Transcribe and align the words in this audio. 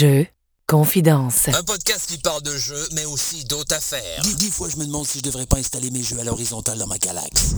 Jeux, 0.00 0.26
confidence. 0.66 1.48
Un 1.48 1.62
podcast 1.62 2.08
qui 2.08 2.16
parle 2.16 2.42
de 2.42 2.56
jeux, 2.56 2.88
mais 2.94 3.04
aussi 3.04 3.44
d'autres 3.44 3.76
affaires. 3.76 4.22
Des, 4.24 4.46
des 4.46 4.50
fois, 4.50 4.68
je 4.70 4.78
me 4.78 4.86
demande 4.86 5.04
si 5.04 5.18
je 5.18 5.24
devrais 5.24 5.44
pas 5.44 5.58
installer 5.58 5.90
mes 5.90 6.02
jeux 6.02 6.18
à 6.18 6.24
l'horizontale 6.24 6.78
dans 6.78 6.86
ma 6.86 6.96
galaxie. 6.96 7.56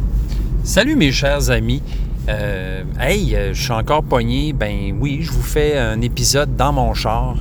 Salut 0.64 0.96
mes 0.96 1.12
chers 1.12 1.50
amis. 1.50 1.80
Euh, 2.28 2.82
hey, 2.98 3.36
euh, 3.36 3.54
je 3.54 3.62
suis 3.62 3.70
encore 3.70 4.02
pogné. 4.02 4.52
Ben 4.52 4.98
oui, 5.00 5.20
je 5.22 5.30
vous 5.30 5.42
fais 5.42 5.78
un 5.78 6.00
épisode 6.00 6.56
dans 6.56 6.72
mon 6.72 6.94
char. 6.94 7.36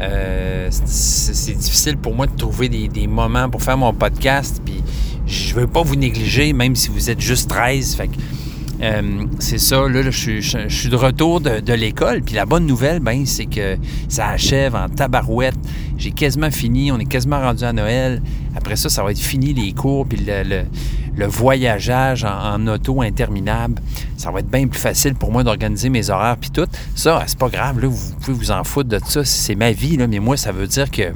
Euh, 0.00 0.68
c'est 0.84 1.34
c'est 1.34 1.54
difficile 1.54 1.96
pour 1.96 2.16
moi 2.16 2.26
de 2.26 2.34
trouver 2.34 2.68
des, 2.68 2.88
des 2.88 3.06
moments 3.06 3.48
pour 3.50 3.62
faire 3.62 3.76
mon 3.76 3.94
podcast. 3.94 4.60
Puis 4.64 4.82
je 5.28 5.54
veux 5.54 5.68
pas 5.68 5.82
vous 5.82 5.94
négliger, 5.94 6.52
même 6.52 6.74
si 6.74 6.88
vous 6.88 7.08
êtes 7.08 7.20
juste 7.20 7.50
13. 7.50 7.94
Fait 7.94 8.08
que, 8.08 8.16
euh, 8.82 9.02
c'est 9.38 9.58
ça, 9.58 9.86
là, 9.88 10.02
je, 10.02 10.10
suis- 10.10 10.88
de 10.88 10.96
retour 10.96 11.40
de, 11.40 11.72
l'école. 11.72 12.22
Puis 12.22 12.34
la 12.34 12.46
bonne 12.46 12.66
nouvelle, 12.66 13.00
ben, 13.00 13.26
c'est 13.26 13.46
que 13.46 13.76
ça 14.08 14.28
achève 14.28 14.74
en 14.74 14.88
tabarouette. 14.88 15.54
J'ai 15.98 16.12
quasiment 16.12 16.50
fini, 16.50 16.90
on 16.90 16.98
est 16.98 17.04
quasiment 17.04 17.40
rendu 17.40 17.64
à 17.64 17.72
Noël. 17.72 18.22
Après 18.56 18.76
ça, 18.76 18.88
ça 18.88 19.02
va 19.02 19.10
être 19.10 19.18
fini 19.18 19.52
les 19.52 19.72
cours, 19.72 20.06
puis 20.06 20.18
le, 20.26 20.64
le- 21.16 21.26
voyageage 21.26 22.24
en, 22.24 22.54
en 22.54 22.66
auto 22.68 23.02
interminable. 23.02 23.74
Ça 24.16 24.30
va 24.30 24.40
être 24.40 24.50
bien 24.50 24.66
plus 24.66 24.80
facile 24.80 25.14
pour 25.14 25.30
moi 25.30 25.44
d'organiser 25.44 25.90
mes 25.90 26.08
horaires, 26.08 26.38
puis 26.38 26.50
tout. 26.50 26.66
Ça, 26.94 27.22
c'est 27.26 27.38
pas 27.38 27.48
grave, 27.50 27.80
là, 27.80 27.88
vous 27.88 28.14
pouvez 28.20 28.32
vous 28.36 28.50
en 28.50 28.64
foutre 28.64 28.88
de 28.88 28.98
ça, 29.06 29.24
c'est 29.24 29.54
ma 29.54 29.72
vie, 29.72 29.98
là, 29.98 30.06
mais 30.06 30.18
moi, 30.20 30.36
ça 30.38 30.52
veut 30.52 30.66
dire 30.66 30.90
que 30.90 31.12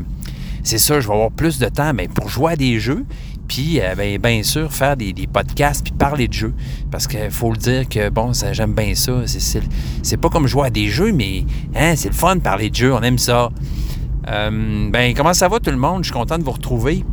c'est 0.62 0.78
ça, 0.78 1.00
je 1.00 1.06
vais 1.08 1.14
avoir 1.14 1.30
plus 1.30 1.58
de 1.58 1.66
temps 1.68 1.92
mais 1.94 2.08
pour 2.08 2.28
jouer 2.28 2.52
à 2.52 2.56
des 2.56 2.78
jeux, 2.80 3.04
puis 3.46 3.80
euh, 3.80 3.94
ben, 3.94 4.18
bien 4.18 4.42
sûr 4.42 4.72
faire 4.72 4.96
des, 4.96 5.12
des 5.12 5.26
podcasts, 5.26 5.82
puis 5.84 5.92
parler 5.92 6.28
de 6.28 6.32
jeux. 6.32 6.54
Parce 6.90 7.06
qu'il 7.06 7.30
faut 7.30 7.50
le 7.50 7.56
dire 7.58 7.88
que, 7.88 8.08
bon, 8.08 8.32
j'aime 8.52 8.74
bien 8.74 8.94
ça. 8.94 9.12
C'est- 9.26 10.16
pas 10.16 10.28
comme 10.28 10.46
jouer 10.46 10.66
à 10.66 10.70
des 10.70 10.86
jeux, 10.88 11.12
mais 11.12 11.44
hein, 11.74 11.94
c'est 11.96 12.08
le 12.08 12.14
fun 12.14 12.36
de 12.36 12.40
parler 12.40 12.70
de 12.70 12.74
jeux, 12.74 12.94
on 12.94 13.02
aime 13.02 13.18
ça. 13.18 13.50
Euh, 14.28 14.90
ben, 14.90 15.12
comment 15.14 15.34
ça 15.34 15.48
va 15.48 15.60
tout 15.60 15.70
le 15.70 15.76
monde? 15.76 16.02
Je 16.04 16.10
suis 16.10 16.14
content 16.18 16.38
de 16.38 16.44
vous 16.44 16.52
retrouver. 16.52 17.04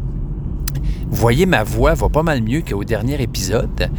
Vous 1.10 1.18
voyez, 1.18 1.46
ma 1.46 1.64
voix 1.64 1.94
va 1.94 2.08
pas 2.08 2.24
mal 2.24 2.42
mieux 2.42 2.62
qu'au 2.62 2.86
dernier 2.86 3.22
épisode. 3.22 3.90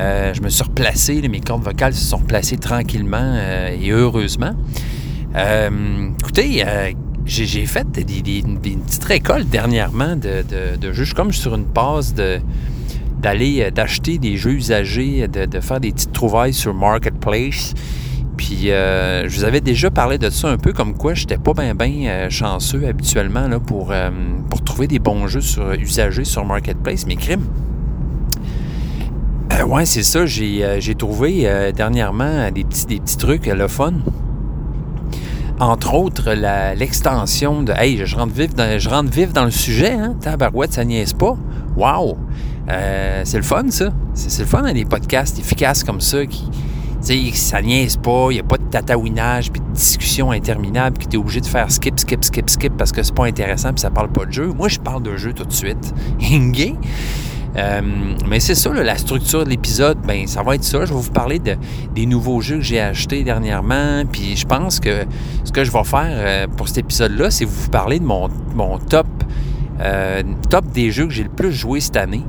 Euh, 0.00 0.32
je 0.32 0.40
me 0.40 0.48
suis 0.48 0.62
replacé, 0.62 1.20
mes 1.28 1.40
cordes 1.40 1.62
vocales 1.62 1.92
se 1.92 2.04
sont 2.04 2.16
replacées 2.16 2.56
tranquillement 2.56 3.36
et 3.78 3.90
heureusement. 3.90 4.52
Euh, 5.36 6.08
écoutez, 6.18 6.64
j'ai 7.24 7.66
fait 7.66 7.90
des, 7.90 8.04
des- 8.04 8.22
des- 8.22 8.38
une 8.40 8.58
petite 8.58 9.04
récolte 9.04 9.48
dernièrement 9.48 10.16
de, 10.16 10.42
jeux. 10.82 10.92
Je 10.92 11.04
suis 11.04 11.14
comme 11.14 11.32
sur 11.32 11.54
une 11.54 11.64
passe 11.66 12.14
d'aller 12.14 13.62
euh, 13.62 13.70
d'acheter 13.70 14.18
des 14.18 14.36
jeux 14.36 14.52
usagés, 14.54 15.28
de, 15.28 15.60
faire 15.60 15.80
des 15.80 15.92
petites 15.92 16.12
trouvailles 16.12 16.54
sur 16.54 16.74
Marketplace. 16.74 17.74
Puis 18.36 18.70
euh, 18.70 19.28
je 19.28 19.36
vous 19.36 19.44
avais 19.44 19.60
déjà 19.60 19.90
parlé 19.90 20.18
de 20.18 20.30
ça 20.30 20.48
un 20.48 20.56
peu, 20.56 20.72
comme 20.72 20.94
quoi 20.94 21.14
j'étais 21.14 21.36
pas 21.38 21.52
bien 21.52 21.74
bien 21.74 22.28
chanceux 22.30 22.86
habituellement 22.88 23.48
pour, 23.60 23.92
euh, 23.92 24.10
trouver 24.64 24.86
des 24.88 24.98
bons 24.98 25.26
jeux 25.28 25.40
sur, 25.42 25.72
usagés 25.74 26.24
sur 26.24 26.44
Marketplace, 26.44 27.04
mais 27.06 27.16
crime. 27.16 27.44
Euh, 29.52 29.64
ouais, 29.64 29.84
c'est 29.84 30.02
ça. 30.02 30.24
J'ai 30.24 30.64
euh, 30.64 30.80
trouvé 30.96 31.42
euh, 31.44 31.72
dernièrement 31.72 32.50
des 32.50 32.64
petits, 32.64 32.86
des 32.86 33.00
petits 33.00 33.18
trucs, 33.18 33.46
euh, 33.48 33.54
le 33.54 33.68
fun. 33.68 33.92
Entre 35.62 35.94
autres, 35.94 36.32
l'extension 36.74 37.62
de. 37.62 37.72
Hey, 37.72 38.04
je 38.04 38.16
rentre 38.16 38.34
vif 38.34 38.52
dans, 38.52 38.80
je 38.80 38.88
rentre 38.88 39.10
vif 39.12 39.32
dans 39.32 39.44
le 39.44 39.52
sujet, 39.52 39.92
hein? 39.92 40.16
Tabarouette, 40.20 40.72
ça 40.72 40.84
niaise 40.84 41.12
pas. 41.12 41.36
Wow! 41.76 42.18
Euh, 42.68 43.22
c'est 43.24 43.36
le 43.36 43.44
fun, 43.44 43.66
ça. 43.68 43.90
C'est 44.12 44.42
le 44.42 44.48
fun, 44.48 44.64
hein, 44.64 44.72
des 44.72 44.84
podcasts 44.84 45.38
efficaces 45.38 45.84
comme 45.84 46.00
ça 46.00 46.26
qui. 46.26 46.50
Sais, 47.00 47.30
ça 47.34 47.62
niaise 47.62 47.96
pas, 47.96 48.28
il 48.30 48.34
n'y 48.34 48.40
a 48.40 48.42
pas 48.42 48.58
de 48.58 48.64
tatouinage 48.64 49.52
puis 49.52 49.60
de 49.60 49.72
discussion 49.72 50.32
interminable 50.32 50.98
que 50.98 51.04
tu 51.04 51.14
es 51.14 51.16
obligé 51.16 51.40
de 51.40 51.46
faire 51.46 51.70
skip, 51.70 51.98
skip, 51.98 52.24
skip, 52.24 52.50
skip 52.50 52.76
parce 52.76 52.90
que 52.90 53.04
c'est 53.04 53.14
pas 53.14 53.26
intéressant 53.26 53.72
puis 53.72 53.82
ça 53.82 53.90
parle 53.90 54.10
pas 54.10 54.24
de 54.24 54.32
jeu. 54.32 54.46
Moi, 54.48 54.66
je 54.66 54.80
parle 54.80 55.04
de 55.04 55.16
jeu 55.16 55.32
tout 55.32 55.44
de 55.44 55.52
suite. 55.52 55.94
Ingé. 56.20 56.74
Euh, 57.56 57.80
mais 58.26 58.40
c'est 58.40 58.54
ça, 58.54 58.72
la 58.72 58.96
structure 58.96 59.44
de 59.44 59.50
l'épisode, 59.50 59.98
ben 60.06 60.26
ça 60.26 60.42
va 60.42 60.54
être 60.54 60.64
ça. 60.64 60.84
Je 60.86 60.94
vais 60.94 61.00
vous 61.00 61.10
parler 61.10 61.38
de, 61.38 61.56
des 61.94 62.06
nouveaux 62.06 62.40
jeux 62.40 62.56
que 62.56 62.62
j'ai 62.62 62.80
achetés 62.80 63.24
dernièrement. 63.24 64.04
Puis 64.10 64.36
je 64.36 64.46
pense 64.46 64.80
que 64.80 65.04
ce 65.44 65.52
que 65.52 65.62
je 65.64 65.70
vais 65.70 65.84
faire 65.84 66.08
euh, 66.10 66.46
pour 66.46 66.68
cet 66.68 66.78
épisode-là, 66.78 67.30
c'est 67.30 67.44
vous 67.44 67.68
parler 67.68 67.98
de 67.98 68.04
mon, 68.04 68.28
mon 68.54 68.78
top, 68.78 69.06
euh, 69.80 70.22
top 70.48 70.66
des 70.72 70.90
jeux 70.90 71.06
que 71.06 71.12
j'ai 71.12 71.24
le 71.24 71.28
plus 71.30 71.52
joué 71.52 71.80
cette 71.80 71.96
année. 71.96 72.24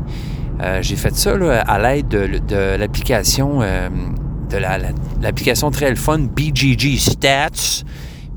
J'ai 0.82 0.96
fait 0.96 1.14
ça 1.16 1.36
là, 1.36 1.60
à 1.62 1.78
l'aide 1.78 2.08
de, 2.08 2.78
l'application 2.78 3.60
de 3.60 4.58
la- 4.58 4.78
la- 4.78 4.90
très 5.72 5.90
fun 5.98 6.20
BGG 6.20 6.98
Stats. 6.98 7.84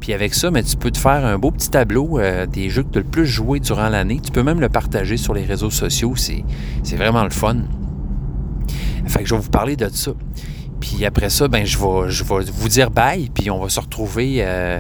Puis 0.01 0.12
avec 0.12 0.34
ça, 0.34 0.51
tu 0.51 0.77
peux 0.77 0.91
te 0.91 0.99
faire 0.99 1.25
un 1.25 1.39
beau 1.39 1.51
petit 1.51 1.71
tableau 1.71 2.19
euh, 2.19 2.47
des 2.47 2.69
jeux 2.71 2.83
que 2.84 2.91
tu 2.93 2.99
as 2.99 3.03
le 3.03 3.09
plus 3.09 3.27
joué 3.27 3.61
durant 3.61 3.89
l'année. 3.89 4.21
Tu 4.23 4.31
peux 4.31 4.43
même 4.43 4.61
le 4.61 4.69
partager 4.69 5.17
sur 5.17 5.34
les 5.34 5.45
réseaux 5.45 5.71
sociaux. 5.71 6.15
C'est 6.17 6.45
vraiment 6.97 7.25
le 7.25 7.31
fun. 7.31 7.57
Fait 9.07 9.21
que 9.21 9.27
je 9.29 9.34
vais 9.34 9.41
vous 9.41 9.51
parler 9.51 9.77
de 9.77 9.89
ça. 9.89 10.12
Puis 10.81 11.05
après 11.07 11.31
ça, 11.31 11.49
ben, 11.49 11.65
je, 11.65 11.79
vais, 11.79 12.11
je 12.11 12.23
vais 12.25 12.45
vous 12.53 12.69
dire 12.69 12.91
bye, 12.91 13.31
puis 13.33 13.51
on 13.51 13.61
va 13.61 13.69
se 13.69 13.81
retrouver 13.81 14.37
euh, 14.41 14.79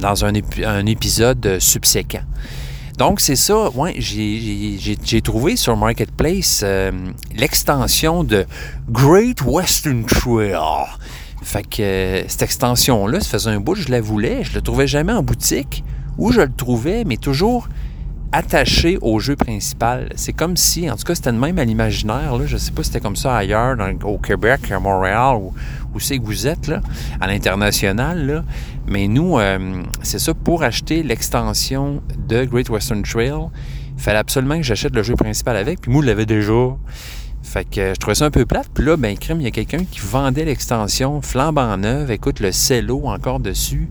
dans, 0.00 0.24
un, 0.24 0.32
épi- 0.34 0.64
un 0.64 0.84
épisode 0.86 1.44
euh, 1.46 1.58
subséquent. 1.60 2.22
Donc, 2.98 3.20
c'est 3.20 3.36
ça. 3.36 3.70
Ouais, 3.70 3.94
j'ai- 3.98 5.20
trouvé 5.22 5.54
sur 5.56 5.76
Marketplace 5.76 6.64
l'extension 7.34 8.24
de 8.24 8.44
Great 8.90 9.40
Western 9.42 10.04
Trail. 10.04 10.56
Fait 11.48 11.62
que 11.62 11.80
euh, 11.80 12.28
cette 12.28 12.42
extension-là, 12.42 13.20
ça 13.20 13.30
faisait 13.30 13.48
un 13.48 13.58
bout, 13.58 13.74
je 13.74 13.88
la 13.88 14.02
voulais. 14.02 14.44
Je 14.44 14.54
le 14.54 14.60
trouvais 14.60 14.86
jamais 14.86 15.14
en 15.14 15.22
boutique. 15.22 15.82
Ou 16.18 16.30
je 16.30 16.42
le 16.42 16.52
trouvais, 16.52 17.04
mais 17.04 17.16
toujours 17.16 17.70
attaché 18.32 18.98
au 19.00 19.18
jeu 19.18 19.34
principal. 19.34 20.10
C'est 20.16 20.34
comme 20.34 20.58
si, 20.58 20.90
en 20.90 20.96
tout 20.96 21.04
cas, 21.04 21.14
c'était 21.14 21.32
le 21.32 21.38
même 21.38 21.58
à 21.58 21.64
l'imaginaire. 21.64 22.38
Je 22.44 22.58
sais 22.58 22.70
pas 22.70 22.82
si 22.82 22.88
c'était 22.88 23.00
comme 23.00 23.16
ça 23.16 23.34
ailleurs, 23.34 23.78
au 24.04 24.18
Québec, 24.18 24.70
à 24.70 24.78
Montréal, 24.78 25.38
où 25.94 25.98
c'est 25.98 26.18
que 26.18 26.24
vous 26.26 26.46
êtes, 26.46 26.66
là, 26.66 26.82
à 27.18 27.26
l'international. 27.26 28.44
Mais 28.86 29.08
nous, 29.08 29.38
euh, 29.38 29.82
c'est 30.02 30.18
ça, 30.18 30.34
pour 30.34 30.64
acheter 30.64 31.02
l'extension 31.02 32.02
de 32.28 32.44
Great 32.44 32.68
Western 32.68 33.02
Trail, 33.02 33.48
il 33.96 34.02
fallait 34.02 34.18
absolument 34.18 34.58
que 34.58 34.64
j'achète 34.64 34.94
le 34.94 35.02
jeu 35.02 35.14
principal 35.14 35.56
avec. 35.56 35.80
Puis 35.80 35.90
moi, 35.90 36.02
je 36.02 36.08
l'avais 36.08 36.26
déjà. 36.26 36.76
Fait 37.42 37.64
que 37.64 37.80
euh, 37.80 37.94
je 37.94 37.98
trouvais 38.00 38.14
ça 38.14 38.26
un 38.26 38.30
peu 38.30 38.44
plate. 38.44 38.68
Puis 38.74 38.84
là, 38.84 38.96
ben, 38.96 39.16
crime, 39.16 39.40
il 39.40 39.44
y 39.44 39.46
a 39.46 39.50
quelqu'un 39.50 39.84
qui 39.90 40.00
vendait 40.00 40.44
l'extension 40.44 41.22
flambant 41.22 41.76
neuve. 41.76 42.10
Écoute, 42.10 42.40
le 42.40 42.52
cello 42.52 43.02
encore 43.06 43.40
dessus 43.40 43.88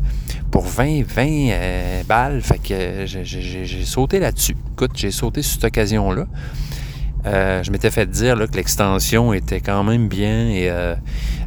pour 0.52 0.66
20, 0.66 1.03
20 1.03 1.25
euh, 1.52 2.03
balles. 2.03 2.41
Fait 2.41 2.59
que 2.59 2.74
euh, 2.74 3.06
j'ai- 3.06 3.84
sauté 3.86 4.19
là-dessus. 4.19 4.56
Écoute, 4.74 4.91
j'ai 4.96 5.12
sauté 5.12 5.41
sur 5.41 5.53
cette 5.53 5.63
occasion-là. 5.66 6.25
Je 7.25 7.72
m'étais 7.72 7.91
fait 7.91 8.09
dire 8.09 8.36
que 8.50 8.56
l'extension 8.56 9.34
était 9.34 9.59
quand 9.59 9.84
même 9.84 10.07
bien 10.07 10.47
et 10.47 10.72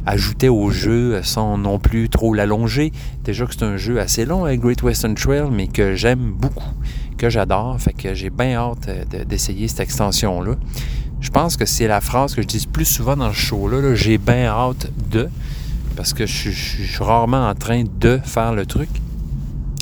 ajoutait 0.05 0.47
au 0.49 0.69
jeu 0.69 1.21
sans 1.23 1.57
non 1.57 1.79
plus 1.79 2.07
trop 2.07 2.35
l'allonger. 2.35 2.91
Déjà 3.23 3.47
que 3.47 3.53
c'est 3.53 3.63
un 3.63 3.77
jeu 3.77 3.99
assez 3.99 4.25
long 4.25 4.45
avec 4.45 4.59
Great 4.59 4.83
Western 4.83 5.15
Trail, 5.15 5.45
mais 5.51 5.65
que 5.67 5.95
j'aime 5.95 6.33
beaucoup, 6.33 6.69
que 7.17 7.31
j'adore. 7.31 7.79
Fait 7.81 7.93
que 7.93 8.13
j'ai 8.13 8.29
bien 8.29 8.53
hâte 8.57 8.87
de- 9.09 9.23
d'essayer 9.23 9.67
cette 9.67 9.79
extension-là. 9.79 10.53
Je 11.21 11.29
pense 11.29 11.55
que 11.55 11.65
c'est 11.65 11.87
la 11.87 12.01
phrase 12.01 12.35
que 12.35 12.41
je 12.41 12.47
dis 12.47 12.67
plus 12.71 12.85
souvent 12.85 13.15
dans 13.15 13.31
ce 13.31 13.37
show-là. 13.39 13.79
là, 13.81 13.95
j'ai 13.95 14.17
bien 14.17 14.45
hâte 14.47 14.91
de, 15.11 15.29
parce 15.95 16.13
que 16.13 16.25
je, 16.25 16.49
suis- 16.49 16.97
rarement 17.03 17.47
en 17.47 17.55
train 17.55 17.83
de 17.99 18.19
faire 18.23 18.53
le 18.53 18.65
truc. 18.65 18.89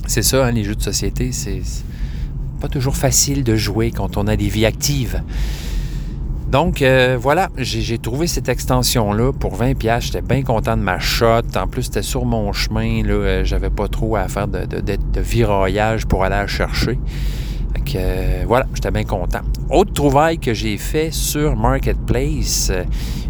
C'est 0.06 0.22
ça, 0.22 0.46
hein, 0.46 0.52
les 0.52 0.64
jeux 0.64 0.76
de 0.76 0.82
société, 0.82 1.32
c'est 1.32 1.62
pas 2.60 2.68
toujours 2.68 2.96
facile 2.98 3.44
de 3.44 3.56
jouer 3.56 3.92
quand 3.92 4.18
on 4.18 4.28
a 4.28 4.36
des 4.36 4.50
vies 4.50 4.66
actives. 4.66 5.22
Donc 6.52 6.82
euh, 6.82 7.16
voilà, 7.22 7.50
j'ai 7.58 8.00
trouvé 8.00 8.26
cette 8.26 8.50
extension-là 8.50 9.32
pour 9.34 9.56
20$. 9.56 9.76
piastres. 9.76 10.08
J'étais 10.12 10.26
bien 10.26 10.42
content 10.42 10.76
de 10.76 10.82
ma 10.82 10.98
shot. 11.00 11.42
En 11.56 11.68
plus, 11.68 11.84
c'était 11.84 12.02
sur 12.02 12.26
mon 12.26 12.52
chemin. 12.54 13.04
Là, 13.04 13.14
euh, 13.14 13.46
j'avais 13.46 13.70
pas 13.70 13.88
trop 13.88 14.16
à 14.16 14.28
faire 14.28 14.48
de, 14.48 14.66
de, 14.66 14.82
de- 14.82 16.06
pour 16.08 16.24
aller 16.24 16.36
la 16.36 16.48
chercher. 16.48 16.98
Fait 17.74 17.82
que, 17.82 17.92
euh, 17.98 18.44
voilà, 18.48 18.66
j'étais 18.74 18.92
bien 18.92 19.04
content. 19.04 19.42
Autre 19.70 19.94
trouvaille 19.94 20.40
que 20.40 20.54
j'ai 20.54 20.78
fait 20.78 21.12
sur 21.12 21.56
Marketplace, 21.56 22.70
euh, 22.72 22.84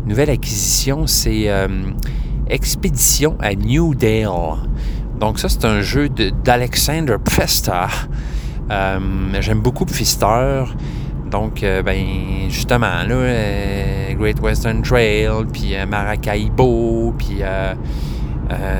nouvelle 0.05 0.29
acquisition, 0.29 1.07
c'est 1.07 1.49
euh, 1.49 1.67
Expédition 2.47 3.35
à 3.41 3.53
New 3.53 3.93
Dale. 3.95 4.29
Donc 5.19 5.39
ça, 5.39 5.49
c'est 5.49 5.65
un 5.65 5.81
jeu 5.81 6.09
de- 6.09 6.31
d'Alexander 6.43 7.17
Pfister. 7.23 7.85
Euh, 8.71 8.99
J'aime 9.41 9.59
beaucoup 9.59 9.85
Pfister. 9.85 10.63
Donc, 11.29 11.61
euh, 11.61 11.83
ben, 11.83 12.03
justement, 12.49 13.03
là, 13.07 14.13
Great 14.15 14.39
Western 14.41 14.81
Trail, 14.81 15.27
puis 15.53 15.73
Maracaibo, 15.87 17.13
puis 17.17 17.41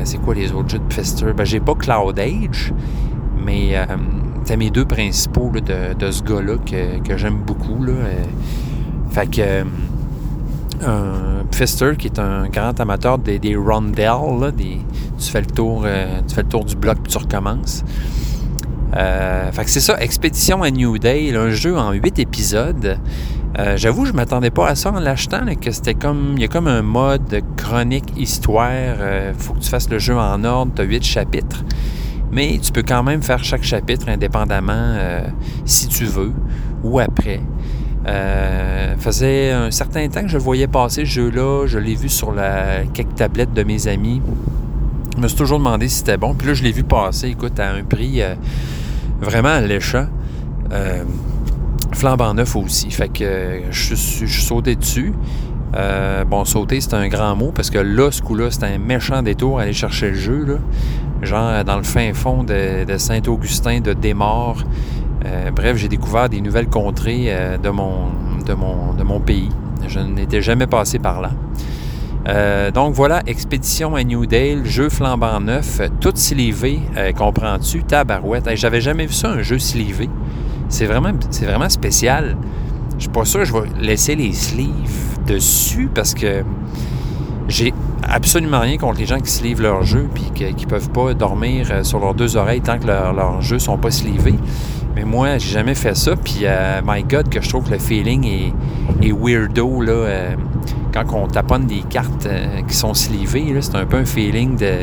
c'est 0.04 0.18
quoi 0.20 0.34
les 0.34 0.52
autres 0.52 0.70
jeux 0.70 0.80
de 0.80 0.84
Pfister? 0.86 1.34
Ben, 1.36 1.44
j'ai 1.46 1.60
pas 1.60 1.76
Cloud 1.76 2.18
Age, 2.20 2.74
mais 3.46 3.76
euh, 4.50 4.54
c'est 4.54 4.58
mes 4.58 4.70
deux 4.70 4.86
principaux 4.86 5.52
de, 5.52 6.12
ce 6.12 6.24
gars-là 6.24 6.58
que, 6.58 7.08
que 7.08 7.18
j'aime 7.18 7.38
beaucoup. 7.38 7.84
Là. 7.84 7.94
Euh, 7.94 8.24
fait 9.12 9.28
que, 9.30 9.42
euh, 9.42 9.64
un 10.86 11.46
Pfister 11.52 11.92
qui 11.98 12.08
est 12.08 12.20
un 12.20 12.48
grand 12.48 12.80
amateur 12.80 13.18
des, 13.18 13.40
des 13.40 13.56
rondelles. 13.56 14.54
tu, 14.58 15.30
fais 15.32 15.42
le 15.42 15.48
tour, 15.48 15.84
euh, 15.86 16.22
tu 16.28 16.36
fais 16.36 16.44
le 16.44 16.48
tour 16.48 16.66
du 16.66 16.76
bloc 16.76 16.98
puis 17.04 17.12
tu 17.12 17.18
recommences. 17.18 17.84
Euh, 18.96 19.52
fait 19.52 19.66
que 19.66 19.70
c'est 19.70 19.82
ça, 19.82 20.00
Expédition 20.02 20.64
à 20.64 20.72
New 20.72 20.98
Day, 20.98 21.36
un 21.36 21.52
jeu 21.52 21.78
en 21.78 21.92
8 21.92 22.20
épisodes. 22.20 22.98
Euh, 23.58 23.78
J'avoue, 23.78 24.06
je 24.06 24.14
m'attendais 24.14 24.52
pas 24.52 24.68
à 24.68 24.76
ça 24.76 24.92
en 24.92 25.00
l'achetant, 25.00 25.46
que 25.60 25.72
c'était 25.72 25.96
comme. 25.96 26.34
Il 26.36 26.42
y 26.42 26.46
a 26.46 26.48
comme 26.48 26.68
un 26.68 26.82
mode 26.82 27.28
de 27.28 27.42
chronique 27.58 28.14
histoire. 28.18 28.70
euh, 28.72 29.34
faut 29.38 29.54
que 29.54 29.60
tu 29.60 29.70
fasses 29.70 29.90
le 29.90 30.00
jeu 30.00 30.18
en 30.18 30.44
ordre, 30.44 30.72
tu 30.76 30.82
as 30.82 30.86
8 30.86 31.04
chapitres. 31.04 31.64
Mais 32.32 32.60
tu 32.62 32.72
peux 32.72 32.84
quand 32.84 33.04
même 33.04 33.22
faire 33.22 33.44
chaque 33.44 33.64
chapitre 33.64 34.10
indépendamment 34.10 34.74
euh, 34.76 35.22
si 35.66 35.88
tu 35.88 36.06
veux 36.06 36.34
ou 36.84 37.00
après. 37.00 37.42
Euh, 38.08 38.96
faisait 38.98 39.52
un 39.52 39.72
certain 39.72 40.08
temps 40.08 40.22
que 40.22 40.30
je 40.30 40.38
voyais 40.38 40.68
passer 40.68 41.06
ce 41.06 41.10
jeu-là. 41.10 41.66
Je 41.68 41.80
l'ai 41.80 41.96
vu 41.96 42.10
sur 42.10 42.32
la 42.32 42.84
quelques 42.94 43.16
tablettes 43.16 43.54
de 43.54 43.64
mes 43.64 43.88
amis. 43.88 44.22
Je 45.18 45.22
me 45.22 45.28
suis 45.28 45.38
toujours 45.38 45.58
demandé 45.58 45.90
si 45.90 45.98
c'était 45.98 46.18
bon. 46.18 46.34
Puis 46.34 46.48
là, 46.48 46.54
je 46.54 46.64
l'ai 46.64 46.72
vu 46.72 46.84
passer, 46.84 47.30
écoute, 47.30 47.60
à 47.60 47.72
un 47.72 47.84
prix 47.84 48.22
euh, 48.22 48.36
vraiment 49.20 49.50
alléchant. 49.50 50.08
Flambant 51.92 52.36
neuf 52.36 52.56
aussi. 52.56 52.92
Fait 52.92 53.10
que 53.10 53.62
je 53.72 53.96
suis 53.96 54.44
sauté 54.44 54.76
dessus. 54.76 55.14
Euh, 55.76 56.24
bon, 56.26 56.46
sauter, 56.46 56.82
c'est 56.82 56.94
un 56.96 57.08
grand 57.08 57.36
mot 57.36 57.52
parce 57.54 57.70
que 57.70 57.78
là, 57.78 58.12
ce 58.12 58.22
coup-là, 58.22 58.50
c'était 58.50 58.68
un 58.68 58.80
méchant 58.80 59.22
détour 59.22 59.60
aller 59.60 59.74
chercher 59.74 60.10
le 60.10 60.16
jeu. 60.16 60.46
Là. 60.46 60.56
Genre 61.22 61.64
dans 61.64 61.78
le 61.78 61.84
fin 61.84 62.14
fond 62.14 62.44
de, 62.44 62.86
Saint-Augustin, 62.98 63.82
de 63.82 63.94
Desmaures. 63.94 64.64
Euh, 65.26 65.52
bref, 65.52 65.78
j'ai 65.78 65.90
découvert 65.90 66.30
des 66.30 66.42
nouvelles 66.42 66.70
contrées 66.70 67.26
euh, 67.28 67.58
de, 67.58 67.70
mon, 67.70 68.08
de, 68.46 68.54
mon, 68.54 68.94
de 68.94 69.04
mon 69.04 69.20
pays. 69.20 69.50
Je 69.88 70.00
n'étais 70.00 70.42
jamais 70.42 70.68
passé 70.68 71.00
par 71.00 71.22
là. 71.22 71.32
Donc 72.76 72.94
voilà, 72.94 73.24
Expédition 73.26 73.96
à 73.96 74.04
New 74.04 74.28
Dale, 74.28 74.64
jeu 74.64 74.90
flambant 74.90 75.40
neuf, 75.40 75.82
tout 76.00 76.12
slivé, 76.14 76.80
comprends-tu, 77.18 77.84
tabarouette. 77.84 78.46
Hey, 78.46 78.56
J'avais 78.56 78.82
jamais 78.82 79.08
vu 79.08 79.14
ça, 79.14 79.30
un 79.30 79.42
jeu 79.42 79.58
slivé. 79.58 80.08
C'est 80.68 80.86
vraiment, 80.86 81.12
c'est 81.32 81.46
vraiment 81.46 81.70
spécial. 81.70 82.38
Je 83.00 83.04
suis 83.04 83.10
pas 83.12 83.26
sûr 83.26 83.40
que 83.40 83.46
je 83.46 83.54
vais 83.54 83.68
laisser 83.80 84.16
les 84.16 84.34
sleeves 84.34 85.18
dessus 85.26 85.90
parce 85.94 86.14
que 86.14 86.44
j'ai 87.48 87.74
absolument 88.08 88.60
rien 88.60 88.78
contre 88.78 89.00
les 89.00 89.06
gens 89.06 89.20
qui 89.20 89.32
slivent 89.32 89.62
leur 89.62 89.84
jeu 89.84 90.08
puis 90.14 90.32
qui 90.54 90.66
peuvent 90.66 90.90
pas 90.92 91.14
dormir 91.14 91.68
euh, 91.72 91.84
sur 91.84 92.00
leurs 92.00 92.14
deux 92.14 92.38
oreilles 92.38 92.62
tant 92.62 92.78
que 92.78 92.86
leur- 92.88 93.14
leurs 93.14 93.42
jeux 93.42 93.60
sont 93.60 93.78
pas 93.78 93.90
slivés. 93.92 94.36
Mais 94.96 95.06
moi, 95.06 95.38
j'ai 95.38 95.52
jamais 95.54 95.76
fait 95.76 95.96
ça. 95.96 96.16
Puis, 96.16 96.42
euh, 96.44 96.82
my 96.86 97.04
God, 97.04 97.30
que 97.30 97.42
je 97.42 97.48
trouve 97.50 97.64
que 97.66 97.72
le 97.72 97.80
feeling 97.80 98.26
est, 98.26 99.12
weirdo, 99.12 99.82
là. 99.82 99.92
euh, 99.92 100.36
quand 100.94 101.06
on 101.14 101.28
taponne 101.28 101.66
des 101.68 101.82
cartes 101.90 102.28
qui 102.68 102.76
sont 102.76 102.94
slivées, 102.94 103.54
là, 103.54 103.62
c'est 103.62 103.76
un 103.76 103.86
peu 103.86 103.98
un 103.98 104.06
feeling 104.06 104.58
de, 104.58 104.74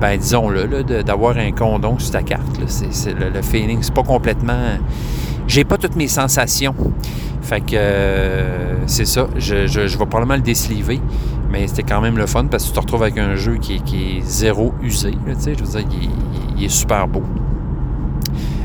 ben 0.00 0.16
disons-le, 0.16 0.66
là, 0.66 0.82
de- 0.82 1.02
d'avoir 1.02 1.36
un 1.36 1.50
condom 1.52 1.98
sur 1.98 2.12
ta 2.12 2.22
carte. 2.22 2.58
là. 2.58 2.66
C'est 2.68 3.12
le, 3.18 3.28
le 3.30 3.42
feeling, 3.42 3.78
c'est 3.82 3.92
pas 3.94 4.02
complètement... 4.04 4.78
J'ai 5.46 5.64
pas 5.64 5.76
toutes 5.76 5.96
mes 5.96 6.08
sensations. 6.08 6.74
Fait 7.44 7.60
que 7.60 7.74
euh, 7.74 8.74
c'est 8.86 9.04
ça. 9.04 9.28
Je, 9.36 9.66
je, 9.66 9.86
je 9.86 9.98
vais 9.98 10.06
probablement 10.06 10.34
le 10.36 10.40
désliver. 10.40 11.00
Mais 11.52 11.68
c'était 11.68 11.82
quand 11.84 12.00
même 12.00 12.16
le 12.18 12.26
fun 12.26 12.46
parce 12.46 12.64
que 12.64 12.68
tu 12.70 12.74
te 12.74 12.80
retrouves 12.80 13.02
avec 13.02 13.16
un 13.18 13.36
jeu 13.36 13.56
qui 13.58 13.76
est, 13.76 13.84
qui 13.84 14.18
est 14.18 14.20
zéro 14.22 14.72
usé. 14.82 15.12
là, 15.26 15.34
je 15.44 15.50
veux 15.50 15.78
dire, 15.80 15.88
il, 16.58 16.64
est- 16.64 16.68
super 16.68 17.06
beau. 17.06 17.22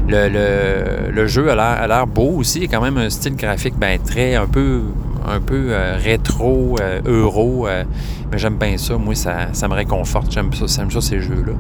Le, 0.08 0.28
le- 0.30 1.12
le 1.12 1.28
jeu 1.28 1.52
a 1.52 1.88
l'air, 1.88 2.08
beau 2.08 2.32
aussi. 2.38 2.60
Il 2.60 2.66
a 2.66 2.68
quand 2.68 2.82
même 2.82 2.98
un 2.98 3.10
style 3.12 3.36
graphique 3.36 3.76
ben, 3.78 4.00
très 4.00 4.34
un 4.36 4.48
peu, 4.48 4.82
un 5.28 5.40
peu 5.40 5.68
euh, 5.70 5.98
rétro, 6.02 6.78
euh, 6.82 7.02
euro. 7.06 7.68
mais 8.32 8.38
j'aime 8.40 8.56
bien 8.58 8.76
ça. 8.78 8.98
Moi, 8.98 9.14
ça, 9.14 9.50
ça 9.54 9.68
me 9.68 9.74
réconforte. 9.76 10.32
J'aime 10.32 10.52
ça, 10.54 10.66
j'aime 10.68 10.90
ça 10.90 11.02
ces 11.02 11.20
jeux-là. 11.20 11.54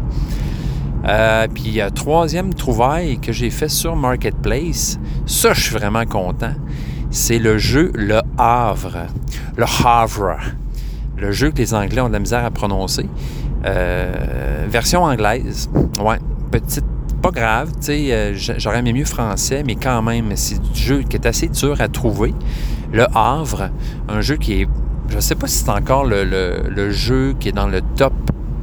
Puis, 1.54 1.80
troisième 1.94 2.54
trouvaille 2.56 3.20
que 3.20 3.32
j'ai 3.32 3.50
fait 3.52 3.70
sur 3.70 3.96
Marketplace, 3.96 5.00
ça, 5.28 5.54
je 5.54 5.62
suis 5.62 5.76
vraiment 5.76 6.06
content. 6.06 6.54
C'est 7.12 7.40
le 7.40 7.58
jeu 7.58 7.92
Le 7.96 8.22
Havre. 8.38 9.08
Le 9.58 9.66
Havre. 9.84 10.38
Le 11.18 11.32
jeu 11.32 11.52
que 11.52 11.58
les 11.58 11.74
Anglais 11.74 12.02
ont 12.02 12.08
de 12.08 12.14
la 12.14 12.20
misère 12.20 12.46
à 12.46 12.52
prononcer. 12.52 13.08
Euh, 13.66 14.66
version 14.70 15.04
anglaise. 15.04 15.70
Ouais, 16.02 16.20
petite. 16.52 16.86
Pas 17.22 17.32
grave, 17.32 17.72
tu 17.72 17.88
sais, 17.88 18.14
euh, 18.14 18.34
j'aurais 18.34 18.80
aimé 18.80 18.94
mieux 18.94 19.04
français, 19.04 19.62
mais 19.66 19.76
quand 19.76 20.02
même, 20.02 20.32
c'est 20.36 20.62
du 20.62 20.80
jeu 20.80 21.02
qui 21.02 21.18
est 21.18 21.26
assez 21.26 21.50
dur 21.50 21.82
à 21.82 21.90
trouver. 21.90 22.34
Le 22.94 23.06
Havre, 23.14 23.72
un 24.08 24.22
jeu 24.22 24.38
qui 24.38 24.62
est. 24.62 24.68
Je 25.10 25.20
sais 25.20 25.36
pas 25.36 25.48
si 25.48 25.66
c'est 25.66 25.70
encore 25.70 26.06
le, 26.06 26.92
jeu 26.92 27.36
qui 27.38 27.50
est 27.50 27.52
dans 27.52 27.68
le 27.68 27.82
top. 27.98 28.14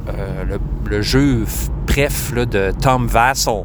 euh, 0.09 0.57
le, 0.89 1.01
jeu 1.03 1.43
bref 1.85 2.33
de 2.33 2.71
Tom 2.81 3.05
Vassell 3.05 3.63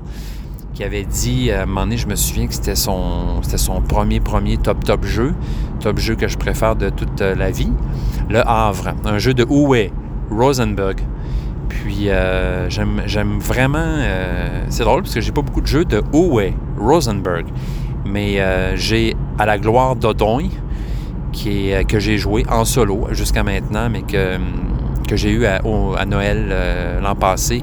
qui 0.74 0.84
avait 0.84 1.04
dit, 1.04 1.50
à 1.50 1.62
un 1.62 1.66
moment 1.66 1.82
donné, 1.82 1.96
je 1.96 2.06
me 2.06 2.16
souviens 2.16 2.46
que 2.46 2.54
c'était 2.54 2.74
son, 2.74 3.42
c'était 3.42 3.58
son 3.58 3.82
premier, 3.82 4.20
premier 4.20 4.56
top, 4.56 4.84
top 4.84 5.04
jeu, 5.04 5.34
top 5.80 5.98
jeu 5.98 6.14
que 6.14 6.28
je 6.28 6.38
préfère 6.38 6.76
de 6.76 6.88
toute 6.88 7.20
euh, 7.20 7.34
la 7.34 7.50
vie, 7.50 7.72
Le 8.30 8.40
Havre, 8.46 8.94
un 9.04 9.18
jeu 9.18 9.34
de 9.34 9.44
Uwe 9.44 9.90
Rosenberg. 10.30 11.00
Puis 11.68 12.08
euh, 12.08 12.68
j'aime, 12.70 13.02
j'aime 13.06 13.38
vraiment, 13.38 13.78
euh, 13.78 14.64
c'est 14.68 14.84
drôle 14.84 15.02
parce 15.02 15.14
que 15.14 15.20
j'ai 15.20 15.32
pas 15.32 15.42
beaucoup 15.42 15.60
de 15.60 15.66
jeux 15.66 15.84
de 15.84 16.02
Uwe 16.12 16.52
Rosenberg, 16.78 17.46
mais 18.06 18.40
euh, 18.40 18.76
j'ai 18.76 19.14
À 19.38 19.46
la 19.46 19.58
gloire 19.58 19.96
d'Odoin, 19.96 20.48
qui 21.32 21.72
euh, 21.72 21.82
que 21.84 21.98
j'ai 21.98 22.18
joué 22.18 22.44
en 22.48 22.64
solo 22.64 23.08
jusqu'à 23.12 23.42
maintenant, 23.42 23.88
mais 23.90 24.02
que, 24.02 24.36
que 25.08 25.16
j'ai 25.16 25.30
eu 25.30 25.46
à, 25.46 25.60
à 25.96 26.06
Noël 26.06 26.48
euh, 26.50 27.00
l'an 27.00 27.14
passé. 27.14 27.62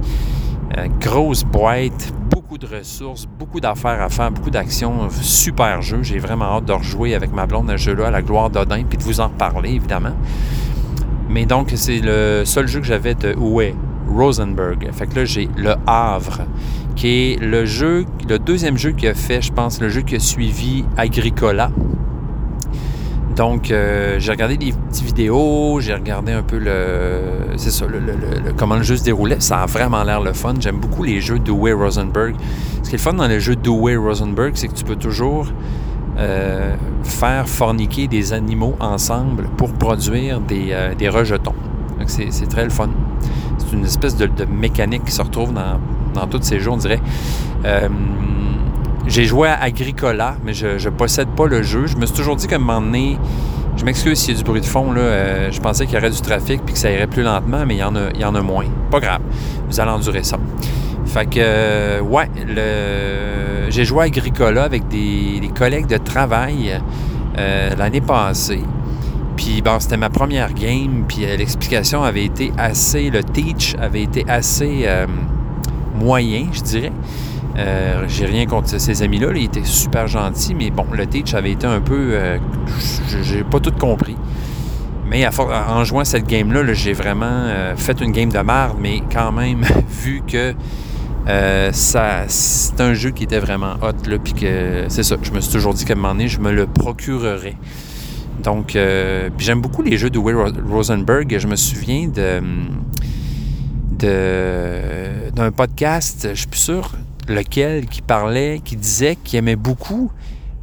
Euh, 0.77 0.87
grosse 0.99 1.43
boîte, 1.43 2.13
de 2.59 2.67
ressources, 2.67 3.25
beaucoup 3.25 3.59
d'affaires 3.59 4.01
à 4.01 4.09
faire, 4.09 4.31
beaucoup 4.31 4.49
d'actions, 4.49 5.09
super 5.09 5.81
jeu. 5.81 6.03
J'ai 6.03 6.19
vraiment 6.19 6.45
hâte 6.45 6.65
de 6.65 6.73
rejouer 6.73 7.15
avec 7.15 7.31
ma 7.31 7.45
blonde 7.45 7.69
à 7.69 7.77
ce 7.77 7.83
jeu-là, 7.83 8.07
à 8.07 8.11
la 8.11 8.21
gloire 8.21 8.49
d'Odin, 8.49 8.83
puis 8.83 8.97
de 8.97 9.03
vous 9.03 9.21
en 9.21 9.27
reparler, 9.27 9.71
évidemment. 9.71 10.13
Mais 11.29 11.45
donc, 11.45 11.71
c'est 11.75 11.99
le 11.99 12.43
seul 12.45 12.67
jeu 12.67 12.81
que 12.81 12.85
j'avais 12.85 13.15
de 13.15 13.33
Uwe 13.33 13.73
Rosenberg. 14.07 14.89
Fait 14.91 15.07
que 15.07 15.15
là, 15.15 15.25
j'ai 15.25 15.47
Le 15.55 15.75
Havre, 15.87 16.41
qui 16.95 17.07
est 17.07 17.41
le 17.41 17.65
jeu, 17.65 18.05
le 18.27 18.39
deuxième 18.39 18.77
jeu 18.77 18.91
qu'il 18.91 19.07
a 19.07 19.13
fait, 19.13 19.41
je 19.41 19.53
pense, 19.53 19.79
le 19.79 19.89
jeu 19.89 20.01
qui 20.01 20.15
a 20.15 20.19
suivi 20.19 20.83
Agricola. 20.97 21.71
Donc, 23.39 23.71
euh, 23.71 24.17
j'ai 24.19 24.31
regardé 24.31 24.57
des 24.57 24.73
petites 24.73 25.05
vidéos, 25.05 25.79
j'ai 25.79 25.93
regardé 25.93 26.33
un 26.33 26.43
peu 26.43 26.57
le, 26.57 27.21
c'est 27.55 27.71
ça, 27.71 27.85
le, 27.87 28.01
comment 28.57 28.75
le 28.75 28.83
jeu 28.83 28.97
se 28.97 29.03
déroulait. 29.05 29.39
Ça 29.39 29.61
a 29.61 29.65
vraiment 29.65 30.03
l'air 30.03 30.19
le 30.19 30.33
fun. 30.33 30.55
J'aime 30.59 30.75
beaucoup 30.75 31.03
les 31.03 31.21
jeux 31.21 31.39
d'Uwe 31.39 31.73
Rosenberg. 31.73 32.35
Ce 32.83 32.89
qui 32.89 32.95
est 32.95 32.97
le 32.97 33.01
fun 33.01 33.13
dans 33.13 33.27
les 33.27 33.39
jeux 33.39 33.55
d'Uwe 33.55 33.97
Rosenberg, 33.97 34.51
c'est 34.55 34.67
que 34.67 34.73
tu 34.73 34.83
peux 34.83 34.97
toujours 34.97 35.47
euh, 36.17 36.75
faire 37.03 37.47
forniquer 37.47 38.09
des 38.09 38.33
animaux 38.33 38.75
ensemble 38.81 39.47
pour 39.55 39.71
produire 39.71 40.41
des, 40.41 40.71
euh, 40.71 41.09
rejetons. 41.09 41.55
Donc, 41.97 42.09
c'est, 42.09 42.49
très 42.49 42.65
le 42.65 42.71
fun. 42.71 42.89
C'est 43.57 43.71
une 43.71 43.85
espèce 43.85 44.17
de, 44.17 44.27
mécanique 44.51 45.05
qui 45.05 45.13
se 45.13 45.21
retrouve 45.21 45.53
dans, 45.53 45.79
dans 46.13 46.27
tous 46.27 46.41
ces 46.41 46.59
jeux, 46.59 46.71
on 46.71 46.77
dirait. 46.77 46.99
J'ai 49.09 49.25
joué 49.25 49.47
à 49.47 49.61
Agricola, 49.61 50.35
mais 50.45 50.53
je 50.53 50.67
ne 50.67 50.89
possède 50.93 51.29
pas 51.29 51.47
le 51.47 51.63
jeu. 51.63 51.87
Je 51.87 51.97
me 51.97 52.05
suis 52.05 52.15
toujours 52.15 52.35
dit 52.35 52.47
qu'à 52.47 52.57
un 52.57 52.59
moment 52.59 52.79
donné, 52.79 53.17
je 53.75 53.83
m'excuse 53.83 54.19
s'il 54.19 54.33
y 54.33 54.37
a 54.37 54.37
du 54.37 54.43
bruit 54.43 54.61
de 54.61 54.65
fond, 54.65 54.91
là, 54.91 55.01
euh, 55.01 55.51
je 55.51 55.59
pensais 55.59 55.85
qu'il 55.85 55.95
y 55.95 55.97
aurait 55.97 56.11
du 56.11 56.21
trafic 56.21 56.61
puis 56.63 56.73
que 56.73 56.79
ça 56.79 56.91
irait 56.91 57.07
plus 57.07 57.23
lentement, 57.23 57.65
mais 57.65 57.75
il 57.75 57.79
y 57.79 57.83
en 57.83 57.95
a, 57.95 58.09
il 58.13 58.21
y 58.21 58.25
en 58.25 58.35
a 58.35 58.41
moins. 58.41 58.65
Pas 58.91 58.99
grave, 58.99 59.21
vous 59.67 59.79
allez 59.79 59.91
endurer 59.91 60.23
ça. 60.23 60.37
Fait 61.05 61.25
que, 61.25 61.39
euh, 61.39 62.01
ouais, 62.01 62.29
j'ai 63.69 63.83
joué 63.83 64.01
à 64.01 64.05
Agricola 64.05 64.63
avec 64.63 64.87
des, 64.89 65.49
collègues 65.57 65.87
de 65.87 65.97
travail 65.97 66.79
euh, 67.37 67.69
l'année 67.75 68.01
passée. 68.01 68.63
Puis, 69.35 69.61
bon, 69.63 69.79
c'était 69.79 69.97
ma 69.97 70.09
première 70.09 70.53
game, 70.53 71.05
puis 71.07 71.25
l'explication 71.25 72.03
avait 72.03 72.25
été 72.25 72.51
assez, 72.57 73.09
le 73.09 73.23
teach 73.23 73.75
avait 73.81 74.03
été 74.03 74.25
assez 74.27 74.85
moyen, 75.95 76.47
je 76.51 76.61
dirais. 76.61 76.91
Euh, 77.59 78.05
j'ai 78.07 78.25
rien 78.25 78.45
contre 78.45 78.79
ces 78.79 79.03
amis-là, 79.03 79.31
là, 79.33 79.37
ils 79.37 79.45
étaient 79.45 79.63
super 79.65 80.07
gentils, 80.07 80.55
mais 80.55 80.69
bon, 80.71 80.85
le 80.93 81.05
teach 81.05 81.33
avait 81.33 81.51
été 81.51 81.67
un 81.67 81.81
peu. 81.81 82.11
euh, 82.13 82.37
j'ai 83.23 83.43
pas 83.43 83.59
tout 83.59 83.71
compris. 83.77 84.15
Mais 85.09 85.27
en 85.27 85.83
jouant 85.83 86.05
cette 86.05 86.25
game-là, 86.27 86.63
là, 86.63 86.73
j'ai 86.73 86.93
vraiment 86.93 87.25
euh, 87.25 87.75
fait 87.75 87.99
une 87.99 88.11
game 88.11 88.31
de 88.31 88.39
merde, 88.39 88.77
mais 88.79 89.01
quand 89.11 89.31
même, 89.31 89.61
vu 89.89 90.21
que 90.25 90.53
euh, 91.27 91.69
c'est 91.73 92.79
un 92.79 92.93
jeu 92.93 93.09
qui 93.09 93.23
était 93.23 93.39
vraiment 93.39 93.73
hot, 93.81 94.17
puis 94.23 94.33
que 94.33 94.85
c'est 94.87 95.03
ça, 95.03 95.17
je 95.21 95.31
me 95.31 95.41
suis 95.41 95.51
toujours 95.51 95.73
dit 95.73 95.83
qu'à 95.83 95.93
un 95.93 95.97
moment 95.97 96.13
donné, 96.13 96.27
je 96.27 96.39
me 96.39 96.51
le 96.51 96.65
procurerais. 96.65 97.55
Donc, 98.43 98.77
j'aime 99.37 99.59
beaucoup 99.61 99.81
les 99.81 99.97
jeux 99.97 100.09
de 100.09 100.17
Will 100.17 100.37
Rosenberg. 100.71 101.37
Je 101.39 101.47
me 101.47 101.57
souviens 101.57 102.07
de, 102.07 102.41
de- 103.99 105.29
d'un 105.35 105.51
podcast, 105.51 106.27
je 106.31 106.39
suis 106.39 106.47
plus 106.47 106.59
sûr 106.59 106.91
lequel, 107.29 107.85
qui 107.85 108.01
parlait, 108.01 108.61
qui 108.63 108.75
disait 108.75 109.15
qu'il 109.15 109.39
aimait 109.39 109.55
beaucoup 109.55 110.11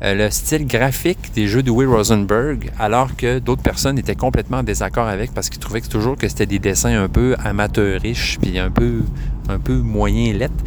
euh, 0.03 0.15
le 0.15 0.31
style 0.31 0.67
graphique 0.67 1.33
des 1.35 1.49
jeux 1.49 1.63
de 1.63 1.71
Will 1.71 1.89
Rosenberg, 1.89 2.71
alors 2.79 3.17
que 3.17 3.39
d'autres 3.39 3.63
personnes 3.63 3.99
étaient 3.99 4.15
complètement 4.15 4.59
en 4.59 4.63
désaccord 4.63 5.09
avec 5.09 5.33
parce 5.33 5.49
qu'ils 5.49 5.61
trouvaient 5.61 5.81
toujours 5.81 6.17
que 6.17 6.29
c'était 6.29 6.45
des 6.45 6.59
dessins 6.59 7.03
un 7.03 7.09
peu 7.09 7.35
amateuriches 7.43 8.39
puis 8.41 8.59
un 8.59 8.71
peu, 8.71 9.01
un 9.49 9.59
peu 9.59 9.77
moyen 9.77 10.35
lettres. 10.35 10.65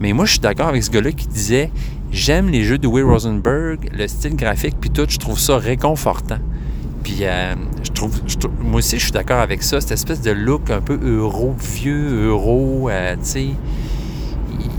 Mais 0.00 0.12
moi, 0.12 0.26
je 0.26 0.32
suis 0.32 0.40
d'accord 0.40 0.68
avec 0.68 0.84
ce 0.84 0.90
gars-là 0.90 1.12
qui 1.12 1.26
disait 1.26 1.70
J'aime 2.10 2.48
les 2.48 2.62
jeux 2.62 2.78
de 2.78 2.86
Will 2.86 3.04
Rosenberg, 3.04 3.90
le 3.92 4.06
style 4.06 4.36
graphique, 4.36 4.76
puis 4.80 4.90
tout, 4.90 5.06
je 5.08 5.18
trouve 5.18 5.38
ça 5.38 5.58
réconfortant. 5.58 6.38
Puis 7.02 7.18
euh, 7.22 7.54
je, 7.82 7.90
trouve, 7.90 8.20
moi 8.60 8.78
aussi, 8.78 8.98
je 8.98 9.04
suis 9.04 9.12
d'accord 9.12 9.40
avec 9.40 9.62
ça, 9.62 9.80
cette 9.80 9.92
espèce 9.92 10.20
de 10.20 10.30
look 10.30 10.70
un 10.70 10.80
peu 10.80 10.98
euro, 11.02 11.54
vieux 11.58 12.28
euro, 12.28 12.88
euh, 12.90 13.14
tu 13.16 13.24
sais. 13.24 13.48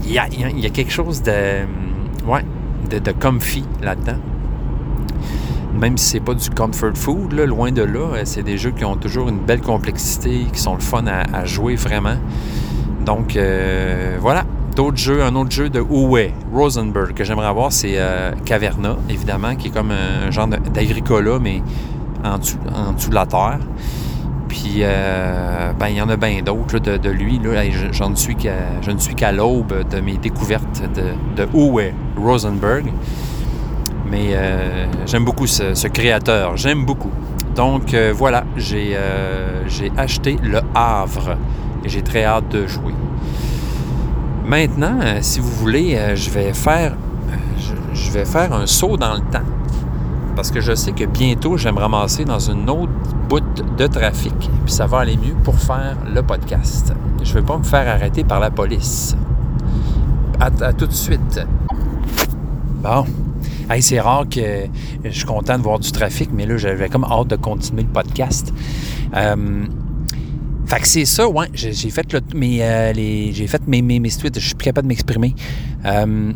Il 0.09 0.15
y 0.15 0.65
a, 0.65 0.69
quelque 0.71 0.91
chose 0.91 1.21
de. 1.21 1.31
Ouais, 2.25 2.43
de, 2.89 3.11
comfy 3.11 3.63
là-dedans. 3.83 4.17
Même 5.75 5.99
si 5.99 6.13
c'est 6.13 6.19
pas 6.19 6.33
du 6.33 6.49
comfort 6.49 6.95
food, 6.95 7.31
loin 7.33 7.71
de 7.71 7.83
là, 7.83 7.99
euh, 7.99 8.21
c'est 8.25 8.41
des 8.41 8.57
jeux 8.57 8.71
qui 8.71 8.83
ont 8.83 8.95
toujours 8.95 9.29
une 9.29 9.37
belle 9.37 9.61
complexité, 9.61 10.47
qui 10.51 10.59
sont 10.59 10.73
le 10.73 10.81
fun 10.81 11.05
à, 11.05 11.45
jouer 11.45 11.75
vraiment. 11.75 12.17
Donc 13.05 13.35
euh, 13.35 14.17
voilà, 14.19 14.45
d'autres 14.75 14.97
jeux, 14.97 15.21
un 15.21 15.35
autre 15.35 15.51
jeu 15.51 15.69
de 15.69 15.79
Uwe 15.79 16.31
Rosenberg 16.51 17.13
que 17.13 17.23
j'aimerais 17.23 17.47
avoir, 17.47 17.71
c'est 17.71 17.93
euh, 17.97 18.31
Caverna, 18.45 18.97
évidemment, 19.09 19.55
qui 19.55 19.67
est 19.67 19.71
comme 19.71 19.91
un 19.91 20.31
genre 20.31 20.47
d'agricola, 20.47 21.37
mais 21.39 21.61
en 22.25 22.39
en 22.75 22.93
dessous 22.93 23.09
de 23.11 23.15
la 23.15 23.27
terre. 23.27 23.59
Puis, 24.49 24.81
ben, 24.81 25.87
il 25.87 25.95
y 25.95 26.01
en 26.01 26.09
a 26.09 26.17
bien 26.17 26.41
d'autres 26.41 26.79
de, 26.79 27.09
lui. 27.09 27.39
Là, 27.39 27.63
je, 27.69 27.93
je, 27.93 28.03
ne 28.03 28.15
suis 28.15 29.15
qu'à 29.15 29.31
l'aube 29.31 29.87
de 29.89 30.01
mes 30.01 30.17
découvertes 30.17 30.81
de, 30.93 31.43
de 31.43 31.47
Rosenberg. 32.17 32.91
Mais 34.09 34.29
euh, 34.33 34.85
j'aime 35.05 35.23
beaucoup 35.23 35.47
ce, 35.47 35.87
créateur. 35.87 36.57
J'aime 36.57 36.85
beaucoup. 36.85 37.11
Donc 37.55 37.93
euh, 37.93 38.13
voilà, 38.15 38.43
euh, 38.73 39.63
j'ai 39.67 39.91
acheté 39.97 40.37
Le 40.41 40.61
Havre 40.73 41.37
et 41.83 41.89
j'ai 41.89 42.01
très 42.01 42.23
hâte 42.23 42.49
de 42.49 42.65
jouer. 42.67 42.93
Maintenant, 44.45 44.99
si 45.21 45.39
vous 45.39 45.51
voulez, 45.51 46.15
je 46.15 46.29
vais 46.31 46.53
faire 46.53 46.95
je, 47.93 48.11
vais 48.11 48.25
faire 48.25 48.53
un 48.53 48.65
saut 48.65 48.97
dans 48.97 49.13
le 49.13 49.19
temps. 49.19 49.45
Parce 50.39 50.51
que 50.51 50.61
je 50.61 50.73
sais 50.73 50.93
que 50.93 51.03
bientôt, 51.03 51.57
je 51.57 51.65
vais 51.65 51.73
me 51.73 51.79
ramasser 51.79 52.23
dans 52.23 52.39
une 52.39 52.69
autre 52.69 52.93
bout 53.27 53.43
de 53.77 53.87
trafic. 53.87 54.33
Puis 54.39 54.71
ça 54.71 54.87
va 54.87 54.99
aller 54.99 55.17
mieux 55.17 55.33
pour 55.43 55.59
faire 55.59 55.97
le 56.15 56.23
podcast. 56.23 56.93
Je 57.21 57.33
ne 57.33 57.39
vais 57.39 57.45
pas 57.45 57.57
me 57.57 57.63
faire 57.65 57.85
arrêter 57.89 58.23
par 58.23 58.39
la 58.39 58.49
police. 58.49 59.17
à 60.39 60.71
tout 60.71 60.87
de 60.87 60.93
suite. 60.93 61.45
Bon. 62.81 63.03
c'est 63.81 63.99
rare 63.99 64.29
que 64.29 64.67
je 65.03 65.09
suis 65.09 65.25
content 65.25 65.57
de 65.57 65.63
voir 65.63 65.77
du 65.77 65.91
trafic, 65.91 66.29
mais 66.31 66.45
là, 66.45 66.55
j'avais 66.55 66.87
comme 66.87 67.03
hâte 67.03 67.27
de 67.27 67.35
continuer 67.35 67.83
le 67.83 67.89
podcast. 67.89 68.53
Euh, 69.17 69.65
fait 70.67 70.79
que 70.79 70.87
c'est 70.87 71.03
ça, 71.03 71.27
ouais. 71.27 71.47
J'ai 71.53 71.73
fait, 71.89 72.13
euh, 72.13 72.21
fait 72.31 73.67
mes, 73.67 73.81
mes, 73.81 73.99
mes 73.99 74.09
tweets, 74.09 74.39
je 74.39 74.45
suis 74.45 74.55
plus 74.55 74.63
capable 74.63 74.87
de 74.87 74.93
m'exprimer. 74.93 75.35
Euh, 75.83 76.31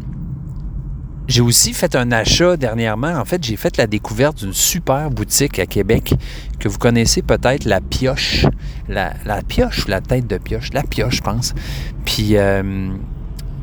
j'ai 1.27 1.41
aussi 1.41 1.73
fait 1.73 1.95
un 1.95 2.11
achat 2.11 2.57
dernièrement. 2.57 3.13
En 3.15 3.25
fait, 3.25 3.43
j'ai 3.43 3.55
fait 3.55 3.77
la 3.77 3.87
découverte 3.87 4.39
d'une 4.39 4.53
super 4.53 5.09
boutique 5.09 5.59
à 5.59 5.65
Québec 5.65 6.13
que 6.59 6.67
vous 6.67 6.77
connaissez 6.77 7.21
peut-être, 7.21 7.65
la 7.65 7.81
Pioche. 7.81 8.45
La, 8.89 9.13
Pioche 9.47 9.85
ou 9.85 9.89
la 9.89 10.01
tête 10.01 10.27
de 10.27 10.37
Pioche? 10.37 10.73
La 10.73 10.83
Pioche, 10.83 11.17
je 11.17 11.21
pense. 11.21 11.53
Puis, 12.05 12.35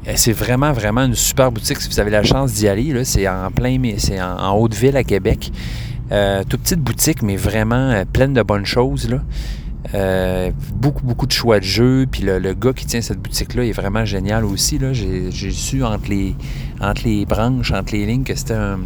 eh, 0.06 0.16
c'est 0.16 0.32
vraiment, 0.32 0.72
vraiment 0.72 1.02
une 1.02 1.14
super 1.14 1.52
boutique 1.52 1.80
si 1.80 1.88
vous 1.88 2.00
avez 2.00 2.10
la 2.10 2.22
chance 2.22 2.54
d'y 2.54 2.68
aller. 2.68 3.04
C'est 3.04 3.28
en 3.28 3.50
plein, 3.50 3.76
c'est 3.98 4.20
en, 4.20 4.56
Haute-Ville 4.56 4.96
à 4.96 5.04
Québec. 5.04 5.52
Euh, 6.10 6.42
toute 6.48 6.62
petite 6.62 6.80
boutique, 6.80 7.22
mais 7.22 7.36
vraiment 7.36 7.90
euh, 7.90 8.04
pleine 8.10 8.32
de 8.32 8.42
bonnes 8.42 8.66
choses. 8.66 9.08
Là. 9.08 9.22
Euh, 9.94 10.50
beaucoup, 10.75 11.04
beaucoup 11.04 11.26
de 11.26 11.32
choix 11.32 11.58
de 11.58 11.64
jeux. 11.64 12.06
Puis 12.10 12.22
le, 12.22 12.54
gars 12.54 12.72
qui 12.72 12.87
tient 12.87 13.00
cette 13.00 13.20
boutique-là 13.20 13.64
est 13.64 13.72
vraiment 13.72 14.04
génial 14.04 14.44
aussi. 14.44 14.78
J'ai, 14.92 15.50
su 15.50 15.82
entre 15.84 16.08
les, 16.08 16.34
entre 16.80 17.02
les 17.04 17.26
branches, 17.26 17.72
entre 17.72 17.92
les 17.92 18.06
lignes, 18.06 18.25
que 18.25 18.34
c'était 18.34 18.54
un, 18.54 18.80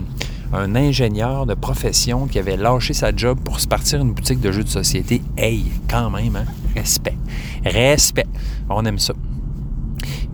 ingénieur 0.52 1.46
de 1.46 1.54
profession 1.54 2.26
qui 2.26 2.38
avait 2.38 2.56
lâché 2.56 2.94
sa 2.94 3.14
job 3.14 3.38
pour 3.44 3.58
se 3.58 3.66
partir 3.66 4.00
une 4.00 4.12
boutique 4.12 4.40
de 4.40 4.52
jeux 4.52 4.62
de 4.62 4.68
société. 4.68 5.20
Hey, 5.36 5.64
quand 5.90 6.10
même, 6.10 6.36
hein? 6.36 6.44
Respect. 6.76 7.18
Respect. 7.64 8.26
On 8.68 8.84
aime 8.84 9.00
ça. 9.00 9.14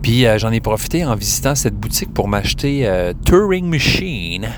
Puis 0.01 0.25
euh, 0.25 0.37
j'en 0.37 0.51
ai 0.51 0.59
profité 0.59 1.05
en 1.05 1.15
visitant 1.15 1.55
cette 1.55 1.75
boutique 1.75 2.13
pour 2.13 2.27
m'acheter 2.27 2.87
euh, 2.87 3.13
Turing 3.25 3.65
Machine. 3.65 4.49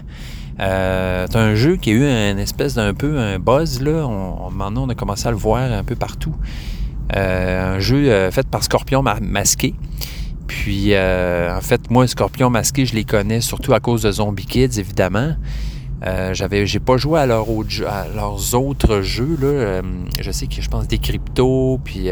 Euh, 0.59 1.25
c'est 1.29 1.37
un 1.37 1.55
jeu 1.55 1.77
qui 1.77 1.89
a 1.89 1.93
eu 1.93 2.05
un 2.05 2.37
espèce 2.37 2.75
d'un 2.75 2.93
peu 2.93 3.17
un 3.17 3.39
buzz 3.39 3.81
là. 3.81 4.05
On, 4.05 4.51
maintenant 4.51 4.85
on 4.85 4.89
a 4.89 4.95
commencé 4.95 5.27
à 5.27 5.31
le 5.31 5.37
voir 5.37 5.71
un 5.71 5.83
peu 5.83 5.95
partout. 5.95 6.35
un 7.13 7.79
jeu 7.79 8.29
fait 8.31 8.47
par 8.47 8.63
Scorpion 8.63 9.03
masqué. 9.03 9.73
Puis 10.47 10.95
en 10.95 11.61
fait, 11.61 11.89
moi, 11.89 12.07
Scorpion 12.07 12.49
masqué, 12.49 12.85
je 12.85 12.93
les 12.93 13.03
connais 13.03 13.41
surtout 13.41 13.73
à 13.73 13.79
cause 13.79 14.03
de 14.03 14.11
Zombie 14.11 14.45
Kids, 14.45 14.79
évidemment. 14.79 15.35
j'avais, 16.33 16.65
j'ai 16.67 16.79
pas 16.79 16.97
joué 16.97 17.19
à, 17.19 17.25
leur 17.25 17.47
à 17.87 18.07
leurs 18.15 18.55
autres 18.55 19.01
jeux. 19.01 19.37
Là. 19.41 19.81
je 20.19 20.31
sais 20.31 20.47
que 20.47 20.61
je 20.61 20.69
pense 20.69 20.87
des 20.87 20.99
cryptos, 20.99 21.79
puis 21.83 22.09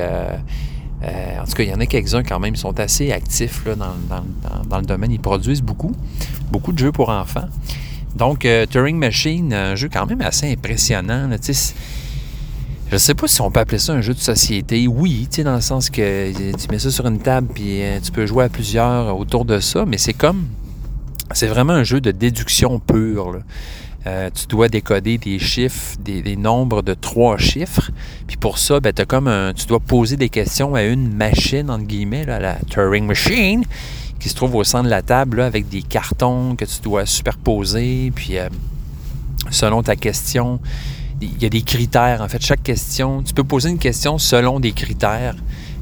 euh, 1.03 1.39
en 1.39 1.45
tout 1.45 1.53
cas, 1.53 1.63
il 1.63 1.69
y 1.69 1.74
en 1.74 1.79
a 1.79 1.86
quelques-uns 1.86 2.24
quand 2.24 2.39
même, 2.39 2.53
ils 2.53 2.60
sont 2.60 2.79
assez 2.79 3.12
actifs 3.12 3.65
dans, 3.65 4.77
le 4.77 4.86
domaine. 4.86 5.12
Ils 5.12 5.19
produisent 5.19 5.63
beaucoup, 5.63 5.93
beaucoup 6.51 6.71
de 6.74 6.79
jeux 6.79 6.91
pour 6.91 7.10
enfants. 7.10 7.48
Donc, 8.15 8.46
euh, 8.46 8.65
Turing 8.65 8.98
Machine, 8.98 9.53
un 9.53 9.75
jeu 9.75 9.89
quand 9.91 10.06
même 10.06 10.22
assez 10.22 10.51
impressionnant. 10.51 11.30
je 11.30 12.94
ne 12.94 12.98
sais 12.98 13.13
pas 13.13 13.27
si 13.27 13.41
on 13.41 13.50
peut 13.50 13.60
appeler 13.60 13.80
ça 13.80 13.94
un 13.94 14.01
jeu 14.01 14.13
de 14.13 14.20
société. 14.20 14.88
Oui, 14.88 15.27
dans 15.44 15.56
le 15.56 15.62
sens 15.62 15.89
que 15.89 16.32
tu 16.32 16.68
mets 16.70 16.80
ça 16.80 16.91
sur 16.91 17.08
une 17.08 17.20
table 17.20 17.48
puis 17.53 17.82
euh, 17.82 18.00
tu 18.03 18.12
peux 18.12 18.25
jouer 18.25 18.46
à 18.46 18.50
plusieurs 18.50 19.18
autour 19.18 19.46
de 19.46 19.60
ça, 19.60 19.86
mais 19.86 19.98
c'est 19.98 20.13
comme. 20.13 20.48
C'est 21.34 21.48
vraiment 21.48 21.74
un 21.74 21.86
jeu 21.86 22.01
de 22.01 22.12
déduction 22.12 22.80
pure. 22.80 23.39
Euh, 24.06 24.30
tu 24.34 24.48
dois 24.48 24.68
décoder 24.68 25.18
des 25.18 25.39
chiffres, 25.39 25.96
des, 26.03 26.36
nombres 26.36 26.82
de 26.82 26.94
trois 26.94 27.38
chiffres. 27.38 27.91
Puis 28.27 28.36
pour 28.36 28.58
ça, 28.58 28.82
ben, 28.82 28.91
comme 29.08 29.32
tu 29.56 29.65
dois 29.68 29.80
poser 29.80 30.18
des 30.18 30.27
questions 30.27 30.75
à 30.75 30.84
une 30.84 31.13
machine, 31.13 31.70
entre 31.70 31.86
guillemets, 31.86 32.25
la 32.25 32.56
Turing 32.70 33.06
Machine, 33.06 33.63
qui 34.21 34.29
se 34.29 34.35
trouve 34.35 34.55
au 34.55 34.63
centre 34.63 34.85
de 34.85 34.89
la 34.89 35.01
table 35.01 35.41
avec 35.41 35.67
des 35.67 35.81
cartons 35.81 36.55
que 36.55 36.63
tu 36.63 36.79
dois 36.81 37.05
superposer. 37.05 38.11
Puis 38.15 38.37
euh, 38.37 38.47
selon 39.49 39.81
ta 39.81 39.95
question, 39.95 40.59
il 41.19 41.41
y 41.41 41.45
a 41.45 41.49
des 41.49 41.63
critères. 41.63 42.21
En 42.21 42.29
fait, 42.29 42.41
chaque 42.41 42.63
question, 42.63 43.23
tu 43.23 43.33
peux 43.33 43.43
poser 43.43 43.69
une 43.69 43.79
question 43.79 44.17
selon 44.19 44.59
des 44.59 44.73
critères 44.73 45.35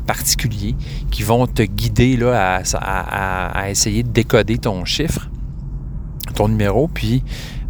particuliers 0.07 0.75
qui 1.11 1.21
vont 1.21 1.45
te 1.45 1.61
guider 1.61 2.17
là, 2.17 2.61
à 2.73 3.69
essayer 3.69 4.03
de 4.03 4.09
décoder 4.09 4.57
ton 4.57 4.85
chiffre, 4.85 5.29
ton 6.33 6.47
numéro. 6.47 6.87
Puis 6.87 7.23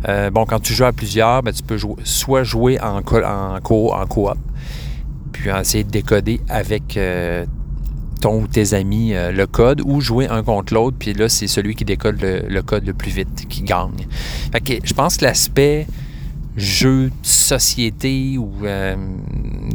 euh, 0.08 0.30
bon, 0.30 0.46
quand 0.46 0.60
tu 0.60 0.74
joues 0.74 0.86
à 0.86 0.94
plusieurs, 0.94 1.44
ben, 1.44 1.52
tu 1.52 1.64
peux 1.64 1.78
soit 2.04 2.44
jouer 2.44 2.80
en, 2.80 3.02
co 3.02 3.24
en, 3.24 4.06
coop, 4.06 4.38
puis 5.32 5.50
essayer 5.50 5.84
de 5.84 5.90
décoder 5.90 6.40
avec 6.48 6.96
euh, 6.96 7.46
ton 8.20 8.44
ou 8.44 8.48
tes 8.48 8.74
amis 8.74 9.14
euh, 9.14 9.32
le 9.32 9.48
code, 9.48 9.82
ou 9.86 10.02
jouer 10.02 10.28
un 10.28 10.44
contre 10.44 10.74
l'autre, 10.74 10.98
puis 11.00 11.14
là, 11.14 11.30
c'est 11.30 11.48
celui 11.48 11.76
qui 11.76 11.86
décode 11.86 12.20
le, 12.22 12.62
code 12.62 12.86
le 12.86 12.94
plus 12.94 13.12
vite 13.12 13.48
qui 13.48 13.62
gagne. 13.62 14.08
Fait 14.52 14.62
que 14.62 14.74
je 14.84 14.94
pense 14.94 15.18
que 15.18 15.26
l'aspect 15.26 15.88
jeu 16.58 17.10
société 17.22 18.38
où 18.38 18.52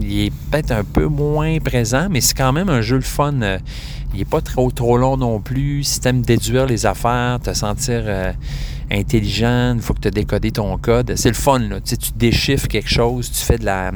il 0.01 0.27
est 0.27 0.33
peut-être 0.51 0.73
un 0.73 0.85
peu 0.85 1.07
moins 1.07 1.59
présent, 1.59 2.09
mais 2.11 2.21
c'est 2.21 2.37
quand 2.37 2.53
même 2.53 2.69
un 2.69 2.83
jeu 2.83 2.97
le 2.97 3.03
fun. 3.03 3.33
il 4.13 4.19
n'est 4.19 4.25
pas 4.27 4.43
trop 4.43 4.71
trop 4.71 4.99
long 4.99 5.17
non 5.17 5.41
plus. 5.41 5.85
Si 5.85 6.01
tu 6.01 6.09
aimes 6.09 6.23
déduire 6.23 6.67
les 6.67 6.85
affaires, 6.85 7.41
te 7.41 7.55
sentir 7.55 8.05
intelligent, 8.91 9.75
il 9.77 9.83
faut 9.83 9.95
que 9.95 10.01
tu 10.01 10.11
décodé 10.11 10.51
ton 10.51 10.77
code. 10.79 11.15
C'est 11.17 11.31
le 11.31 11.35
fun, 11.35 11.59
là. 11.59 11.81
Tu 11.81 11.97
déchiffres 12.17 12.69
quelque 12.69 12.91
chose, 12.91 13.31
tu 13.31 13.45
fais 13.45 13.59
de 13.59 13.65
la 13.65 13.93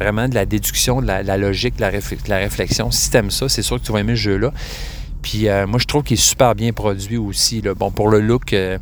vraiment 0.00 0.28
de 0.28 0.34
la 0.34 0.46
déduction, 0.46 1.02
de 1.02 1.06
la, 1.06 1.36
logique, 1.36 1.76
de 1.76 1.82
la, 1.82 1.90
la, 1.90 2.36
réflexion. 2.38 2.90
Si 2.90 3.10
tu 3.10 3.16
aimes 3.16 3.30
ça, 3.30 3.48
c'est 3.48 3.62
sûr 3.62 3.78
que 3.80 3.84
tu 3.84 3.92
vas 3.92 4.00
aimer 4.00 4.16
ce 4.16 4.20
jeu-là. 4.20 4.52
Puis 5.22 5.48
euh, 5.48 5.66
moi, 5.66 5.78
je 5.78 5.86
trouve 5.86 6.02
qu'il 6.02 6.14
est 6.14 6.22
super 6.22 6.54
bien 6.54 6.72
produit 6.72 7.18
aussi. 7.18 7.62
Bon, 7.76 7.90
pour 7.90 8.08
le 8.08 8.20
look, 8.20 8.52
euh, 8.52 8.78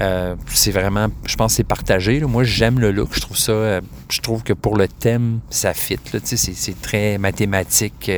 euh, 0.00 0.34
c'est 0.46 0.72
vraiment, 0.72 1.06
je 1.24 1.36
pense 1.36 1.54
c'est 1.54 1.64
partagé. 1.64 2.20
Moi, 2.20 2.44
j'aime 2.44 2.80
le 2.80 2.90
look. 2.90 3.10
Je 3.12 3.20
trouve 3.20 3.36
ça, 3.36 3.80
je 4.10 4.20
trouve 4.20 4.42
que 4.42 4.52
pour 4.52 4.76
le 4.76 4.88
thème, 4.88 5.40
ça 5.50 5.72
fit. 5.72 5.98
C'est 6.24 6.80
très 6.80 7.18
mathématique, 7.18 8.10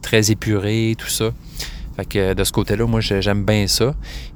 très 0.00 0.30
épuré, 0.30 0.94
tout 0.96 1.08
ça. 1.08 1.30
Fait 1.98 2.04
que 2.04 2.32
de 2.34 2.44
ce 2.44 2.52
côté-là, 2.52 2.86
moi, 2.86 3.00
j'aime 3.00 3.44
bien 3.44 3.66
ça. 3.66 3.92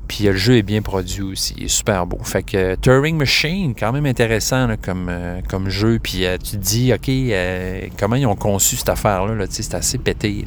Puis 0.08 0.24
le 0.24 0.36
jeu 0.36 0.56
est 0.56 0.62
bien 0.62 0.82
produit 0.82 1.22
aussi, 1.22 1.54
il 1.56 1.66
est 1.66 1.68
super 1.68 2.06
beau. 2.06 2.18
Fait 2.24 2.42
que 2.42 2.74
Turing 2.74 3.16
Machine, 3.16 3.72
quand 3.78 3.92
même 3.92 4.04
intéressant 4.04 4.68
comme, 4.82 5.06
euh, 5.08 5.40
comme 5.48 5.68
jeu. 5.68 6.00
Puis 6.02 6.26
euh, 6.26 6.38
tu 6.42 6.52
te 6.52 6.56
dis, 6.56 6.92
OK, 6.92 7.08
euh, 7.08 7.86
comment 7.96 8.16
ils 8.16 8.26
ont 8.26 8.34
conçu 8.34 8.74
cette 8.74 8.88
affaire-là? 8.88 9.46
c'est 9.48 9.74
assez 9.74 9.98
pété. 9.98 10.44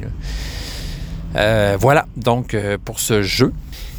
Euh, 1.36 1.78
voilà, 1.80 2.06
donc 2.18 2.52
euh, 2.52 2.76
pour 2.84 3.00
ce 3.00 3.22
jeu, 3.22 3.52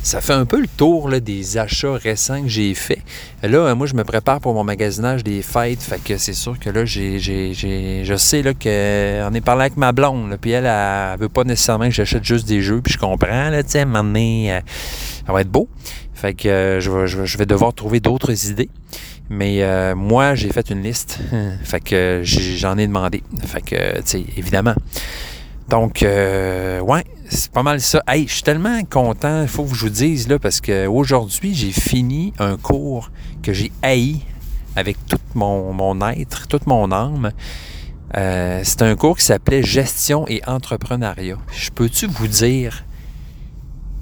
ça 0.07 0.21
fait 0.21 0.31
un 0.31 0.45
peu 0.45 0.61
le 0.61 0.67
tour 0.67 1.09
là, 1.09 1.19
des 1.19 1.57
achats 1.57 1.91
récents 1.97 2.41
que 2.41 2.47
j'ai 2.47 2.73
faits. 2.73 3.01
Là, 3.43 3.57
euh, 3.57 3.75
moi, 3.75 3.87
je 3.87 3.93
me 3.93 4.05
prépare 4.05 4.39
pour 4.39 4.53
mon 4.53 4.63
magasinage 4.63 5.21
des 5.21 5.41
fêtes. 5.41 5.81
Fait 5.81 6.01
que 6.01 6.17
c'est 6.17 6.31
sûr 6.33 6.57
que 6.57 6.69
là, 6.69 6.85
j'ai, 6.85 7.19
j'ai, 7.19 7.53
j'ai- 7.53 8.05
je 8.05 8.15
sais 8.15 8.41
là, 8.41 8.53
qu'on 8.53 9.33
est 9.33 9.41
parlé 9.43 9.63
avec 9.63 9.75
ma 9.75 9.91
blonde. 9.91 10.29
là, 10.29 10.37
puis 10.37 10.51
elle, 10.51 10.65
elle, 10.65 11.19
veut 11.19 11.27
pas 11.27 11.43
nécessairement 11.43 11.89
que 11.89 11.91
j'achète 11.93 12.23
juste 12.23 12.47
des 12.47 12.61
jeux. 12.61 12.79
Puis 12.81 12.93
je 12.93 12.97
comprends, 12.97 13.49
là, 13.49 13.63
tu 13.63 13.77
euh, 13.77 14.59
ça 15.25 15.33
va 15.33 15.41
être 15.41 15.51
beau. 15.51 15.67
Fait 16.13 16.33
que 16.33 16.47
euh, 16.47 16.79
je, 16.79 16.89
vais, 16.89 17.05
je 17.25 17.37
vais- 17.37 17.45
devoir 17.45 17.73
trouver 17.73 17.99
d'autres 17.99 18.49
idées. 18.49 18.69
Mais 19.29 19.61
euh, 19.61 19.93
moi, 19.93 20.35
j'ai 20.35 20.53
fait 20.53 20.69
une 20.69 20.83
liste. 20.83 21.19
fait 21.65 21.81
que 21.81 22.21
j'en 22.23 22.77
ai 22.77 22.87
demandé. 22.87 23.23
Fait 23.45 23.61
que, 23.61 23.97
tu 23.97 24.01
sais, 24.05 24.23
évidemment. 24.37 24.73
Donc, 25.69 26.01
euh, 26.01 26.79
ouais, 26.79 27.03
c'est 27.29 27.51
pas 27.51 27.63
mal 27.63 27.81
ça. 27.81 28.01
Hey, 28.07 28.25
je 28.27 28.33
suis 28.35 28.43
tellement 28.43 28.81
content, 28.85 29.41
il 29.41 29.47
faut 29.49 29.65
que 29.65 29.75
je 29.75 29.81
vous 29.81 29.89
dise, 29.89 30.27
là, 30.29 30.39
parce 30.39 30.61
qu'aujourd'hui, 30.61 31.53
j'ai 31.53 31.71
fini 31.71 32.33
un 32.39 32.55
cours 32.57 33.11
que 33.43 33.51
j'ai 33.51 33.71
haï 33.81 34.21
avec 34.75 34.97
tout 35.07 35.17
mon, 35.35 35.73
mon 35.73 35.99
être, 36.07 36.47
toute 36.47 36.67
mon 36.67 36.91
âme. 36.91 37.31
Euh, 38.15 38.61
c'est 38.63 38.81
un 38.83 38.95
cours 38.95 39.17
qui 39.17 39.25
s'appelait 39.25 39.61
Gestion 39.61 40.25
et 40.29 40.41
entrepreneuriat. 40.47 41.37
Je 41.51 41.69
peux-tu 41.71 42.07
vous 42.07 42.27
dire 42.27 42.85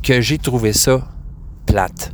que 0.03 0.21
j'ai 0.21 0.37
trouvé 0.37 0.71
ça 0.73 1.07
plate? 1.65 2.11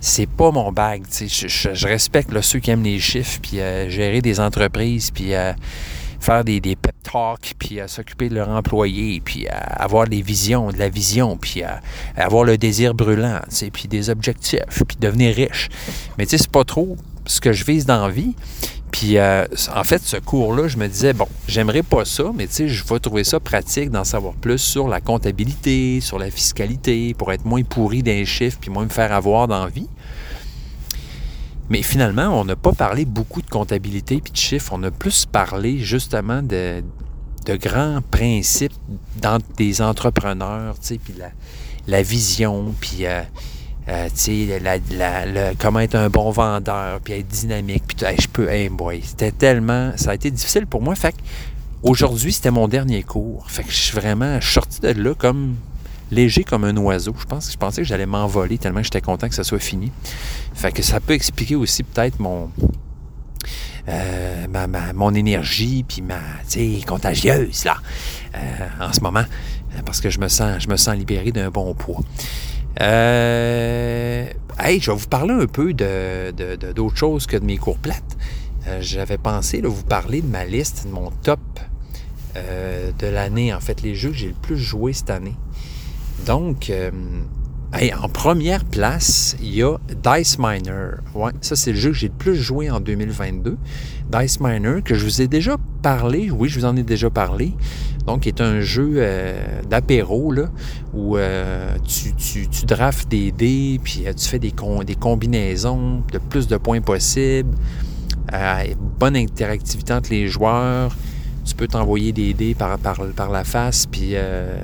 C'est 0.00 0.28
pas 0.28 0.52
mon 0.52 0.70
bag. 0.70 1.02
Je, 1.10 1.48
je- 1.48 1.74
je 1.74 1.88
respecte 1.88 2.40
ceux 2.42 2.60
qui 2.60 2.70
aiment 2.70 2.84
les 2.84 3.00
chiffres, 3.00 3.40
puis 3.42 3.58
euh, 3.58 3.90
gérer 3.90 4.22
des 4.22 4.38
entreprises, 4.38 5.10
puis 5.10 5.34
euh, 5.34 5.52
faire 6.20 6.44
des, 6.44 6.60
des 6.60 6.76
puis 7.58 7.80
euh, 7.80 7.88
s'occuper 7.88 8.28
de 8.28 8.34
leurs 8.34 8.48
employés, 8.48 9.20
puis 9.24 9.46
euh, 9.46 9.50
avoir 9.52 10.06
des 10.06 10.22
visions, 10.22 10.70
de 10.70 10.78
la 10.78 10.88
vision, 10.88 11.36
puis 11.36 11.62
euh, 11.62 11.68
avoir 12.16 12.44
le 12.44 12.58
désir 12.58 12.94
brûlant, 12.94 13.40
puis 13.72 13.88
des 13.88 14.10
objectifs, 14.10 14.82
puis 14.86 14.96
devenir 15.00 15.34
riche. 15.34 15.68
Mais 16.16 16.26
tu 16.26 16.30
sais, 16.30 16.38
c'est 16.38 16.50
pas 16.50 16.64
trop 16.64 16.96
ce 17.26 17.40
que 17.40 17.52
je 17.52 17.64
vise 17.64 17.86
dans 17.86 18.06
la 18.06 18.12
vie. 18.12 18.34
Puis 18.90 19.18
euh, 19.18 19.44
en 19.74 19.84
fait, 19.84 20.02
ce 20.02 20.16
cours-là, 20.16 20.68
je 20.68 20.76
me 20.76 20.88
disais, 20.88 21.12
bon, 21.12 21.28
j'aimerais 21.46 21.82
pas 21.82 22.04
ça, 22.04 22.24
mais 22.34 22.46
tu 22.46 22.54
sais, 22.54 22.68
je 22.68 22.84
vais 22.84 22.98
trouver 22.98 23.24
ça 23.24 23.38
pratique 23.38 23.90
d'en 23.90 24.04
savoir 24.04 24.34
plus 24.34 24.58
sur 24.58 24.88
la 24.88 25.00
comptabilité, 25.00 26.00
sur 26.00 26.18
la 26.18 26.30
fiscalité, 26.30 27.14
pour 27.14 27.32
être 27.32 27.44
moins 27.44 27.62
pourri 27.62 28.02
d'un 28.02 28.24
chiffre, 28.24 28.58
puis 28.60 28.70
moins 28.70 28.84
me 28.84 28.88
faire 28.88 29.12
avoir 29.12 29.46
dans 29.46 29.64
la 29.64 29.70
vie. 29.70 29.88
Mais 31.70 31.82
finalement, 31.82 32.28
on 32.40 32.44
n'a 32.44 32.56
pas 32.56 32.72
parlé 32.72 33.04
beaucoup 33.04 33.42
de 33.42 33.50
comptabilité 33.50 34.20
puis 34.20 34.32
de 34.32 34.36
chiffres. 34.36 34.72
On 34.72 34.82
a 34.82 34.90
plus 34.90 35.26
parlé 35.26 35.78
justement 35.78 36.42
de, 36.42 36.82
grands 37.46 38.00
principes 38.10 38.72
dans 39.16 39.38
des 39.56 39.80
entrepreneurs, 39.80 40.78
tu 40.80 40.86
sais, 40.86 40.98
puis 40.98 41.14
la, 41.86 42.02
vision, 42.02 42.74
puis 42.78 43.06
euh, 43.06 43.22
euh, 43.88 44.08
tu 44.14 44.46
sais, 44.48 44.60
la- 44.60 45.54
comment 45.54 45.80
être 45.80 45.94
un 45.94 46.10
bon 46.10 46.30
vendeur, 46.30 47.00
puis 47.00 47.14
être 47.14 47.28
dynamique, 47.28 47.84
puis 47.86 48.04
hey, 48.04 48.16
je 48.20 48.28
peux, 48.28 48.50
hey 48.50 48.68
boy, 48.68 49.00
c'était 49.02 49.32
tellement, 49.32 49.92
ça 49.96 50.10
a 50.10 50.14
été 50.14 50.30
difficile 50.30 50.66
pour 50.66 50.82
moi. 50.82 50.94
Fait 50.94 51.14
aujourd'hui, 51.82 52.32
c'était 52.32 52.50
mon 52.50 52.68
dernier 52.68 53.02
cours. 53.02 53.50
Fait 53.50 53.62
que 53.62 53.70
je 53.70 53.76
suis 53.76 53.96
vraiment 53.96 54.40
sorti 54.42 54.80
de 54.80 54.88
là 54.88 55.14
comme 55.14 55.56
léger 56.10 56.44
comme 56.44 56.64
un 56.64 56.76
oiseau. 56.76 57.14
Je 57.18 57.24
pense, 57.24 57.50
je 57.52 57.56
pensais 57.56 57.82
que 57.82 57.88
j'allais 57.88 58.06
m'envoler 58.06 58.58
tellement 58.58 58.80
que 58.80 58.84
j'étais 58.84 59.00
content 59.00 59.28
que 59.28 59.34
ça 59.34 59.44
soit 59.44 59.58
fini. 59.58 59.92
Fait 60.54 60.72
que 60.72 60.82
ça 60.82 61.00
peut 61.00 61.12
expliquer 61.12 61.54
aussi 61.56 61.82
peut-être 61.82 62.18
mon 62.20 62.50
euh, 63.88 64.46
ma, 64.48 64.66
ma- 64.66 64.92
mon 64.92 65.14
énergie 65.14 65.82
puis 65.86 66.02
ma 66.02 66.18
contagieuse 66.86 67.64
là 67.64 67.76
euh, 68.34 68.38
en 68.80 68.92
ce 68.92 69.00
moment 69.00 69.20
euh, 69.76 69.80
parce 69.86 70.00
que 70.02 70.10
je 70.10 70.18
me 70.20 70.28
sens 70.28 70.62
je 70.62 70.68
me 70.68 70.76
sens 70.76 70.94
libéré 70.96 71.32
d'un 71.32 71.50
bon 71.50 71.72
poids. 71.74 72.00
Euh, 72.80 74.26
hey, 74.58 74.80
je 74.80 74.90
vais 74.90 74.96
vous 74.96 75.08
parler 75.08 75.34
un 75.34 75.46
peu 75.46 75.72
de, 75.72 76.32
de- 76.36 76.56
de- 76.56 76.72
d'autre 76.72 76.96
chose 76.96 77.26
que 77.26 77.36
de 77.36 77.44
mes 77.44 77.56
cours 77.58 77.78
plates. 77.78 78.16
J'avais 78.80 79.16
pensé 79.16 79.62
là, 79.62 79.68
vous 79.70 79.82
parler 79.82 80.20
de 80.20 80.26
ma 80.26 80.44
liste, 80.44 80.84
de 80.86 80.92
mon 80.92 81.10
top 81.22 81.40
de 82.34 83.06
l'année, 83.06 83.52
en 83.54 83.60
fait, 83.60 83.80
les 83.82 83.94
jeux 83.94 84.10
que 84.10 84.16
j'ai 84.16 84.28
le 84.28 84.34
plus 84.34 84.58
joué 84.58 84.92
cette 84.92 85.08
année. 85.10 85.34
Donc, 86.28 86.68
euh, 86.68 86.90
en 87.72 88.08
première 88.10 88.62
place, 88.66 89.34
il 89.40 89.54
y 89.54 89.62
a 89.62 89.78
Dice 90.04 90.38
Miner. 90.38 90.98
Ouais, 91.14 91.32
ça, 91.40 91.56
c'est 91.56 91.72
le 91.72 91.78
jeu 91.78 91.88
que 91.88 91.96
j'ai 91.96 92.08
le 92.08 92.14
plus 92.14 92.36
joué 92.36 92.70
en 92.70 92.80
2022. 92.80 93.56
Dice 94.12 94.38
Miner, 94.38 94.82
que 94.84 94.94
je 94.94 95.04
vous 95.04 95.22
ai 95.22 95.26
déjà 95.26 95.56
parlé. 95.82 96.30
Oui, 96.30 96.50
je 96.50 96.60
vous 96.60 96.66
en 96.66 96.76
ai 96.76 96.82
déjà 96.82 97.08
parlé. 97.08 97.54
Donc, 98.06 98.26
est 98.26 98.42
un 98.42 98.60
jeu 98.60 98.96
euh, 98.96 99.62
d'apéro, 99.70 100.34
où 100.92 101.16
euh, 101.16 101.74
tu, 101.86 102.14
tu, 102.14 102.46
des 103.08 103.32
dés, 103.32 103.80
puis 103.82 104.04
tu 104.14 104.28
fais 104.28 104.38
des, 104.38 104.52
des 104.84 104.94
combinaisons, 104.96 106.02
le 106.12 106.18
plus 106.18 106.46
de 106.46 106.58
points 106.58 106.82
possible. 106.82 107.54
Euh, 108.34 108.74
bonne 108.98 109.16
interactivité 109.16 109.94
entre 109.94 110.10
les 110.10 110.28
joueurs. 110.28 110.94
Tu 111.48 111.54
peux 111.54 111.66
t'envoyer 111.66 112.12
des 112.12 112.34
dés 112.34 112.54
par, 112.54 112.78
par, 112.78 113.30
la 113.30 113.42
face. 113.42 113.86
Puis, 113.86 114.10
euh, 114.12 114.54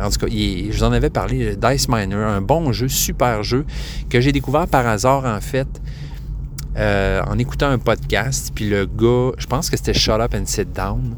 en 0.00 0.08
tout 0.08 0.18
cas, 0.18 0.26
je 0.28 0.72
vous 0.72 0.82
en 0.82 0.92
avais 0.92 1.10
parlé, 1.10 1.56
Dice 1.56 1.88
Miner, 1.90 2.14
un 2.16 2.40
bon 2.40 2.72
jeu, 2.72 2.88
super 2.88 3.42
jeu, 3.42 3.66
que 4.08 4.18
j'ai 4.20 4.32
découvert 4.32 4.66
par 4.66 4.86
hasard, 4.86 5.26
en 5.26 5.40
fait, 5.42 5.68
euh, 6.78 7.20
en 7.28 7.38
écoutant 7.38 7.68
un 7.68 7.78
podcast. 7.78 8.50
Puis 8.54 8.68
le 8.68 8.86
gars, 8.86 9.32
je 9.36 9.46
pense 9.46 9.68
que 9.68 9.76
c'était 9.76 9.92
Shut 9.92 10.18
Up 10.18 10.34
and 10.34 10.46
Sit 10.46 10.72
Down. 10.72 11.16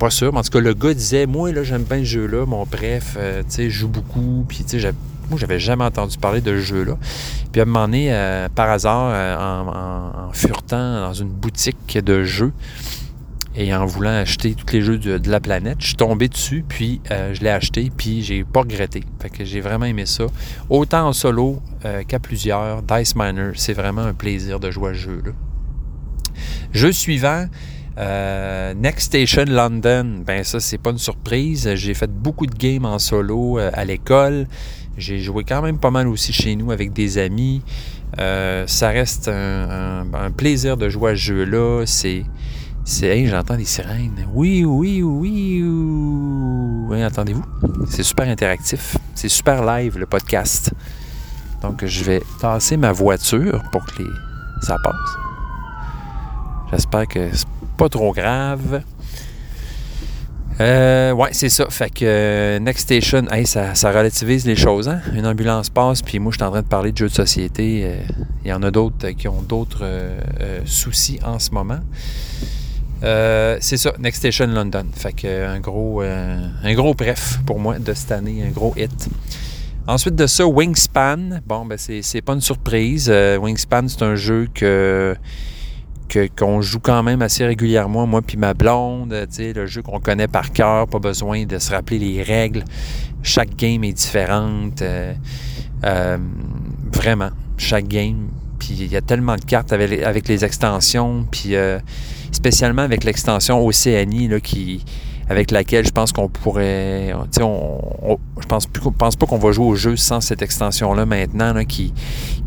Pas 0.00 0.10
sûr, 0.10 0.32
mais 0.32 0.40
en 0.40 0.42
tout 0.42 0.50
cas, 0.50 0.60
le 0.60 0.74
gars 0.74 0.94
disait 0.94 1.26
Moi, 1.26 1.52
là, 1.52 1.62
j'aime 1.62 1.84
bien 1.84 1.98
ce 1.98 2.04
jeu-là. 2.04 2.44
Mon 2.44 2.64
bref, 2.64 3.14
euh, 3.16 3.42
tu 3.44 3.50
sais, 3.50 3.70
je 3.70 3.78
joue 3.78 3.88
beaucoup. 3.88 4.44
Puis, 4.48 4.64
tu 4.64 4.80
sais, 4.80 4.92
moi, 5.30 5.38
j'avais 5.38 5.60
jamais 5.60 5.84
entendu 5.84 6.18
parler 6.18 6.40
de 6.40 6.50
ce 6.56 6.60
jeu-là. 6.60 6.98
Puis, 7.52 7.60
à 7.60 7.62
un 7.62 7.66
moment 7.66 7.86
donné, 7.86 8.12
par 8.56 8.68
hasard, 8.68 9.12
en, 9.40 9.68
en- 9.68 10.28
en 10.28 10.32
furetant 10.32 11.02
dans 11.02 11.12
une 11.14 11.28
boutique 11.28 11.96
de 12.04 12.24
jeux 12.24 12.52
et 13.54 13.74
en 13.74 13.84
voulant 13.84 14.10
acheter 14.10 14.54
tous 14.54 14.72
les 14.72 14.80
jeux 14.80 14.98
de, 14.98 15.30
la 15.30 15.40
planète, 15.40 15.76
je 15.80 15.88
suis 15.88 15.96
tombé 15.96 16.28
dessus, 16.28 16.64
puis 16.66 17.00
euh, 17.10 17.34
je 17.34 17.42
l'ai 17.42 17.50
acheté, 17.50 17.90
puis 17.94 18.22
j'ai 18.22 18.44
pas 18.44 18.60
regretté. 18.60 19.04
Fait 19.20 19.28
que 19.30 19.44
j'ai 19.44 19.60
vraiment 19.60 19.84
aimé 19.84 20.06
ça. 20.06 20.24
Autant 20.70 21.08
en 21.08 21.12
solo 21.12 21.60
euh, 21.84 22.02
qu'à 22.06 22.18
plusieurs. 22.18 22.82
Dice 22.82 23.14
Miner, 23.14 23.50
c'est 23.54 23.74
vraiment 23.74 24.02
un 24.02 24.14
plaisir 24.14 24.58
de 24.58 24.70
jouer 24.70 24.90
à 24.90 24.94
ce 24.94 24.98
jeu-là. 25.00 25.32
Jeu 26.72 26.92
suivant, 26.92 27.46
euh, 27.98 28.72
Next 28.74 29.08
Station 29.08 29.44
London. 29.46 30.22
Ben 30.26 30.44
ça, 30.44 30.58
c'est 30.60 30.78
pas 30.78 30.90
une 30.90 30.98
surprise. 30.98 31.74
J'ai 31.74 31.92
fait 31.94 32.10
beaucoup 32.10 32.46
de 32.46 32.54
games 32.54 32.86
en 32.86 32.98
solo 32.98 33.58
à 33.58 33.84
l'école. 33.84 34.46
J'ai 34.96 35.18
joué 35.18 35.44
quand 35.44 35.60
même 35.60 35.78
pas 35.78 35.90
mal 35.90 36.08
aussi 36.08 36.32
chez 36.32 36.56
nous 36.56 36.70
avec 36.70 36.92
des 36.94 37.18
amis. 37.18 37.60
Ça 38.16 38.88
reste 38.88 39.28
un, 39.28 40.02
un- 40.10 40.14
un 40.14 40.30
plaisir 40.30 40.76
de 40.78 40.88
jouer 40.88 41.10
à 41.12 41.14
ce 41.16 41.20
jeu-là. 41.20 41.82
C'est. 41.86 42.24
C'est. 42.84 43.26
J'entends 43.26 43.56
des 43.56 43.64
sirènes. 43.64 44.26
Oui, 44.32 44.64
oui, 44.64 45.02
oui. 45.02 45.62
Oui, 46.88 47.04
entendez-vous? 47.04 47.44
C'est 47.88 48.02
super 48.02 48.28
interactif. 48.28 48.96
C'est 49.14 49.28
super 49.28 49.64
live, 49.64 49.98
le 49.98 50.06
podcast. 50.06 50.72
Donc, 51.62 51.84
je 51.84 52.04
vais 52.04 52.22
tasser 52.40 52.76
ma 52.76 52.90
voiture 52.92 53.62
pour 53.70 53.84
que 53.84 54.02
ça 54.62 54.76
passe. 54.82 54.94
J'espère 56.72 57.06
que 57.06 57.28
c'est 57.32 57.46
pas 57.76 57.88
trop 57.88 58.12
grave. 58.12 58.82
Euh, 60.60 61.12
ouais, 61.12 61.30
c'est 61.32 61.48
ça. 61.48 61.66
Fait 61.70 61.88
que 61.88 62.04
euh, 62.04 62.58
Next 62.58 62.82
Station, 62.82 63.26
hey, 63.30 63.46
ça, 63.46 63.72
relativise 63.84 64.44
les 64.44 64.56
choses. 64.56 64.88
Hein? 64.88 65.00
Une 65.14 65.26
ambulance 65.26 65.70
passe, 65.70 66.02
puis 66.02 66.18
moi, 66.18 66.32
je 66.32 66.38
suis 66.38 66.44
en 66.44 66.50
train 66.50 66.62
de 66.62 66.66
parler 66.66 66.92
de 66.92 66.98
jeux 66.98 67.08
de 67.08 67.14
société. 67.14 67.82
Euh, 67.84 67.96
Il 68.44 68.50
y 68.50 68.52
en 68.52 68.62
a 68.62 68.70
d'autres 68.70 69.10
qui 69.10 69.28
ont 69.28 69.42
d'autres 69.42 69.86
soucis 70.64 71.20
en 71.24 71.38
ce 71.38 71.52
moment. 71.52 71.78
Euh, 73.02 73.56
c'est 73.60 73.76
ça, 73.76 73.92
Next 73.98 74.18
Station 74.18 74.46
London. 74.46 74.86
Fait 74.94 75.12
que 75.12 75.26
euh, 75.26 75.54
un 75.54 75.60
gros, 75.60 76.02
euh, 76.02 76.38
un 76.62 76.74
gros 76.74 76.94
bref 76.94 77.40
pour 77.46 77.58
moi 77.58 77.78
de 77.78 77.92
cette 77.94 78.12
année, 78.12 78.44
un 78.46 78.50
gros 78.50 78.74
hit. 78.76 79.08
Ensuite 79.86 80.14
de 80.14 80.26
ça, 80.28 80.46
Wingspan. 80.46 81.40
Bon, 81.44 81.64
ben 81.64 81.76
c'est, 81.76 82.22
pas 82.22 82.34
une 82.34 82.40
surprise. 82.40 83.10
Wingspan, 83.10 83.88
c'est 83.88 84.02
un 84.02 84.14
jeu 84.14 84.46
que, 84.54 85.16
qu'on 86.38 86.60
joue 86.60 86.78
quand 86.78 87.02
même 87.02 87.20
assez 87.22 87.44
régulièrement, 87.44 88.06
moi 88.06 88.22
puis 88.22 88.36
ma 88.36 88.54
blonde. 88.54 89.12
le 89.38 89.66
jeu 89.66 89.82
qu'on 89.82 89.98
connaît 89.98 90.28
par 90.28 90.52
cœur, 90.52 90.86
pas 90.86 91.00
besoin 91.00 91.46
de 91.46 91.58
se 91.58 91.72
rappeler 91.72 91.98
les 91.98 92.22
règles. 92.22 92.64
Chaque 93.24 93.56
game 93.56 93.82
est 93.82 93.92
différente. 93.92 94.84
vraiment, 96.92 97.30
chaque 97.56 97.88
game. 97.88 98.28
Puis 98.60 98.74
il 98.78 98.92
y 98.92 98.96
a 98.96 99.00
tellement 99.00 99.34
de 99.34 99.44
cartes 99.44 99.72
avec 99.72 100.00
avec 100.04 100.28
les 100.28 100.44
extensions. 100.44 101.26
Puis 101.28 101.56
spécialement 102.32 102.82
avec 102.82 103.04
l'extension 103.04 103.64
Océanie, 103.64 104.26
là, 104.28 104.40
qui, 104.40 104.84
avec 105.28 105.50
laquelle 105.50 105.86
je 105.86 105.92
pense 105.92 106.12
qu'on 106.12 106.28
pourrait. 106.28 107.12
On, 107.40 107.78
on- 108.02 108.18
je 108.40 108.46
pense, 108.46 108.66
plus, 108.66 108.82
pense 108.90 109.14
pas 109.16 109.26
qu'on 109.26 109.38
va 109.38 109.52
jouer 109.52 109.66
au 109.66 109.74
jeu 109.76 109.96
sans 109.96 110.20
cette 110.20 110.42
extension-là 110.42 111.06
maintenant, 111.06 111.52
là, 111.52 111.64
qui, 111.64 111.92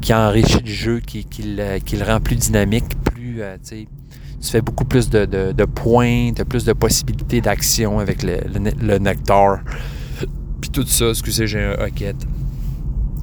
qui 0.02 0.14
enrichit 0.14 0.60
le 0.64 0.70
jeu, 0.72 1.00
qui, 1.00 1.24
qui 1.26 1.44
le, 1.56 1.80
qui 1.80 1.96
le 1.96 2.04
rend 2.06 2.20
plus 2.20 2.36
dynamique, 2.36 2.86
plus. 3.06 3.42
euh, 3.42 3.56
tu 4.42 4.52
fais 4.52 4.62
beaucoup 4.62 4.86
plus 4.86 5.10
de, 5.10 5.26
de, 5.26 5.52
points, 5.66 6.32
tu 6.36 6.42
as 6.42 6.46
plus 6.46 6.66
de 6.66 6.74
possibilités 6.74 7.42
d'action 7.42 7.98
avec 8.00 8.22
le, 8.22 8.38
le, 8.54 8.60
ne- 8.60 8.72
le 8.80 8.98
nectar. 9.00 9.60
tout 10.72 10.86
ça. 10.86 11.10
Excusez, 11.10 11.48
j'ai 11.48 11.64
un 11.64 11.74
hoquette. 11.86 12.28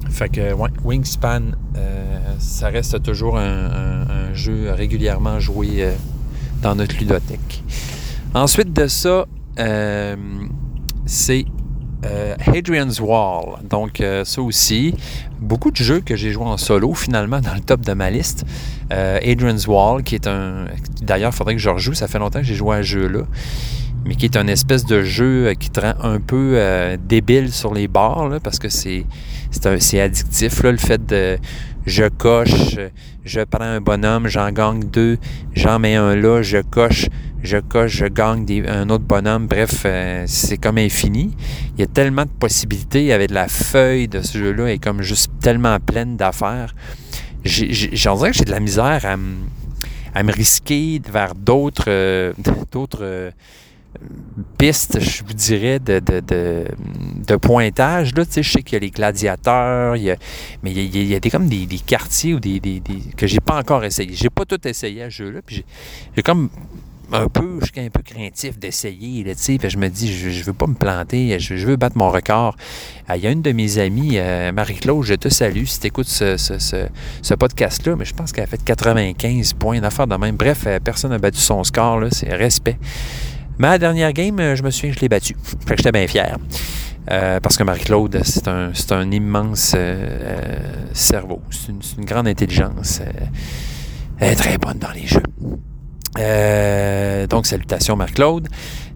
Fait 0.09 0.29
que, 0.29 0.41
Wingspan, 0.83 1.41
euh, 1.75 2.17
ça 2.39 2.67
reste 2.69 3.01
toujours 3.03 3.37
un, 3.37 4.05
jeu 4.33 4.71
régulièrement 4.71 5.39
joué 5.39 5.83
euh, 5.83 5.91
dans 6.63 6.75
notre 6.75 6.97
ludothèque. 6.97 7.63
Ensuite 8.33 8.73
de 8.73 8.87
ça, 8.87 9.25
euh, 9.59 10.15
c'est 11.05 11.45
Hadrian's 12.47 12.99
Wall. 12.99 13.59
Donc, 13.69 14.03
ça 14.25 14.41
aussi, 14.41 14.93
beaucoup 15.39 15.71
de 15.71 15.77
jeux 15.77 16.01
que 16.01 16.17
j'ai 16.17 16.31
joué 16.31 16.43
en 16.43 16.57
solo, 16.57 16.93
finalement, 16.93 17.39
dans 17.39 17.53
le 17.53 17.61
top 17.61 17.81
de 17.81 17.93
ma 17.93 18.09
liste. 18.09 18.43
Hadrian's 18.89 19.67
Wall, 19.67 20.03
qui 20.03 20.15
est 20.15 20.27
un. 20.27 20.65
D'ailleurs, 21.01 21.31
il 21.31 21.35
faudrait 21.35 21.53
que 21.53 21.61
je 21.61 21.69
rejoue. 21.69 21.93
Ça 21.93 22.09
fait 22.09 22.19
longtemps 22.19 22.39
que 22.39 22.45
j'ai 22.45 22.55
joué 22.55 22.75
à 22.75 22.79
ce 22.79 22.87
jeu-là 22.87 23.21
mais 24.05 24.15
qui 24.15 24.25
est 24.25 24.37
un 24.37 24.47
espèce 24.47 24.85
de 24.85 25.03
jeu 25.03 25.47
euh, 25.47 25.53
qui 25.53 25.69
te 25.69 25.79
rend 25.79 25.93
un 26.01 26.19
peu 26.19 26.53
euh, 26.55 26.97
débile 27.01 27.51
sur 27.51 27.73
les 27.73 27.87
bords, 27.87 28.29
parce 28.43 28.59
que 28.59 28.69
c'est, 28.69 29.05
c'est, 29.79 30.01
addictif, 30.01 30.63
le 30.63 30.77
fait 30.77 31.05
de 31.05 31.37
je 31.85 32.07
coche, 32.07 32.77
je 33.25 33.41
prends 33.41 33.63
un 33.63 33.81
bonhomme, 33.81 34.27
j'en 34.27 34.51
gagne 34.51 34.83
deux, 34.83 35.17
j'en 35.53 35.79
mets 35.79 35.95
un 35.95 36.15
là, 36.15 36.41
je 36.41 36.59
coche, 36.59 37.07
je 37.43 37.57
coche, 37.57 37.91
je 37.91 38.05
gagne 38.05 38.45
un 38.67 38.89
autre 38.89 39.03
bonhomme. 39.03 39.47
Bref, 39.47 39.83
euh, 39.85 40.23
c'est 40.27 40.57
comme 40.57 40.77
infini. 40.77 41.35
Il 41.75 41.81
y 41.81 41.83
a 41.83 41.87
tellement 41.87 42.23
de 42.23 42.31
possibilités 42.39 43.11
avec 43.11 43.31
la 43.31 43.47
feuille 43.47 44.07
de 44.07 44.21
ce 44.21 44.37
jeu-là 44.37 44.67
est 44.71 44.79
comme 44.79 45.01
juste 45.01 45.31
tellement 45.41 45.77
pleine 45.79 46.15
d'affaires. 46.15 46.73
J'en 47.43 48.15
dirais 48.15 48.31
que 48.31 48.37
j'ai 48.37 48.45
de 48.45 48.51
la 48.51 48.61
misère 48.61 49.01
à, 49.03 49.15
à 50.17 50.23
me 50.23 50.31
risquer 50.31 51.01
vers 51.11 51.35
d'autres, 51.35 52.33
d'autres 52.71 53.31
piste, 54.57 54.99
je 54.99 55.23
vous 55.23 55.33
dirais, 55.33 55.79
de, 55.79 55.99
de, 55.99 57.35
pointage. 57.35 58.13
Là, 58.15 58.23
je 58.35 58.41
sais 58.41 58.63
qu'il 58.63 58.73
y 58.73 58.75
a 58.77 58.79
les 58.79 58.91
gladiateurs, 58.91 59.95
mais 60.63 60.71
il 60.71 61.07
y 61.11 61.15
a, 61.15 61.19
des, 61.19 61.29
comme 61.29 61.47
des, 61.47 61.67
quartiers 61.85 62.33
ou 62.33 62.39
des, 62.39 62.59
des, 62.59 62.81
que 63.17 63.27
j'ai 63.27 63.39
pas 63.39 63.57
encore 63.59 63.83
essayé. 63.83 64.13
J'ai 64.13 64.29
pas 64.29 64.45
tout 64.45 64.67
essayé 64.67 65.03
à 65.03 65.09
ce 65.09 65.15
jeu-là. 65.15 65.39
j'ai 65.47 66.23
comme 66.23 66.49
un 67.11 67.27
peu, 67.27 67.59
je 67.61 67.65
suis 67.65 67.85
un 67.85 67.89
peu 67.89 68.01
craintif 68.01 68.57
d'essayer. 68.57 69.23
je 69.25 69.77
me 69.77 69.87
dis, 69.89 70.11
je, 70.11 70.29
ne 70.29 70.43
veux 70.43 70.53
pas 70.53 70.67
me 70.67 70.73
planter, 70.73 71.37
je, 71.39 71.53
veux 71.65 71.75
battre 71.75 71.97
mon 71.97 72.09
record. 72.09 72.55
Ah, 73.07 73.17
il 73.17 73.23
y 73.23 73.27
a 73.27 73.31
une 73.31 73.41
de 73.41 73.51
mes 73.51 73.77
amies, 73.77 74.17
euh, 74.17 74.51
Marie-Claude, 74.51 75.03
je 75.03 75.13
te 75.15 75.29
salue 75.29 75.65
si 75.65 75.79
tu 75.79 75.87
écoutes 75.87 76.07
ce, 76.07 77.33
podcast-là, 77.35 77.95
mais 77.95 78.05
je 78.05 78.13
pense 78.13 78.31
qu'elle 78.31 78.45
a 78.45 78.47
fait 78.47 78.63
95 78.63 79.53
points 79.53 79.79
d'affaires 79.79 80.07
de 80.07 80.15
même. 80.15 80.35
Bref, 80.35 80.63
euh, 80.65 80.79
personne 80.79 81.11
n'a 81.11 81.19
battu 81.19 81.39
son 81.39 81.63
score, 81.63 82.03
c'est 82.11 82.33
respect. 82.33 82.77
Ma 83.59 83.77
dernière 83.77 84.13
game, 84.13 84.39
euh, 84.39 84.55
je 84.55 84.63
me 84.63 84.71
souviens 84.71 84.91
que 84.91 84.95
je 84.95 85.01
l'ai 85.01 85.09
battue. 85.09 85.35
Fait 85.65 85.75
que 85.75 85.77
j'étais 85.77 85.91
bien 85.91 86.07
fier. 86.07 86.37
Euh, 87.11 87.39
parce 87.39 87.57
que 87.57 87.63
Marie-Claude, 87.63 88.21
c'est 88.23 88.47
un, 88.47 88.71
un, 88.91 89.11
immense 89.11 89.73
euh, 89.75 90.57
cerveau. 90.93 91.41
C'est 91.51 91.73
une, 91.97 92.05
grande 92.05 92.27
intelligence. 92.27 93.01
elle 94.19 94.31
est 94.31 94.35
très 94.35 94.57
bonne 94.57 94.79
dans 94.79 94.91
les 94.91 95.05
jeux. 95.05 95.21
donc, 97.27 97.45
salutations 97.45 97.95
Marie-Claude. 97.95 98.47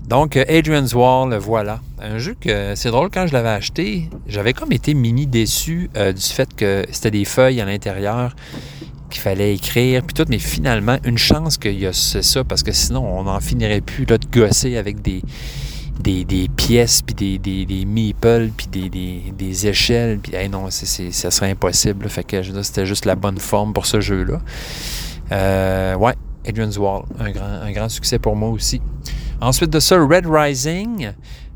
Donc, 0.08 0.38
Adrian's 0.38 0.94
Wall, 0.94 1.36
voilà. 1.36 1.82
Un 2.02 2.18
jeu 2.18 2.36
que 2.40 2.76
c'est 2.76 2.90
drôle, 2.90 3.10
quand 3.14 3.28
je 3.28 3.34
l'avais 3.34 3.50
acheté, 3.50 4.10
j'avais 4.26 4.54
comme 4.54 4.72
été 4.72 4.94
mini 4.94 5.28
déçu 5.28 5.90
du 5.94 6.22
fait 6.22 6.56
que 6.56 6.86
c'était 6.92 7.12
des 7.12 7.26
feuilles 7.26 7.60
à 7.60 7.66
l'intérieur 7.66 8.34
qu'il 9.10 9.22
fallait 9.22 9.56
écrire, 9.56 10.04
puis 10.04 10.14
tout, 10.14 10.26
mais 10.30 10.40
finalement, 10.40 10.98
une 11.04 11.18
chance 11.18 11.58
qu'il 11.58 11.80
y 11.80 11.86
a 11.86 11.94
ça, 11.94 12.44
parce 12.44 12.64
que 12.64 12.72
sinon, 12.72 13.06
on 13.20 13.24
n'en 13.24 13.40
finirait 13.40 13.82
plus 13.82 14.06
là, 14.06 14.18
de 14.18 14.28
gosser 14.28 14.78
avec 14.78 15.02
des, 15.02 15.22
des, 16.00 16.50
pièces, 16.56 17.02
puis 17.02 17.16
des, 17.16 17.38
des, 17.38 17.66
des 17.66 17.86
meeples, 17.86 18.52
puis 18.56 18.68
des, 18.68 18.90
des, 19.32 19.68
échelles, 19.68 20.20
puis 20.20 20.34
non, 20.50 20.70
ça 20.70 21.32
serait 21.32 21.52
impossible. 21.52 22.10
fait 22.10 22.24
que 22.24 22.42
c'était 22.64 22.86
juste 22.86 23.06
la 23.06 23.16
bonne 23.16 23.40
forme 23.40 23.74
pour 23.74 23.86
ce 23.86 24.00
jeu-là. 24.00 24.40
Euh, 25.32 25.96
ouais, 25.96 26.14
Adrian's 26.48 26.78
Wall, 26.78 27.04
un 27.20 27.32
grand, 27.32 27.46
un 27.46 27.72
grand 27.72 27.90
succès 27.90 28.20
pour 28.20 28.36
moi 28.36 28.50
aussi. 28.50 28.82
Ensuite 29.42 29.70
de 29.70 29.80
ça, 29.80 29.98
Red 29.98 30.26
Rising. 30.28 31.12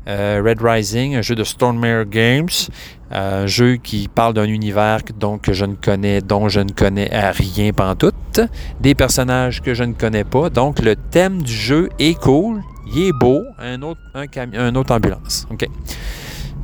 Euh, 0.08 0.42
Red 0.44 0.60
Rising, 0.60 1.14
un 1.14 1.22
jeu 1.22 1.34
de 1.34 1.44
Stormare 1.44 2.04
Games, 2.06 2.48
un 3.10 3.46
jeu 3.46 3.76
qui 3.76 4.08
parle 4.08 4.34
d'un 4.34 4.44
univers 4.44 5.00
que 5.04 5.52
je 5.52 5.64
ne 5.64 5.74
connais, 5.74 6.20
dont 6.20 6.48
je 6.48 6.60
ne 6.60 6.70
connais 6.70 7.08
rien 7.12 7.70
tout, 7.98 8.12
des 8.80 8.94
personnages 8.94 9.60
que 9.60 9.74
je 9.74 9.84
ne 9.84 9.92
connais 9.92 10.24
pas. 10.24 10.50
Donc 10.50 10.80
le 10.80 10.96
thème 10.96 11.42
du 11.42 11.52
jeu 11.52 11.88
est 11.98 12.18
cool, 12.18 12.62
il 12.94 13.08
est 13.08 13.12
beau, 13.12 13.44
un 13.58 13.80
autre, 13.82 14.00
un, 14.14 14.74
autre 14.74 14.94
ambulance. 14.94 15.46
OK. 15.50 15.66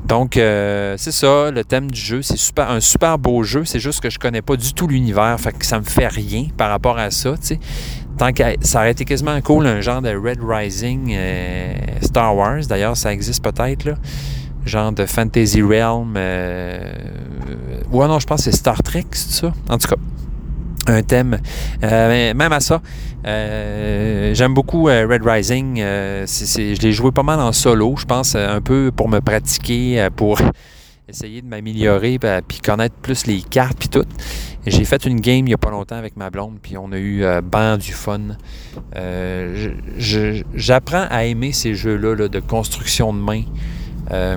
Donc, 0.04 0.38
euh, 0.38 0.94
c'est 0.96 1.12
ça, 1.12 1.50
le 1.50 1.64
thème 1.64 1.90
du 1.90 2.00
jeu, 2.00 2.22
c'est 2.22 2.38
super, 2.38 2.70
un 2.70 2.80
super 2.80 3.18
beau 3.18 3.42
jeu, 3.42 3.66
c'est 3.66 3.78
juste 3.78 4.00
que 4.00 4.08
je 4.08 4.18
connais 4.18 4.40
pas 4.40 4.56
du 4.56 4.72
tout 4.72 4.86
l'univers, 4.86 5.38
fait 5.38 5.52
que 5.52 5.66
ça 5.66 5.78
me 5.78 5.84
fait 5.84 6.08
rien 6.08 6.46
par 6.56 6.70
rapport 6.70 6.96
à 6.96 7.10
ça, 7.10 7.32
tu 7.32 7.46
sais 7.48 7.60
tant 8.18 8.32
que 8.32 8.42
ça 8.62 8.80
aurait 8.80 8.90
été 8.90 9.04
quasiment 9.04 9.40
cool, 9.40 9.66
un 9.66 9.80
genre 9.80 10.02
de 10.02 10.10
Red 10.10 10.40
Rising 10.42 11.14
euh, 11.16 11.72
Star 12.02 12.36
Wars. 12.36 12.66
D'ailleurs, 12.68 12.96
ça 12.96 13.12
existe 13.12 13.42
peut-être, 13.42 13.84
là. 13.84 13.94
Genre 14.66 14.92
de 14.92 15.06
Fantasy 15.06 15.62
Realm. 15.62 16.14
Euh, 16.16 16.80
ouais, 17.90 18.08
non, 18.08 18.18
je 18.18 18.26
pense 18.26 18.44
que 18.44 18.50
c'est 18.50 18.56
Star 18.56 18.82
Trek, 18.82 19.06
c'est 19.12 19.46
ça? 19.46 19.52
En 19.68 19.78
tout 19.78 19.88
cas, 19.88 19.96
un 20.88 21.02
thème. 21.02 21.38
Euh, 21.82 22.34
même 22.34 22.52
à 22.52 22.60
ça, 22.60 22.82
j'aime 23.24 24.52
beaucoup 24.52 24.84
Red 24.86 25.22
Rising. 25.24 25.76
je 25.78 26.82
l'ai 26.82 26.92
joué 26.92 27.12
pas 27.12 27.22
mal 27.22 27.40
en 27.40 27.52
solo, 27.52 27.94
je 27.96 28.04
pense, 28.04 28.34
un 28.34 28.60
peu 28.60 28.90
pour 28.94 29.08
me 29.08 29.20
pratiquer, 29.20 30.08
pour 30.16 30.40
essayer 31.08 31.40
de 31.40 31.46
m'améliorer, 31.46 32.18
puis 32.46 32.58
connaître 32.58 32.96
plus 32.96 33.26
les 33.26 33.42
cartes, 33.42 33.78
puis 33.78 33.88
tout. 33.88 34.04
J'ai 34.70 34.84
fait 34.84 35.06
une 35.06 35.20
game 35.20 35.38
il 35.38 35.44
n'y 35.44 35.54
a 35.54 35.58
pas 35.58 35.70
longtemps 35.70 35.96
avec 35.96 36.16
ma 36.16 36.30
blonde, 36.30 36.58
puis 36.60 36.76
on 36.76 36.92
a 36.92 36.98
eu 36.98 37.24
euh, 37.24 37.40
ban 37.40 37.76
du 37.76 37.92
fun. 37.92 38.20
Euh, 38.96 39.74
j'apprends 40.54 41.06
à 41.10 41.24
aimer 41.24 41.52
ces 41.52 41.74
jeux-là 41.74 42.28
de 42.28 42.40
construction 42.40 43.12
de 43.12 43.18
main. 43.18 43.42
Euh, 44.10 44.36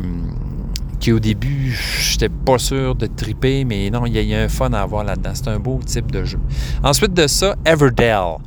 qui 1.00 1.12
au 1.12 1.20
début, 1.20 1.76
j'étais 2.00 2.30
pas 2.30 2.60
sûr 2.60 2.94
de 2.94 3.08
triper, 3.08 3.66
mais 3.66 3.90
non, 3.90 4.06
il 4.06 4.14
y, 4.14 4.36
a 4.36 4.40
un 4.40 4.50
fun 4.50 4.72
à 4.74 4.82
avoir 4.82 5.04
là-dedans. 5.04 5.32
C'est 5.34 5.48
un 5.48 5.58
beau 5.58 5.80
type 5.84 6.12
de 6.12 6.24
jeu. 6.24 6.40
Ensuite 6.84 7.14
de 7.14 7.26
ça, 7.26 7.56
Everdell. 7.66 8.38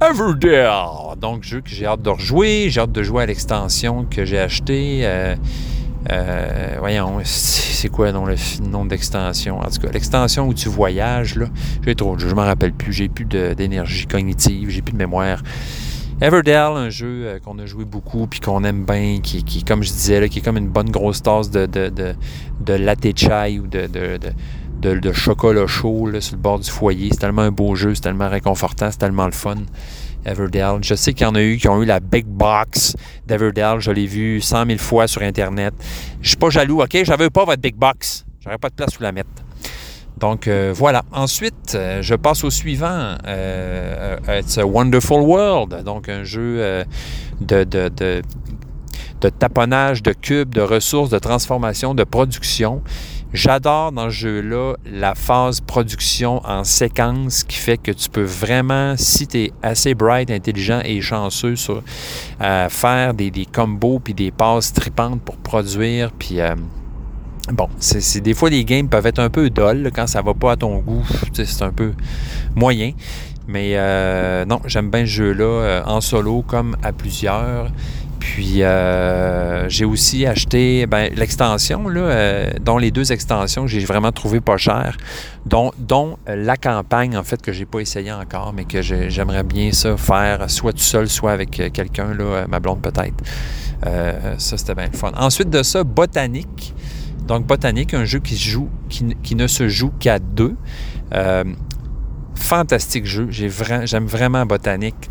Everdell! 0.00 1.18
Donc, 1.20 1.42
jeu 1.42 1.60
que 1.60 1.68
j'ai 1.68 1.84
hâte 1.84 2.00
de 2.00 2.08
rejouer. 2.08 2.70
J'ai 2.70 2.80
hâte 2.80 2.92
de 2.92 3.02
jouer 3.02 3.24
à 3.24 3.26
l'extension 3.26 4.06
que 4.08 4.24
j'ai 4.24 4.38
acheté. 4.38 5.06
Euh, 6.10 6.76
voyons, 6.78 7.20
c'est 7.24 7.88
quoi 7.88 8.12
non, 8.12 8.26
le 8.26 8.34
nom 8.68 8.84
d'extension? 8.84 9.60
En 9.60 9.70
tout 9.70 9.80
cas, 9.80 9.90
l'extension 9.92 10.48
où 10.48 10.54
tu 10.54 10.68
voyages, 10.68 11.36
là, 11.36 11.46
j'ai 11.84 11.94
trop, 11.94 12.18
je 12.18 12.34
m'en 12.34 12.42
rappelle 12.42 12.72
plus, 12.72 12.92
j'ai 12.92 13.08
plus 13.08 13.24
d'énergie 13.24 14.06
cognitive, 14.06 14.70
j'ai 14.70 14.82
plus 14.82 14.92
de 14.92 14.98
mémoire. 14.98 15.42
Everdell, 16.20 16.76
un 16.76 16.90
jeu 16.90 17.24
euh, 17.24 17.38
qu'on 17.40 17.58
a 17.58 17.66
joué 17.66 17.84
beaucoup 17.84 18.28
puis 18.28 18.38
qu'on 18.38 18.62
aime 18.62 18.84
bien, 18.84 19.18
qui, 19.20 19.42
qui, 19.42 19.64
comme 19.64 19.82
je 19.82 19.90
disais, 19.90 20.20
là, 20.20 20.28
qui 20.28 20.38
est 20.38 20.42
comme 20.42 20.56
une 20.56 20.68
bonne 20.68 20.90
grosse 20.90 21.22
tasse 21.22 21.50
de, 21.50 21.66
de, 21.66 21.88
de, 21.88 22.14
de 22.60 22.74
latte 22.74 23.16
chai 23.16 23.58
ou 23.58 23.66
de, 23.66 23.88
de, 23.88 25.12
chocolat 25.12 25.66
chaud 25.66 26.08
sur 26.20 26.36
le 26.36 26.40
bord 26.40 26.60
du 26.60 26.70
foyer. 26.70 27.08
C'est 27.10 27.18
tellement 27.18 27.42
un 27.42 27.50
beau 27.50 27.74
jeu, 27.74 27.94
c'est 27.94 28.02
tellement 28.02 28.28
réconfortant, 28.28 28.90
c'est 28.90 28.98
tellement 28.98 29.26
le 29.26 29.32
fun. 29.32 29.56
Everdell. 30.24 30.78
Je 30.82 30.94
sais 30.94 31.12
qu'il 31.12 31.26
y 31.26 31.30
en 31.30 31.34
a 31.34 31.42
eu 31.42 31.56
qui 31.56 31.68
ont 31.68 31.82
eu 31.82 31.86
la 31.86 32.00
big 32.00 32.26
box 32.26 32.96
d'Everdell. 33.26 33.80
Je 33.80 33.90
l'ai 33.90 34.06
vu 34.06 34.40
100 34.40 34.66
000 34.66 34.78
fois 34.78 35.06
sur 35.06 35.22
Internet. 35.22 35.74
Je 36.20 36.28
suis 36.28 36.36
pas 36.36 36.50
jaloux, 36.50 36.82
OK? 36.82 36.94
Veux 36.94 37.30
pas 37.30 37.44
votre 37.44 37.62
big 37.62 37.76
box. 37.76 38.24
J'aurais 38.40 38.58
pas 38.58 38.68
de 38.68 38.74
place 38.74 38.98
où 38.98 39.02
la 39.02 39.12
mettre. 39.12 39.30
Donc 40.18 40.46
euh, 40.46 40.72
voilà. 40.74 41.02
Ensuite, 41.12 41.74
euh, 41.74 42.00
je 42.02 42.14
passe 42.14 42.44
au 42.44 42.50
suivant. 42.50 43.16
Euh, 43.26 44.16
It's 44.28 44.58
a 44.58 44.66
Wonderful 44.66 45.22
World. 45.22 45.82
Donc 45.84 46.08
un 46.08 46.24
jeu 46.24 46.84
de, 47.40 47.64
de, 47.64 47.90
de 49.20 49.28
taponnage 49.28 50.02
de 50.02 50.12
cubes, 50.12 50.52
de 50.52 50.60
ressources, 50.60 51.10
de 51.10 51.18
transformation, 51.18 51.94
de 51.94 52.04
production. 52.04 52.82
J'adore 53.34 53.92
dans 53.92 54.10
ce 54.10 54.14
jeu-là 54.14 54.74
la 54.84 55.14
phase 55.14 55.62
production 55.62 56.42
en 56.44 56.64
séquence 56.64 57.44
qui 57.44 57.56
fait 57.56 57.78
que 57.78 57.90
tu 57.90 58.10
peux 58.10 58.24
vraiment, 58.24 58.94
si 58.98 59.26
tu 59.26 59.44
es 59.44 59.52
assez 59.62 59.94
bright, 59.94 60.30
intelligent 60.30 60.80
et 60.84 61.00
chanceux, 61.00 61.56
sur, 61.56 61.82
euh, 62.42 62.68
faire 62.68 63.14
des, 63.14 63.32
combos 63.50 64.00
puis 64.00 64.12
des 64.12 64.30
passes 64.30 64.74
tripantes 64.74 65.22
pour 65.22 65.38
produire. 65.38 66.12
Puis 66.12 66.40
euh, 66.40 66.54
bon, 67.50 67.68
c'est, 67.78 68.20
des 68.20 68.34
fois 68.34 68.50
les 68.50 68.66
games 68.66 68.88
peuvent 68.88 69.06
être 69.06 69.20
un 69.20 69.30
peu 69.30 69.48
dull 69.48 69.90
quand 69.94 70.06
ça 70.06 70.20
va 70.20 70.34
pas 70.34 70.52
à 70.52 70.56
ton 70.56 70.80
goût. 70.80 71.06
C'est 71.32 71.62
un 71.62 71.72
peu 71.72 71.92
moyen. 72.54 72.92
Mais 73.48 73.72
euh, 73.76 74.44
non, 74.44 74.60
j'aime 74.66 74.90
bien 74.90 75.00
ce 75.00 75.10
jeu-là 75.10 75.82
en 75.86 76.02
solo 76.02 76.44
comme 76.46 76.76
à 76.82 76.92
plusieurs. 76.92 77.70
Puis 78.22 78.62
euh, 78.62 79.68
j'ai 79.68 79.84
aussi 79.84 80.26
acheté 80.26 80.86
ben, 80.86 81.12
l'extension, 81.16 81.88
là, 81.88 82.00
euh, 82.00 82.50
dont 82.60 82.78
les 82.78 82.92
deux 82.92 83.10
extensions 83.10 83.66
j'ai 83.66 83.80
vraiment 83.80 84.12
trouvé 84.12 84.40
pas 84.40 84.56
cher, 84.56 84.96
dont, 85.44 85.72
dont 85.76 86.18
la 86.28 86.56
campagne 86.56 87.16
en 87.16 87.24
fait 87.24 87.42
que 87.42 87.52
j'ai 87.52 87.66
pas 87.66 87.80
essayé 87.80 88.12
encore, 88.12 88.52
mais 88.52 88.64
que 88.64 88.80
j'aimerais 88.80 89.42
bien 89.42 89.72
ça 89.72 89.96
faire 89.96 90.48
soit 90.48 90.72
tout 90.72 90.78
seul, 90.78 91.08
soit 91.08 91.32
avec 91.32 91.50
quelqu'un, 91.72 92.14
là, 92.14 92.46
ma 92.48 92.60
blonde 92.60 92.80
peut-être. 92.80 93.24
Euh, 93.86 94.36
ça, 94.38 94.56
c'était 94.56 94.74
bien 94.74 94.88
le 94.92 94.96
fun. 94.96 95.12
Ensuite 95.16 95.50
de 95.50 95.62
ça, 95.62 95.82
Botanique. 95.84 96.74
Donc, 97.26 97.46
Botanique, 97.46 97.94
un 97.94 98.04
jeu 98.04 98.20
qui, 98.20 98.36
joue, 98.36 98.68
qui, 98.88 99.34
ne 99.34 99.46
se 99.46 99.68
joue 99.68 99.90
qu'à 99.98 100.18
deux. 100.18 100.54
Euh, 101.12 101.44
fantastique 102.34 103.06
jeu. 103.06 103.28
J'aime 103.30 104.06
vraiment 104.06 104.46
Botanique. 104.46 105.10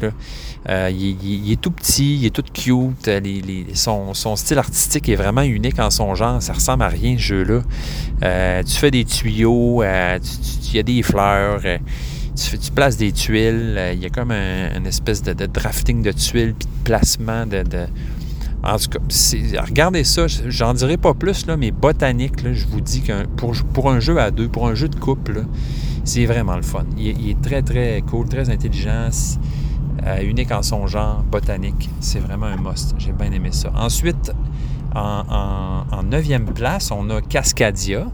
Euh, 0.70 0.92
il, 0.94 1.52
est 1.52 1.60
tout 1.60 1.72
petit, 1.72 2.18
il 2.18 2.26
est 2.26 2.30
tout 2.30 2.44
cute. 2.54 3.08
euh, 3.08 3.64
son, 3.74 4.36
style 4.36 4.60
artistique 4.60 5.10
est 5.10 5.16
vraiment 5.16 5.42
unique 5.42 5.80
en 5.80 5.90
son 5.90 6.14
genre. 6.16 6.42
Ça 6.42 6.54
ressemble 6.54 6.84
à 6.84 6.88
rien, 6.90 7.16
ce 7.18 7.22
jeu-là. 7.22 7.62
Euh, 8.24 8.64
tu 8.64 8.74
fais 8.76 8.92
des 8.92 9.06
tuyaux, 9.06 9.82
tu- 10.22 10.22
tu- 10.22 10.68
il 10.72 10.76
y 10.76 10.80
a 10.80 10.84
des 10.84 11.02
fleurs, 11.02 11.62
tu, 11.62 12.72
places 12.72 12.98
des 12.98 13.12
tuiles. 13.12 13.80
il 13.94 14.00
y 14.00 14.06
a 14.06 14.10
comme 14.10 14.32
un, 14.32 14.78
une 14.78 14.86
espèce 14.86 15.24
de, 15.24 15.34
drafting 15.34 16.04
de 16.04 16.12
tuiles 16.12 16.54
puis 16.58 16.68
de 16.68 16.84
placement 16.84 17.46
de. 17.48 17.64
En 18.64 18.78
tout 18.78 18.90
cas, 18.90 19.00
regardez 19.66 20.04
ça, 20.04 20.28
j'en 20.28 20.76
dirai 20.76 20.98
pas 20.98 21.16
plus, 21.16 21.48
là, 21.48 21.58
mais 21.58 21.72
botanique, 21.72 22.44
là, 22.44 22.54
je 22.54 22.68
vous 22.68 22.80
dis 22.80 23.02
que 23.02 23.26
pour, 23.26 23.90
un 23.90 24.00
jeu 24.00 24.20
à 24.20 24.30
deux, 24.30 24.48
pour 24.48 24.68
un 24.68 24.76
jeu 24.76 24.88
de 24.88 24.96
couple, 24.98 25.46
c'est 26.04 26.28
vraiment 26.28 26.56
le 26.56 26.62
fun. 26.62 26.86
Il, 26.96 27.08
est- 27.32 27.42
très, 27.42 27.64
très 27.64 28.04
cool, 28.08 28.30
très 28.30 28.52
intelligent, 28.52 29.10
euh, 30.06 30.22
unique 30.24 30.52
en 30.52 30.64
son 30.64 30.88
genre, 30.88 31.24
botanique. 31.24 31.90
C'est 32.00 32.20
vraiment 32.20 32.48
un 32.48 32.58
must. 32.58 32.96
J'ai 32.98 33.12
bien 33.12 33.32
aimé 33.32 33.50
ça. 33.52 33.72
Ensuite, 33.76 34.32
en, 34.96 36.04
neuvième 36.04 36.46
place, 36.46 36.92
on 36.92 37.10
a 37.10 37.22
Cascadia. 37.22 38.08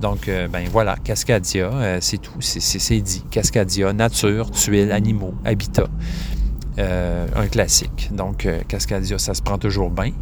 Donc, 0.00 0.28
euh, 0.28 0.48
ben 0.48 0.66
voilà, 0.70 0.96
Cascadia, 0.96 1.66
euh, 1.66 1.98
c'est 2.00 2.18
tout. 2.18 2.40
C'est- 2.40 3.00
dit. 3.00 3.24
Cascadia, 3.30 3.92
nature, 3.92 4.50
tuiles, 4.50 4.92
animaux, 4.92 5.34
habitat. 5.44 5.88
Un 6.78 7.46
classique. 7.48 8.10
Donc, 8.12 8.48
Cascadia, 8.66 9.18
ça 9.18 9.34
se 9.34 9.42
prend 9.42 9.58
toujours 9.58 9.90
bien. 9.90 10.12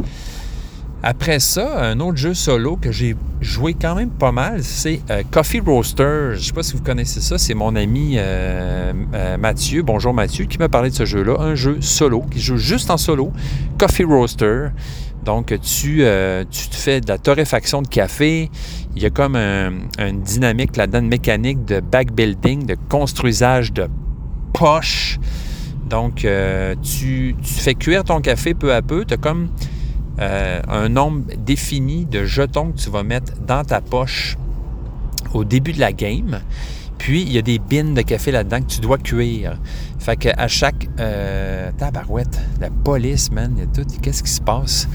Après 1.02 1.40
ça, 1.40 1.82
un 1.82 1.98
autre 2.00 2.18
jeu 2.18 2.34
solo 2.34 2.76
que 2.76 2.92
j'ai 2.92 3.16
joué 3.40 3.72
quand 3.72 3.94
même 3.94 4.10
pas 4.10 4.32
mal, 4.32 4.62
c'est 4.62 5.00
euh, 5.10 5.22
Coffee 5.30 5.60
Roaster. 5.60 6.32
Je 6.32 6.36
ne 6.36 6.42
sais 6.42 6.52
pas 6.52 6.62
si 6.62 6.74
vous 6.76 6.82
connaissez 6.82 7.22
ça, 7.22 7.38
c'est 7.38 7.54
mon 7.54 7.74
ami 7.74 8.16
euh, 8.18 8.92
euh, 9.14 9.38
Mathieu, 9.38 9.80
bonjour 9.82 10.12
Mathieu, 10.12 10.44
qui 10.44 10.58
m'a 10.58 10.68
parlé 10.68 10.90
de 10.90 10.94
ce 10.94 11.06
jeu-là. 11.06 11.36
Un 11.40 11.54
jeu 11.54 11.78
solo, 11.80 12.20
qui 12.30 12.38
joue 12.38 12.58
juste 12.58 12.90
en 12.90 12.98
solo, 12.98 13.32
Coffee 13.78 14.04
Roaster. 14.04 14.68
Donc, 15.24 15.54
tu, 15.62 16.02
tu 16.50 16.68
te 16.68 16.74
fais 16.76 17.00
de 17.00 17.08
la 17.08 17.16
torréfaction 17.18 17.80
de 17.82 17.88
café. 17.88 18.50
Il 18.96 19.02
y 19.02 19.06
a 19.06 19.10
comme 19.10 19.36
un- 19.36 19.72
une 19.98 20.20
dynamique 20.22 20.76
là-dedans, 20.76 21.00
une 21.00 21.08
mécanique 21.08 21.64
de 21.64 21.80
backbuilding, 21.80 22.64
de 22.66 22.76
construisage 22.90 23.72
de 23.72 23.86
poches. 24.54 25.18
Donc, 25.88 26.26
tu, 26.82 27.36
tu 27.42 27.54
fais 27.54 27.74
cuire 27.74 28.04
ton 28.04 28.20
café 28.20 28.52
peu 28.54 28.72
à 28.74 28.80
peu. 28.80 29.04
Tu 29.04 29.12
as 29.14 29.18
comme 29.18 29.48
euh, 30.20 30.60
un 30.68 30.88
nombre 30.88 31.22
défini 31.38 32.04
de 32.04 32.24
jetons 32.24 32.72
que 32.72 32.78
tu 32.78 32.90
vas 32.90 33.02
mettre 33.02 33.32
dans 33.46 33.64
ta 33.64 33.80
poche 33.80 34.36
au 35.32 35.44
début 35.44 35.72
de 35.72 35.80
la 35.80 35.92
game. 35.92 36.40
Puis, 36.98 37.22
il 37.22 37.32
y 37.32 37.38
a 37.38 37.42
des 37.42 37.58
bins 37.58 37.94
de 37.94 38.02
café 38.02 38.30
là-dedans 38.30 38.60
que 38.60 38.66
tu 38.66 38.80
dois 38.80 38.98
cuire. 38.98 39.58
Fait 39.98 40.16
qu'à 40.16 40.48
chaque... 40.48 40.88
Euh, 40.98 41.70
tabarouette, 41.78 42.38
la 42.60 42.68
police, 42.68 43.30
man, 43.32 43.52
il 43.56 43.60
y 43.60 43.62
a 43.62 43.66
tout. 43.66 43.86
Qu'est-ce 44.02 44.22
qui 44.22 44.30
se 44.30 44.40
passe? 44.40 44.86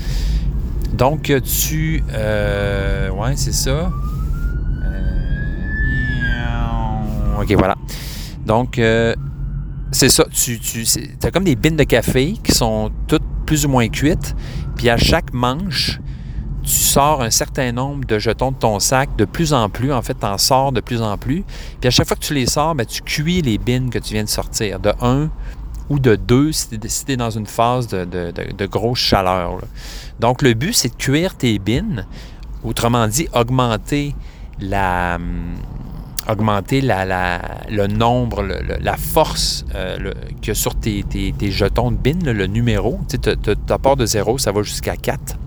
Donc, 0.93 1.33
tu... 1.43 2.03
euh, 2.13 3.09
ouais, 3.09 3.35
c'est 3.35 3.53
ça. 3.53 3.91
OK, 7.39 7.51
voilà. 7.57 7.75
Donc, 8.45 8.79
c'est 9.91 10.09
ça. 10.09 10.25
Tu, 10.31 10.59
tu 10.59 10.85
as 11.23 11.31
comme 11.31 11.43
des 11.43 11.55
bins 11.55 11.71
de 11.71 11.83
café 11.83 12.33
qui 12.43 12.51
sont 12.51 12.91
toutes 13.07 13.23
plus 13.45 13.65
ou 13.65 13.69
moins 13.69 13.87
cuites. 13.87 14.35
Puis 14.75 14.89
à 14.89 14.97
chaque 14.97 15.33
manche, 15.33 15.99
tu 16.63 16.71
sors 16.71 17.21
un 17.21 17.29
certain 17.29 17.71
nombre 17.71 18.05
de 18.05 18.17
jetons 18.17 18.51
de 18.51 18.57
ton 18.57 18.79
sac 18.79 19.15
de 19.17 19.25
plus 19.25 19.53
en 19.53 19.69
plus. 19.69 19.93
En 19.93 20.01
fait, 20.01 20.15
tu 20.19 20.25
en 20.25 20.37
sors 20.37 20.71
de 20.71 20.81
plus 20.81 21.01
en 21.01 21.17
plus. 21.17 21.43
Puis 21.79 21.87
à 21.87 21.91
chaque 21.91 22.07
fois 22.07 22.17
que 22.17 22.25
tu 22.25 22.33
les 22.33 22.47
sors, 22.47 22.75
ben, 22.75 22.85
tu 22.85 23.01
cuis 23.01 23.41
les 23.41 23.57
bins 23.57 23.89
que 23.89 23.99
tu 23.99 24.13
viens 24.13 24.23
de 24.23 24.29
sortir. 24.29 24.79
De 24.79 24.91
1 25.01 25.29
ou 25.89 25.99
de 25.99 26.15
2 26.15 26.51
si 26.51 26.69
tu 26.79 27.11
es 27.11 27.17
dans 27.17 27.29
une 27.29 27.45
phase 27.45 27.87
de, 27.87 28.65
grosse 28.65 28.99
chaleur. 28.99 29.59
Donc, 30.19 30.41
le 30.41 30.53
but, 30.53 30.73
c'est 30.73 30.89
de 30.89 30.95
cuire 30.95 31.35
tes 31.35 31.59
bins. 31.59 32.05
Autrement 32.63 33.07
dit, 33.07 33.27
augmenter 33.33 34.15
la, 34.59 35.15
hum, 35.15 35.55
augmenter 36.29 36.81
la, 36.81 37.61
le 37.69 37.87
nombre, 37.87 38.43
la 38.81 38.97
force 38.97 39.65
euh, 39.75 39.97
le- 39.97 40.13
a 40.51 40.53
sur 40.53 40.75
tes, 40.75 41.03
tes- 41.03 41.33
jetons 41.51 41.91
de 41.91 41.97
bin, 41.97 42.19
le 42.31 42.47
numéro. 42.47 42.99
Tu 43.09 43.17
sais, 43.23 43.35
part 43.77 43.95
de 43.95 44.05
0, 44.05 44.37
ça 44.37 44.51
va 44.51 44.61
jusqu'à 44.63 44.95
4. 44.95 45.37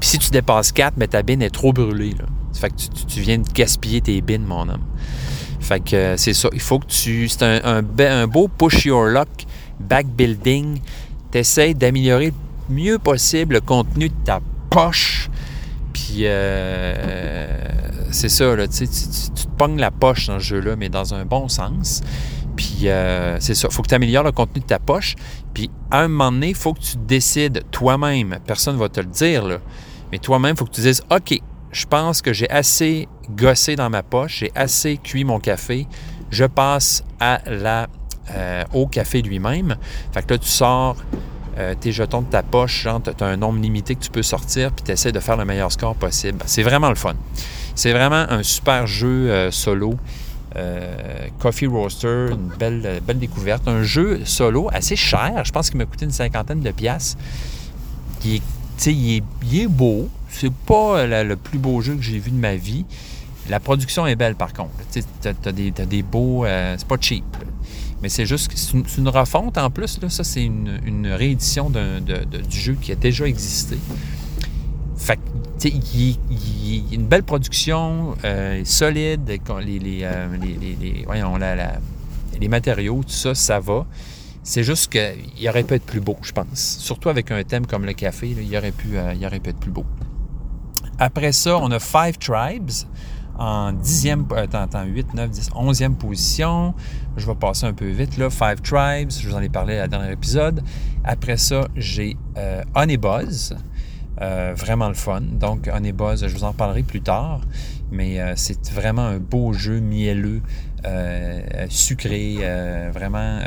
Puis 0.00 0.08
si 0.08 0.18
tu 0.18 0.30
dépasses 0.30 0.72
4, 0.72 0.94
mais 0.96 1.08
ta 1.08 1.22
bin 1.22 1.40
est 1.40 1.50
trop 1.50 1.72
brûlée. 1.72 2.14
Là. 2.18 2.24
Fait 2.54 2.70
que 2.70 2.74
tu, 3.06 3.20
viens 3.20 3.38
de 3.38 3.48
gaspiller 3.52 4.00
tes 4.00 4.20
bins, 4.22 4.38
mon 4.38 4.68
homme. 4.68 4.82
Fait 5.60 5.80
que 5.80 5.94
euh, 5.96 6.16
c'est 6.16 6.32
ça. 6.34 6.48
Il 6.52 6.60
faut 6.60 6.78
que 6.78 6.86
tu. 6.86 7.28
C'est 7.28 7.42
un, 7.42 7.60
un 7.64 7.82
be- 7.82 8.00
un 8.10 8.26
beau 8.26 8.48
push 8.48 8.86
your 8.86 9.04
luck 9.04 9.28
backbuilding. 9.78 10.80
Tu 11.32 11.38
essaies 11.38 11.74
d'améliorer 11.74 12.32
le 12.68 12.74
mieux 12.74 12.98
possible 12.98 13.54
le 13.54 13.60
contenu 13.60 14.08
de 14.08 14.14
ta 14.24 14.40
poche. 14.70 15.28
Puis 15.92 16.20
euh, 16.22 17.58
c'est 18.10 18.28
ça, 18.28 18.56
là, 18.56 18.66
tu, 18.68 18.86
te 18.86 19.48
pognes 19.56 19.78
la 19.78 19.90
poche 19.90 20.26
dans 20.28 20.38
ce 20.38 20.44
jeu-là, 20.44 20.76
mais 20.76 20.88
dans 20.88 21.14
un 21.14 21.24
bon 21.24 21.48
sens. 21.48 22.02
Puis 22.56 22.88
euh, 22.88 23.38
c'est 23.40 23.54
ça, 23.54 23.68
il 23.70 23.74
faut 23.74 23.82
que 23.82 23.88
tu 23.88 23.94
améliores 23.94 24.24
le 24.24 24.32
contenu 24.32 24.60
de 24.60 24.66
ta 24.66 24.78
poche. 24.78 25.14
Puis 25.54 25.70
à 25.90 26.00
un 26.00 26.08
moment 26.08 26.32
donné, 26.32 26.50
il 26.50 26.54
faut 26.54 26.74
que 26.74 26.80
tu 26.80 26.96
décides 26.96 27.64
toi-même, 27.70 28.38
personne 28.46 28.74
ne 28.74 28.80
va 28.80 28.88
te 28.88 29.00
le 29.00 29.06
dire, 29.06 29.46
là, 29.46 29.58
mais 30.12 30.18
toi-même, 30.18 30.54
il 30.54 30.58
faut 30.58 30.64
que 30.64 30.72
tu 30.72 30.80
dises, 30.80 31.02
OK, 31.10 31.38
je 31.72 31.86
pense 31.86 32.20
que 32.20 32.32
j'ai 32.32 32.50
assez 32.50 33.08
gossé 33.30 33.76
dans 33.76 33.90
ma 33.90 34.02
poche, 34.02 34.38
j'ai 34.40 34.52
assez 34.54 34.96
cuit 34.96 35.24
mon 35.24 35.38
café, 35.38 35.86
je 36.30 36.44
passe 36.44 37.04
à 37.20 37.40
la, 37.46 37.88
euh, 38.32 38.64
au 38.72 38.86
café 38.86 39.22
lui-même. 39.22 39.76
Fait 40.12 40.22
que 40.22 40.34
là, 40.34 40.38
tu 40.38 40.48
sors 40.48 40.96
euh, 41.58 41.74
tes 41.78 41.92
jetons 41.92 42.22
de 42.22 42.26
ta 42.26 42.42
poche, 42.42 42.82
genre, 42.82 43.00
tu 43.02 43.24
as 43.24 43.26
un 43.26 43.36
nombre 43.36 43.60
limité 43.60 43.94
que 43.94 44.00
tu 44.00 44.10
peux 44.10 44.22
sortir, 44.22 44.72
puis 44.72 44.84
tu 44.84 44.92
essaies 44.92 45.12
de 45.12 45.20
faire 45.20 45.36
le 45.36 45.44
meilleur 45.44 45.72
score 45.72 45.94
possible. 45.94 46.38
C'est 46.46 46.62
vraiment 46.62 46.88
le 46.88 46.94
fun. 46.94 47.14
C'est 47.74 47.92
vraiment 47.92 48.26
un 48.28 48.42
super 48.42 48.86
jeu 48.86 49.30
euh, 49.30 49.50
solo. 49.50 49.94
Euh, 50.56 51.28
Coffee 51.38 51.66
Roaster, 51.66 52.28
une 52.30 52.48
belle, 52.58 53.00
découverte. 53.16 53.66
Un 53.68 53.82
jeu 53.82 54.20
solo 54.24 54.68
assez 54.72 54.96
cher. 54.96 55.42
Je 55.44 55.52
pense 55.52 55.70
qu'il 55.70 55.78
m'a 55.78 55.86
coûté 55.86 56.04
une 56.04 56.10
cinquantaine 56.10 56.60
de 56.60 56.70
piastres. 56.70 57.18
Il 58.24 58.36
est, 58.36 58.42
il 58.86 59.60
est, 59.60 59.68
beau. 59.68 60.08
C'est 60.28 60.52
pas 60.52 61.06
le 61.06 61.36
plus 61.36 61.58
beau 61.58 61.80
jeu 61.80 61.94
que 61.94 62.02
j'ai 62.02 62.18
vu 62.18 62.30
de 62.30 62.36
ma 62.36 62.56
vie. 62.56 62.84
La 63.48 63.60
production 63.60 64.06
est 64.06 64.16
belle 64.16 64.34
par 64.34 64.52
contre. 64.52 64.70
Tu 64.92 65.02
as, 65.28 65.52
des, 65.52 66.02
beaux. 66.02 66.44
c'est 66.46 66.86
pas 66.86 66.96
cheap. 67.00 67.24
Mais 68.02 68.08
c'est 68.08 68.26
juste 68.26 68.48
que 68.48 68.56
c'est 68.58 68.72
une, 68.72 68.84
une 68.98 69.08
refonte 69.08 69.58
en 69.58 69.70
plus. 69.70 70.00
Là. 70.00 70.08
Ça, 70.08 70.24
c'est 70.24 70.44
une, 70.44 71.06
réédition 71.06 71.70
du 71.70 72.58
jeu 72.58 72.76
qui 72.80 72.92
a 72.92 72.96
déjà 72.96 73.26
existé. 73.26 73.78
Fait 74.96 75.16
que, 75.16 75.68
il, 75.68 76.10
y 76.10 76.92
a 76.92 76.94
une 76.94 77.06
belle 77.06 77.22
production, 77.22 78.16
euh, 78.24 78.62
solide, 78.64 79.28
les, 79.28 79.40
euh, 80.02 80.36
les- 80.40 80.54
les- 80.54 80.76
les- 80.80 81.04
voyons, 81.04 81.38
les 82.40 82.48
matériaux, 82.48 83.02
tout 83.02 83.10
ça, 83.10 83.34
ça 83.34 83.60
va. 83.60 83.86
C'est 84.42 84.64
juste 84.64 84.90
qu'il 84.90 85.48
aurait 85.48 85.64
pu 85.64 85.74
être 85.74 85.84
plus 85.84 86.00
beau, 86.00 86.16
je 86.22 86.32
pense. 86.32 86.78
Surtout 86.78 87.10
avec 87.10 87.30
un 87.30 87.42
thème 87.44 87.66
comme 87.66 87.84
le 87.84 87.92
café, 87.92 88.30
il, 88.30 88.56
aurait 88.56 88.72
pu, 88.72 88.96
euh, 88.96 89.12
il 89.14 89.24
aurait 89.26 89.40
pu 89.40 89.50
être 89.50 89.58
plus 89.58 89.70
beau. 89.70 89.84
Après 90.98 91.32
ça, 91.32 91.58
on 91.58 91.70
a 91.70 91.78
Five 91.78 92.16
Tribes 92.18 92.70
en 93.38 93.72
10e, 93.72 94.24
euh, 94.32 94.44
attends, 94.44 94.62
attends, 94.62 94.84
8, 94.84 95.14
9, 95.14 95.30
10, 95.30 95.50
11e 95.54 95.94
position. 95.94 96.74
Je 97.16 97.26
vais 97.26 97.34
passer 97.34 97.66
un 97.66 97.72
peu 97.72 97.88
vite 97.88 98.16
là. 98.16 98.30
Five 98.30 98.60
Tribes, 98.62 99.10
je 99.10 99.28
vous 99.28 99.34
en 99.34 99.40
ai 99.40 99.48
parlé 99.48 99.78
à 99.78 99.86
la 99.86 100.12
épisode. 100.12 100.62
Après 101.04 101.36
ça, 101.36 101.66
j'ai 101.76 102.16
euh, 102.36 102.62
Honey 102.74 102.96
Buzz. 102.96 103.56
Euh, 104.20 104.52
vraiment 104.54 104.88
le 104.88 104.94
fun. 104.94 105.22
Donc, 105.22 105.70
Honey 105.72 105.92
Buzz, 105.92 106.26
je 106.26 106.34
vous 106.34 106.44
en 106.44 106.52
parlerai 106.52 106.82
plus 106.82 107.00
tard. 107.00 107.40
Mais 107.90 108.20
euh, 108.20 108.34
c'est 108.36 108.70
vraiment 108.70 109.06
un 109.06 109.18
beau 109.18 109.52
jeu 109.54 109.80
mielleux, 109.80 110.42
euh, 110.84 111.40
sucré, 111.68 112.38
vraiment 112.92 113.40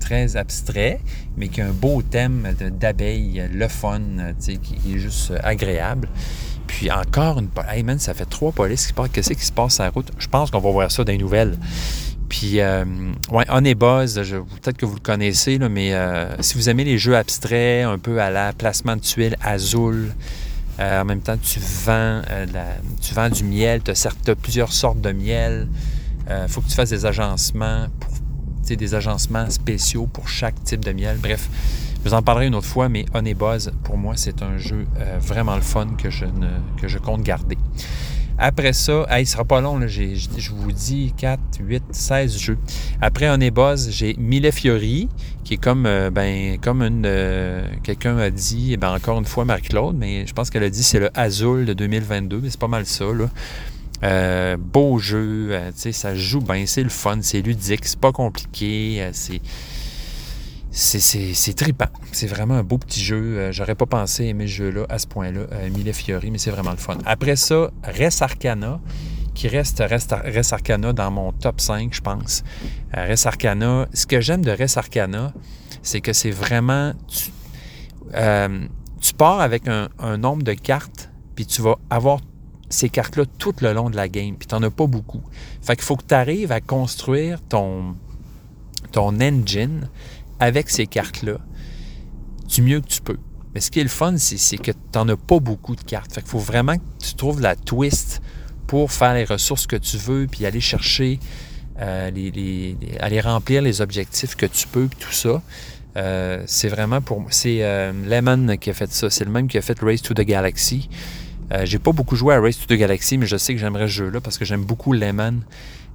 très 0.00 0.36
abstrait, 0.36 1.00
mais 1.36 1.48
qui 1.48 1.60
a 1.60 1.66
un 1.66 1.72
beau 1.72 2.02
thème 2.02 2.54
d'abeilles, 2.78 3.48
le 3.52 3.68
fun, 3.68 4.00
sais, 4.38 4.56
qui 4.56 4.94
est 4.94 4.98
juste 4.98 5.32
agréable. 5.42 6.08
Puis 6.66 6.90
encore 6.90 7.38
une... 7.38 7.48
Hey 7.68 7.82
man, 7.82 7.98
ça 7.98 8.14
fait 8.14 8.24
trois 8.24 8.52
polices 8.52 8.86
qui 8.86 8.92
partent. 8.92 9.12
Qu'est-ce 9.12 9.32
qui 9.34 9.44
se 9.44 9.52
passe 9.52 9.76
sur 9.76 9.92
route? 9.92 10.10
Je 10.18 10.28
pense 10.28 10.50
qu'on 10.50 10.60
va 10.60 10.70
voir 10.70 10.90
ça 10.90 11.04
dans 11.04 11.12
les 11.12 11.18
nouvelles. 11.18 11.56
Puis, 12.36 12.60
euh, 12.60 12.84
ouais, 13.30 13.74
Buzz, 13.76 14.16
peut-être 14.16 14.76
que 14.76 14.86
vous 14.86 14.96
le 14.96 15.00
connaissez, 15.00 15.56
mais 15.70 15.94
euh, 15.94 16.34
si 16.42 16.56
vous 16.56 16.68
aimez 16.68 16.82
les 16.82 16.98
jeux 16.98 17.16
abstraits, 17.16 17.86
un 17.86 17.96
peu 17.96 18.20
à 18.20 18.28
la 18.30 18.52
placement 18.52 18.96
de 18.96 19.02
tuiles 19.02 19.36
azul, 19.40 20.12
euh, 20.80 21.00
en 21.00 21.04
même 21.04 21.20
temps, 21.20 21.36
tu 21.40 21.60
vends, 21.60 22.22
euh, 22.28 22.46
tu 23.00 23.14
vends 23.14 23.28
du 23.28 23.44
miel, 23.44 23.82
tu 23.84 23.92
as, 23.92 24.34
plusieurs 24.34 24.72
sortes 24.72 25.00
de 25.00 25.12
miel. 25.12 25.68
Il 26.28 26.48
faut 26.48 26.60
que 26.60 26.68
tu 26.68 26.74
fasses 26.74 26.90
des 26.90 27.06
agencements 27.06 27.86
pour 28.00 28.10
des 28.66 28.94
agencements 28.96 29.48
spéciaux 29.48 30.08
pour 30.08 30.26
chaque 30.26 30.60
type 30.64 30.84
de 30.84 30.90
miel. 30.90 31.18
Bref, 31.22 31.48
je 32.02 32.08
vous 32.08 32.14
en 32.16 32.22
parlerai 32.22 32.48
une 32.48 32.56
autre 32.56 32.66
fois, 32.66 32.88
mais 32.88 33.06
Honey 33.14 33.34
Buzz, 33.34 33.70
pour 33.84 33.96
moi, 33.96 34.14
c'est 34.16 34.42
un 34.42 34.58
jeu 34.58 34.88
vraiment 35.20 35.54
le 35.54 35.62
fun 35.62 35.86
que 35.96 36.10
je, 36.10 36.24
ne, 36.24 36.48
que 36.82 36.88
je 36.88 36.98
compte 36.98 37.22
garder. 37.22 37.58
Après 38.38 38.72
ça, 38.72 39.06
il 39.12 39.20
ne 39.20 39.24
sera 39.24 39.44
pas 39.44 39.60
long, 39.60 39.78
là, 39.78 39.86
je 39.86 40.50
vous 40.50 40.72
dis 40.72 41.12
4, 41.16 41.40
8, 41.60 41.82
16 41.90 42.38
jeux. 42.38 42.58
Après 43.00 43.30
Honey 43.30 43.50
Buzz, 43.50 43.90
j'ai 43.90 44.14
Mille 44.18 44.50
Fiori, 44.50 45.08
qui 45.44 45.54
est 45.54 45.58
comme, 45.58 45.86
euh, 45.86 46.10
ben, 46.10 46.58
comme 46.60 46.82
une, 46.82 47.04
euh, 47.06 47.64
quelqu'un 47.84 48.18
a 48.18 48.30
dit, 48.30 48.72
et 48.72 48.76
ben, 48.76 48.92
encore 48.92 49.18
une 49.18 49.24
fois 49.24 49.44
Marie-Claude, 49.44 49.96
mais 49.96 50.26
je 50.26 50.32
pense 50.32 50.50
qu'elle 50.50 50.64
a 50.64 50.70
dit 50.70 50.82
c'est 50.82 50.98
le 50.98 51.10
Azul 51.16 51.64
de 51.64 51.74
2022, 51.74 52.40
mais 52.42 52.50
c'est 52.50 52.58
pas 52.58 52.66
mal 52.66 52.86
ça. 52.86 53.04
Là. 53.04 53.30
Euh, 54.02 54.56
beau 54.58 54.98
jeu, 54.98 55.56
ça 55.74 56.14
joue 56.16 56.40
bien, 56.40 56.64
c'est 56.66 56.82
le 56.82 56.88
fun, 56.88 57.18
c'est 57.22 57.40
ludique, 57.40 57.84
c'est 57.84 58.00
pas 58.00 58.12
compliqué, 58.12 59.08
c'est. 59.12 59.40
C'est 60.76 61.54
trippant. 61.54 61.86
C'est 62.10 62.26
vraiment 62.26 62.54
un 62.54 62.64
beau 62.64 62.78
petit 62.78 63.00
jeu. 63.00 63.52
J'aurais 63.52 63.76
pas 63.76 63.86
pensé 63.86 64.24
aimer 64.24 64.48
ce 64.48 64.52
jeu-là 64.54 64.86
à 64.88 64.98
ce 64.98 65.06
point-là, 65.06 65.46
Mille 65.72 65.92
Fiori, 65.94 66.32
mais 66.32 66.38
c'est 66.38 66.50
vraiment 66.50 66.72
le 66.72 66.78
fun. 66.78 66.98
Après 67.06 67.36
ça, 67.36 67.70
Res 67.84 68.22
Arcana, 68.22 68.80
qui 69.34 69.46
reste 69.46 69.78
Res, 69.78 70.52
Arcana 70.52 70.92
dans 70.92 71.12
mon 71.12 71.30
top 71.30 71.60
5, 71.60 71.94
je 71.94 72.00
pense. 72.00 72.42
Res 72.92 73.24
Arcana, 73.26 73.86
ce 73.94 74.04
que 74.06 74.20
j'aime 74.20 74.44
de 74.44 74.50
Res 74.50 74.76
Arcana, 74.76 75.32
c'est 75.82 76.00
que 76.00 76.12
c'est 76.12 76.32
vraiment. 76.32 76.92
Tu, 77.06 77.30
tu 79.00 79.14
pars 79.14 79.40
avec 79.40 79.68
un, 79.68 79.90
un 80.00 80.16
nombre 80.16 80.42
de 80.42 80.54
cartes, 80.54 81.08
puis 81.36 81.46
tu 81.46 81.62
vas 81.62 81.76
avoir 81.88 82.18
ces 82.68 82.88
cartes-là 82.88 83.24
tout 83.38 83.54
le 83.60 83.72
long 83.74 83.90
de 83.90 83.96
la 83.96 84.08
game, 84.08 84.34
puis 84.36 84.48
tu 84.48 84.54
n'en 84.56 84.62
as 84.64 84.70
pas 84.70 84.88
beaucoup. 84.88 85.22
Fait 85.62 85.76
qu'il 85.76 85.84
faut 85.84 85.94
que 85.94 86.04
tu 86.04 86.14
arrives 86.14 86.50
à 86.50 86.60
construire 86.60 87.40
ton, 87.48 87.94
ton 88.90 89.20
engine 89.20 89.88
avec 90.44 90.68
ces 90.70 90.86
cartes-là 90.86 91.38
du 92.48 92.62
mieux 92.62 92.80
que 92.80 92.88
tu 92.88 93.00
peux. 93.00 93.18
Mais 93.54 93.60
ce 93.60 93.70
qui 93.70 93.80
est 93.80 93.84
le 93.84 93.88
fun, 93.88 94.16
c'est 94.18 94.58
que 94.58 94.72
tu 94.72 94.78
n'en 94.94 95.08
as 95.08 95.16
pas 95.16 95.38
beaucoup 95.38 95.76
de 95.76 95.82
cartes. 95.82 96.12
Fait 96.12 96.26
faut 96.26 96.38
vraiment 96.38 96.76
que 96.76 96.82
tu 97.00 97.14
trouves 97.14 97.40
la 97.40 97.56
twist 97.56 98.20
pour 98.66 98.92
faire 98.92 99.14
les 99.14 99.24
ressources 99.24 99.66
que 99.66 99.76
tu 99.76 99.96
veux, 99.96 100.26
puis 100.30 100.44
aller 100.44 100.60
chercher, 100.60 101.20
euh, 101.80 102.10
aller 103.00 103.20
remplir 103.20 103.62
les 103.62 103.80
objectifs 103.80 104.34
que 104.34 104.46
tu 104.46 104.66
peux, 104.66 104.88
tout 104.98 105.12
ça. 105.12 105.40
Euh, 105.96 106.42
c'est 106.46 106.68
vraiment 106.68 107.00
pour 107.00 107.20
moi. 107.20 107.30
C'est 107.30 107.58
euh, 107.62 107.92
Lemon 108.06 108.56
qui 108.56 108.70
a 108.70 108.74
fait 108.74 108.92
ça. 108.92 109.08
C'est 109.08 109.24
le 109.24 109.30
même 109.30 109.46
qui 109.46 109.56
a 109.56 109.62
fait 109.62 109.78
Race 109.80 110.02
to 110.02 110.14
the 110.14 110.22
Galaxy. 110.22 110.88
J'ai 111.62 111.78
pas 111.78 111.92
beaucoup 111.92 112.16
joué 112.16 112.34
à 112.34 112.40
Race 112.40 112.58
to 112.58 112.66
the 112.66 112.76
Galaxy, 112.76 113.16
mais 113.16 113.26
je 113.26 113.36
sais 113.36 113.54
que 113.54 113.60
j'aimerais 113.60 113.86
ce 113.86 113.92
jeu-là 113.92 114.20
parce 114.20 114.38
que 114.38 114.44
j'aime 114.44 114.64
beaucoup 114.64 114.92
Lemon. 114.92 115.34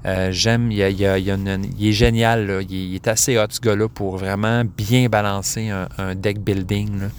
Euh, 0.05 0.31
j'aime, 0.31 0.71
il, 0.71 0.81
est 0.81 1.91
génial, 1.91 2.65
Il, 2.69 2.95
est 2.95 3.07
assez 3.07 3.37
hot 3.37 3.47
ce 3.49 3.59
gars-là 3.59 3.89
pour 3.89 4.17
vraiment 4.17 4.63
bien 4.63 5.09
balancer 5.09 5.69
un, 5.69 6.15
deck 6.15 6.39
building, 6.39 7.09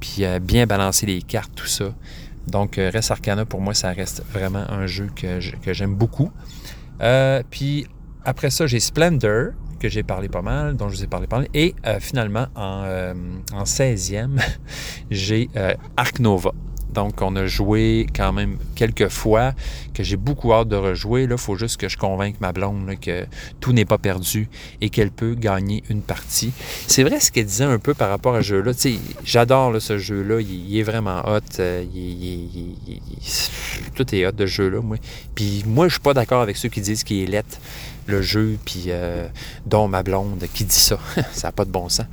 puis 0.00 0.24
euh, 0.24 0.38
bien 0.38 0.66
balancer 0.66 1.06
les 1.06 1.20
cartes, 1.20 1.52
tout 1.54 1.66
ça. 1.66 1.94
Donc, 2.46 2.76
Res 2.76 3.10
Arcana, 3.10 3.44
pour 3.44 3.60
moi, 3.60 3.74
ça 3.74 3.90
reste 3.92 4.22
vraiment 4.32 4.64
un 4.70 4.86
jeu 4.86 5.08
que, 5.14 5.40
j'aime 5.72 5.94
beaucoup. 5.94 6.30
puis 7.50 7.86
après 8.24 8.50
ça, 8.50 8.66
j'ai 8.66 8.80
Splendor, 8.80 9.52
que 9.80 9.88
j'ai 9.88 10.02
parlé 10.02 10.28
pas 10.28 10.42
mal, 10.42 10.76
dont 10.76 10.88
je 10.88 10.96
vous 10.96 11.04
ai 11.04 11.06
parlé 11.06 11.26
pas 11.26 11.38
mal. 11.38 11.48
Et 11.52 11.74
finalement, 12.00 12.46
en, 12.54 12.84
en 13.52 13.64
16e, 13.64 14.40
j'ai 15.10 15.48
Arc 15.96 16.20
Nova. 16.20 16.52
Donc, 16.94 17.20
on 17.22 17.34
a 17.36 17.46
joué 17.46 18.06
quand 18.14 18.32
même 18.32 18.56
quelques 18.74 19.08
fois, 19.08 19.52
que 19.92 20.02
j'ai 20.02 20.16
beaucoup 20.16 20.52
hâte 20.52 20.68
de 20.68 20.76
rejouer. 20.76 21.26
Il 21.30 21.36
faut 21.36 21.56
juste 21.56 21.76
que 21.76 21.88
je 21.88 21.98
convainque 21.98 22.40
ma 22.40 22.52
blonde 22.52 22.94
que 23.00 23.26
tout 23.60 23.72
n'est 23.72 23.84
pas 23.84 23.98
perdu 23.98 24.48
et 24.80 24.90
qu'elle 24.90 25.10
peut 25.10 25.34
gagner 25.34 25.82
une 25.90 26.02
partie. 26.02 26.52
C'est 26.86 27.02
vrai 27.02 27.20
ce 27.20 27.30
qu'elle 27.30 27.46
disait 27.46 27.64
un 27.64 27.78
peu 27.78 27.94
par 27.94 28.10
rapport 28.10 28.34
à 28.34 28.42
ce 28.42 28.48
jeu-là. 28.48 28.72
J'adore 29.24 29.80
ce 29.80 29.98
jeu-là. 29.98 30.40
Il, 30.40 30.76
est 30.78 30.82
vraiment 30.82 31.22
hot. 31.26 31.40
Euh, 31.58 31.84
tout 33.94 34.14
est 34.14 34.26
hot 34.26 34.32
de 34.32 34.46
ce 34.46 34.52
jeu-là. 34.52 34.80
Moi. 34.80 34.96
Puis 35.34 35.64
moi, 35.66 35.88
je 35.88 35.94
suis 35.94 36.00
pas 36.00 36.14
d'accord 36.14 36.42
avec 36.42 36.56
ceux 36.56 36.68
qui 36.68 36.80
disent 36.80 37.04
qu'il 37.04 37.22
est 37.22 37.26
lettre 37.26 37.58
le 38.06 38.22
jeu, 38.22 38.58
puis 38.64 38.84
euh, 38.88 39.26
dont 39.66 39.88
ma 39.88 40.02
blonde 40.02 40.44
qui 40.52 40.64
dit 40.64 40.74
ça. 40.74 40.98
ça 41.32 41.48
n'a 41.48 41.52
pas 41.52 41.64
de 41.64 41.70
bon 41.70 41.88
sens. 41.88 42.06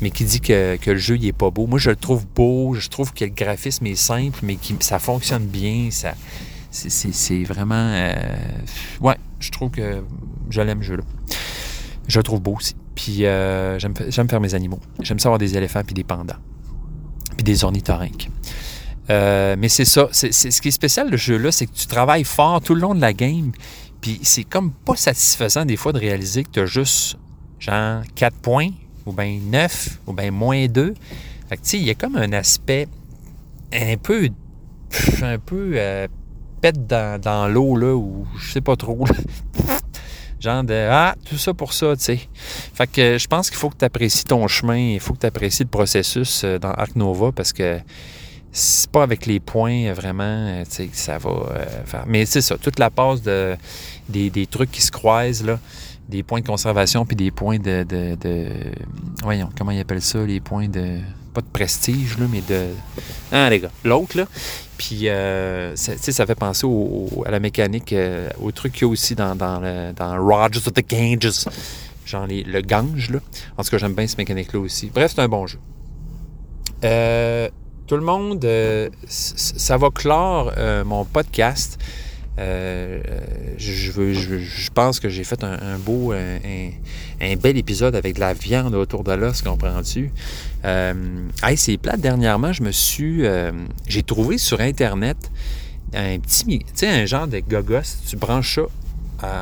Mais 0.00 0.10
qui 0.10 0.24
dit 0.24 0.40
que, 0.40 0.78
le 0.86 0.96
jeu, 0.96 1.18
il 1.20 1.32
pas 1.32 1.50
beau. 1.50 1.66
Moi, 1.66 1.78
je 1.78 1.90
le 1.90 1.96
trouve 1.96 2.26
beau. 2.26 2.74
Je 2.74 2.88
trouve 2.88 3.12
que 3.12 3.24
le 3.24 3.30
graphisme 3.30 3.86
est 3.86 3.96
simple, 3.96 4.38
mais 4.42 4.56
que 4.56 4.72
ça 4.80 4.98
fonctionne 4.98 5.46
bien. 5.46 5.88
Ça, 5.90 6.14
c'est 6.70 7.44
vraiment... 7.44 7.74
Euh, 7.74 8.14
ouais, 9.00 9.16
je 9.40 9.50
trouve 9.50 9.70
que 9.70 10.02
je 10.50 10.60
l'aime, 10.60 10.82
jeu-là. 10.82 11.02
Je 12.06 12.18
le 12.18 12.22
trouve 12.22 12.40
beau 12.40 12.54
aussi. 12.56 12.74
Puis 12.94 13.26
euh, 13.26 13.78
j'aime 13.78 14.28
faire 14.28 14.40
mes 14.40 14.54
animaux. 14.54 14.80
J'aime 15.02 15.18
savoir 15.18 15.38
des 15.38 15.56
éléphants 15.56 15.82
puis 15.84 15.94
des 15.94 16.04
pandas. 16.04 16.38
Puis 17.36 17.44
des 17.44 17.64
ornithorynques. 17.64 18.30
mais 19.08 19.68
c'est 19.68 19.84
ça. 19.84 20.08
C'est, 20.12 20.32
ce 20.32 20.60
qui 20.60 20.68
est 20.68 20.72
spécial, 20.72 21.10
le 21.10 21.16
jeu-là, 21.16 21.50
c'est 21.52 21.66
que 21.66 21.74
tu 21.74 21.86
travailles 21.86 22.24
fort 22.24 22.60
tout 22.60 22.74
le 22.74 22.80
long 22.80 22.94
de 22.94 23.00
la 23.00 23.12
game. 23.12 23.52
Puis 24.00 24.20
c'est 24.22 24.44
comme 24.44 24.72
pas 24.72 24.96
satisfaisant 24.96 25.64
des 25.64 25.76
fois 25.76 25.92
de 25.92 25.98
réaliser 25.98 26.44
que 26.44 26.50
tu 26.50 26.60
as 26.60 26.66
juste 26.66 27.16
genre 27.58 28.02
4 28.14 28.36
points, 28.36 28.68
ou 29.08 29.12
bien 29.12 29.38
9, 29.42 30.00
ou 30.06 30.12
bien 30.12 30.30
moins 30.30 30.66
2. 30.66 30.94
Fait 31.48 31.56
que 31.56 31.62
tu 31.62 31.68
sais, 31.70 31.78
il 31.78 31.84
y 31.84 31.90
a 31.90 31.94
comme 31.94 32.16
un 32.16 32.32
aspect 32.32 32.86
un 33.72 33.96
peu, 33.96 34.28
un 35.22 35.38
peu 35.38 35.72
euh, 35.74 36.06
pète 36.60 36.86
dans, 36.86 37.52
l'eau, 37.52 37.76
là, 37.76 37.94
ou 37.94 38.26
je 38.38 38.52
sais 38.52 38.60
pas 38.60 38.76
trop. 38.76 39.04
Genre 40.40 40.62
de 40.62 40.88
Ah, 40.90 41.16
tout 41.28 41.36
ça 41.38 41.52
pour 41.52 41.72
ça, 41.72 41.96
tu 41.96 42.04
sais. 42.04 42.20
Fait 42.74 42.86
que 42.86 43.18
je 43.18 43.26
pense 43.26 43.50
qu'il 43.50 43.58
faut 43.58 43.70
que 43.70 43.78
tu 43.78 43.84
apprécies 43.84 44.24
ton 44.24 44.46
chemin, 44.46 44.76
il 44.76 45.00
faut 45.00 45.14
que 45.14 45.20
tu 45.20 45.26
apprécies 45.26 45.64
le 45.64 45.68
processus 45.68 46.42
euh, 46.44 46.58
dans 46.58 46.70
Arc 46.70 46.94
Nova 46.94 47.32
parce 47.32 47.52
que 47.52 47.80
c'est 48.52 48.90
pas 48.90 49.02
avec 49.02 49.26
les 49.26 49.40
points 49.40 49.86
euh, 49.86 49.94
vraiment 49.94 50.62
que 50.64 50.88
ça 50.92 51.18
va 51.18 51.30
faire. 51.84 52.04
Mais 52.06 52.24
c'est 52.24 52.40
ça, 52.40 52.56
toute 52.56 52.78
la 52.78 52.90
passe 52.90 53.22
de, 53.22 53.56
des, 54.08 54.46
trucs 54.46 54.70
qui 54.70 54.80
se 54.82 54.92
croisent, 54.92 55.44
là, 55.44 55.58
des 56.08 56.22
points 56.22 56.40
de 56.40 56.46
conservation 56.46 57.04
puis 57.04 57.16
des 57.16 57.30
points 57.30 57.58
de, 57.58 57.84
de, 57.84 58.16
Voyons, 59.22 59.50
comment 59.56 59.70
ils 59.70 59.80
appellent 59.80 60.02
ça 60.02 60.24
Les 60.24 60.40
points 60.40 60.68
de. 60.68 60.98
Pas 61.34 61.42
de 61.42 61.46
prestige, 61.52 62.18
là, 62.18 62.26
mais 62.30 62.40
de. 62.40 62.68
Ah, 63.30 63.50
les 63.50 63.60
gars, 63.60 63.70
l'autre, 63.84 64.16
là. 64.16 64.26
Puis, 64.76 65.08
ça, 65.74 65.96
ça 65.98 66.26
fait 66.26 66.34
penser 66.34 66.66
à 67.26 67.30
la 67.30 67.40
mécanique, 67.40 67.94
au 68.40 68.50
truc 68.52 68.72
qu'il 68.72 68.82
y 68.82 68.84
a 68.84 68.88
aussi 68.88 69.14
dans, 69.14 69.36
dans, 69.36 69.60
le, 69.60 69.92
dans 69.92 70.16
Rogers 70.22 70.66
of 70.66 70.72
the 70.72 70.88
Ganges. 70.88 71.48
Genre 72.06 72.26
le 72.28 72.60
Gange, 72.62 73.10
là. 73.10 73.18
En 73.56 73.62
tout 73.62 73.70
cas, 73.70 73.78
j'aime 73.78 73.94
bien 73.94 74.06
cette 74.06 74.18
mécanique-là 74.18 74.60
aussi. 74.60 74.90
Bref, 74.92 75.12
c'est 75.14 75.20
un 75.20 75.28
bon 75.28 75.46
jeu. 75.46 75.58
Euh 76.84 77.48
tout 77.88 77.96
le 77.96 78.02
monde, 78.02 78.44
euh, 78.44 78.90
ça 79.06 79.78
va 79.78 79.88
clore 79.88 80.52
euh, 80.58 80.84
mon 80.84 81.06
podcast. 81.06 81.82
Euh, 82.38 83.00
je, 83.56 84.12
je, 84.12 84.70
pense 84.70 85.00
que 85.00 85.08
j'ai 85.08 85.24
fait 85.24 85.42
un, 85.42 85.78
beau, 85.78 86.12
un, 86.12 87.36
bel 87.36 87.56
épisode 87.56 87.96
avec 87.96 88.14
de 88.14 88.20
la 88.20 88.32
viande 88.32 88.74
autour 88.74 89.02
de 89.02 89.12
l'os, 89.12 89.42
comprends-tu? 89.42 90.12
hey, 90.64 91.56
c'est 91.56 91.76
plate. 91.78 92.00
Dernièrement, 92.00 92.52
je 92.52 92.62
me 92.62 92.70
suis. 92.70 93.24
j'ai 93.86 94.02
trouvé 94.02 94.38
sur 94.38 94.60
Internet 94.60 95.16
un 95.94 96.18
petit. 96.18 96.44
Tu 96.60 96.64
sais, 96.74 96.88
un 96.88 97.06
genre 97.06 97.26
de 97.26 97.40
gogos. 97.40 97.98
Tu 98.08 98.16
branches 98.16 98.56
ça 98.56 98.62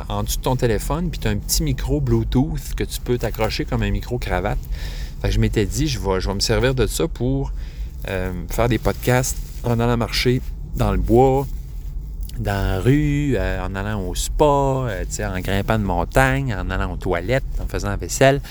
en 0.09 0.23
dessous 0.23 0.37
de 0.37 0.43
ton 0.43 0.55
téléphone, 0.55 1.09
puis 1.09 1.19
tu 1.19 1.27
as 1.27 1.31
un 1.31 1.37
petit 1.37 1.63
micro 1.63 2.01
Bluetooth 2.01 2.73
que 2.75 2.83
tu 2.83 2.99
peux 2.99 3.17
t'accrocher 3.17 3.65
comme 3.65 3.83
un 3.83 3.91
micro-cravate. 3.91 4.57
Fait 5.21 5.29
que 5.29 5.33
je 5.33 5.39
m'étais 5.39 5.65
dit, 5.65 5.87
je 5.87 5.99
vais, 5.99 6.19
je 6.19 6.27
vais 6.27 6.33
me 6.33 6.39
servir 6.39 6.75
de 6.75 6.87
ça 6.87 7.07
pour 7.07 7.51
euh, 8.07 8.31
faire 8.49 8.69
des 8.69 8.77
podcasts 8.77 9.37
en 9.63 9.79
allant 9.79 9.97
marcher 9.97 10.41
dans 10.75 10.91
le 10.91 10.97
bois, 10.97 11.47
dans 12.39 12.75
la 12.75 12.79
rue, 12.79 13.35
euh, 13.35 13.65
en 13.65 13.75
allant 13.75 14.01
au 14.01 14.15
spa, 14.15 14.43
euh, 14.43 15.03
en 15.19 15.39
grimpant 15.39 15.79
de 15.79 15.83
montagne, 15.83 16.53
en 16.53 16.69
allant 16.69 16.93
aux 16.93 16.97
toilettes, 16.97 17.43
en 17.61 17.67
faisant 17.67 17.89
la 17.89 17.95
vaisselle. 17.95 18.41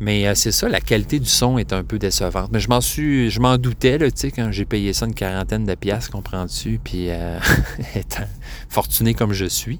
Mais 0.00 0.34
c'est 0.34 0.50
ça, 0.50 0.68
la 0.68 0.80
qualité 0.80 1.20
du 1.20 1.28
son 1.28 1.58
est 1.58 1.72
un 1.72 1.84
peu 1.84 1.96
décevante. 1.96 2.50
Mais 2.52 2.58
je 2.58 2.68
m'en 2.68 2.80
suis, 2.80 3.30
je 3.30 3.38
m'en 3.38 3.56
doutais, 3.56 3.98
là, 3.98 4.08
quand 4.34 4.50
j'ai 4.50 4.64
payé 4.64 4.92
ça 4.92 5.06
une 5.06 5.14
quarantaine 5.14 5.64
de 5.64 5.74
piastres, 5.76 6.10
comprends-tu, 6.10 6.80
puis 6.82 7.08
étant 7.94 8.24
fortuné 8.68 9.14
comme 9.14 9.32
je 9.32 9.44
suis. 9.44 9.78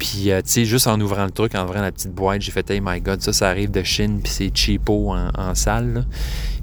Puis, 0.00 0.30
tu 0.30 0.42
sais, 0.46 0.64
juste 0.64 0.88
en 0.88 1.00
ouvrant 1.00 1.26
le 1.26 1.30
truc, 1.30 1.54
en 1.54 1.62
ouvrant 1.62 1.80
la 1.80 1.92
petite 1.92 2.12
boîte, 2.12 2.42
j'ai 2.42 2.50
fait, 2.50 2.68
hey 2.70 2.80
my 2.82 3.00
god, 3.00 3.22
ça, 3.22 3.32
ça 3.32 3.50
arrive 3.50 3.70
de 3.70 3.84
Chine, 3.84 4.18
puis 4.20 4.32
c'est 4.32 4.50
cheapo 4.52 5.12
en, 5.12 5.30
en 5.38 5.54
salle. 5.54 6.04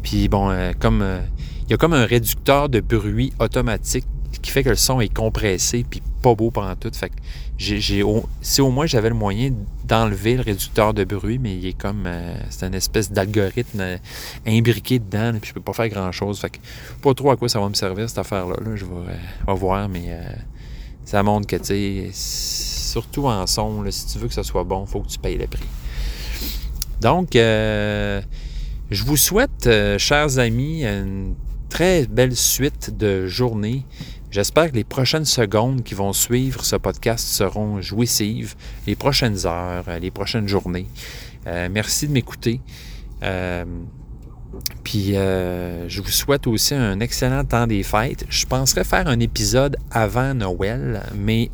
Puis 0.04 0.28
bon, 0.28 0.50
euh, 0.50 0.72
comme 0.80 1.02
euh, 1.02 1.20
il 1.64 1.72
y 1.72 1.74
a 1.74 1.78
comme 1.78 1.94
un 1.94 2.06
réducteur 2.06 2.70
de 2.70 2.80
bruit 2.80 3.34
automatique 3.40 4.06
qui 4.40 4.52
fait 4.52 4.64
que 4.64 4.70
le 4.70 4.76
son 4.76 5.02
est 5.02 5.14
compressé 5.14 5.86
puis 5.90 6.02
pas 6.22 6.36
beau 6.36 6.52
pendant 6.52 6.76
tout. 6.76 6.92
Fait 6.94 7.10
que 7.10 7.16
j'ai, 7.58 8.04
si 8.42 8.62
au 8.62 8.72
moins 8.72 8.86
j'avais 8.86 9.10
le 9.10 9.16
moyen 9.16 9.52
d'enlever 9.86 10.36
le 10.36 10.42
réducteur 10.42 10.94
de 10.94 11.04
bruit, 11.04 11.38
mais 11.40 11.56
il 11.56 11.66
est 11.66 11.78
comme 11.78 12.06
euh, 12.06 12.36
c'est 12.50 12.66
une 12.66 12.74
espèce 12.74 13.12
d'algorithme 13.12 14.00
imbriqué 14.48 15.00
dedans, 15.00 15.34
puis 15.40 15.50
je 15.50 15.54
peux 15.54 15.62
pas 15.62 15.74
faire 15.74 15.90
grand 15.90 16.12
chose. 16.12 16.40
Fait 16.40 16.50
que 16.50 16.58
pas 17.02 17.14
trop 17.14 17.32
à 17.32 17.38
quoi 17.38 17.50
ça 17.50 17.60
va 17.60 17.70
me 17.70 17.74
servir 17.74 18.10
cette 18.10 18.20
affaire-là. 18.20 18.56
Je 18.76 18.86
vais, 18.86 19.54
voir, 19.54 19.90
mais 19.90 20.18
ça 21.06 21.24
montre 21.24 21.48
que 21.48 21.58
tu 21.58 21.66
sais, 21.66 22.10
surtout 22.14 23.28
en 23.28 23.46
son, 23.48 23.84
si 23.90 24.08
tu 24.08 24.20
veux 24.20 24.28
que 24.28 24.34
ça 24.34 24.44
soit 24.44 24.64
bon, 24.64 24.86
faut 24.86 25.02
que 25.02 25.08
tu 25.08 25.20
payes 25.20 25.38
le 25.38 25.48
prix. 25.48 25.68
Donc, 27.02 27.36
euh, 27.36 28.22
je 28.92 29.04
vous 29.04 29.18
souhaite, 29.18 29.66
euh, 29.66 29.98
chers 29.98 30.38
amis, 30.38 30.86
une 30.86 31.34
très 31.68 32.06
belle 32.06 32.36
suite 32.36 32.96
de 32.96 33.26
journée. 33.26 33.86
J'espère 34.32 34.72
que 34.72 34.78
les 34.78 34.86
prochaines 34.86 35.26
secondes 35.26 35.84
qui 35.84 35.94
vont 35.94 36.14
suivre 36.14 36.64
ce 36.64 36.78
podcast 36.78 37.28
seront 37.28 37.82
jouissives, 37.82 38.56
les 38.88 38.96
prochaines 38.96 39.46
heures, 39.46 39.84
euh, 39.90 40.00
les 40.00 40.10
prochaines 40.10 40.48
journées. 40.48 40.88
Euh, 41.48 41.68
merci 41.70 42.08
de 42.08 42.14
m'écouter. 42.14 42.62
Euh, 43.24 43.66
puis 44.86 45.14
je 45.14 46.02
vous 46.02 46.12
souhaite 46.12 46.48
aussi 46.48 46.74
un 46.74 47.02
excellent 47.02 47.44
temps 47.44 47.68
des 47.68 47.84
fêtes. 47.84 48.26
Je 48.30 48.46
penserais 48.46 48.86
faire 48.86 49.08
un 49.08 49.20
épisode 49.20 49.76
avant 49.92 50.34
Noël, 50.34 51.04
mais 51.16 51.52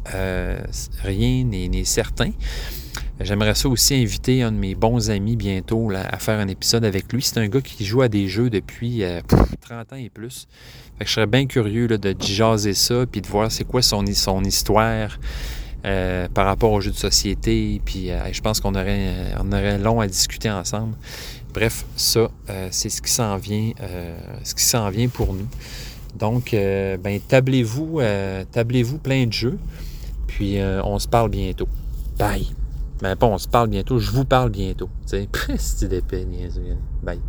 rien 1.04 1.44
n'est 1.44 1.84
certain. 1.84 2.32
J'aimerais 3.20 3.56
ça 3.56 3.68
aussi 3.68 3.96
inviter 3.96 4.44
un 4.44 4.52
de 4.52 4.58
mes 4.58 4.76
bons 4.76 5.10
amis 5.10 5.36
bientôt 5.36 5.92
à 5.92 6.18
faire 6.20 6.40
un 6.40 6.48
épisode 6.48 6.86
avec 6.86 7.12
lui. 7.12 7.22
C'est 7.22 7.40
un 7.40 7.48
gars 7.48 7.62
qui 7.62 7.86
joue 7.86 8.02
à 8.02 8.08
des 8.08 8.28
jeux 8.28 8.50
depuis 8.50 9.04
euh, 9.04 9.22
30 9.62 9.94
ans 9.94 9.96
et 9.96 10.10
plus. 10.10 10.48
Je 11.02 11.12
serais 11.12 11.28
bien 11.28 11.46
curieux 11.46 11.88
de 11.88 12.16
jaser 12.20 12.74
ça, 12.74 13.06
puis 13.12 13.22
de 13.22 13.28
voir 13.28 13.52
c'est 13.52 13.64
quoi 13.64 13.82
son, 13.82 14.06
histoire 14.06 15.20
euh, 15.86 16.28
par 16.34 16.46
rapport 16.46 16.72
aux 16.72 16.82
jeux 16.82 16.92
de 16.92 16.96
société. 16.96 17.82
Puis 17.84 18.12
euh, 18.12 18.32
je 18.32 18.42
pense 18.42 18.60
qu'on 18.60 18.76
aurait, 18.76 19.34
on 19.40 19.52
aurait 19.52 19.78
long 19.78 20.00
à 20.00 20.08
discuter 20.08 20.50
ensemble. 20.50 20.96
Bref, 21.58 21.86
ça, 21.96 22.30
euh, 22.52 22.68
c'est 22.70 22.90
ce 22.90 23.02
qui 23.02 23.12
s'en 23.12 23.36
vient, 23.38 23.72
euh, 23.82 24.16
ce 24.44 24.92
vient 24.92 25.08
pour 25.08 25.34
nous. 25.34 25.48
Donc, 26.16 26.54
euh, 26.54 26.98
ben, 26.98 27.20
tablez-vous, 27.20 28.00
tablez-vous 28.52 29.00
plein 29.00 29.26
de 29.26 29.34
jeux. 29.34 29.58
Puis 30.28 30.60
on 30.62 31.00
se 31.00 31.08
parle 31.08 31.30
bientôt. 31.30 31.68
Bye. 32.20 32.48
Ben 33.02 33.16
pas 33.16 33.28
on 33.28 33.38
se 33.38 33.48
parle 33.48 33.70
bientôt, 33.70 34.00
je 34.00 34.12
vous 34.12 34.26
parle 34.26 34.50
bientôt. 34.50 34.90
Tu 35.06 35.28
sais, 35.28 35.30
d'épais. 35.88 36.26
Bye. 37.04 37.22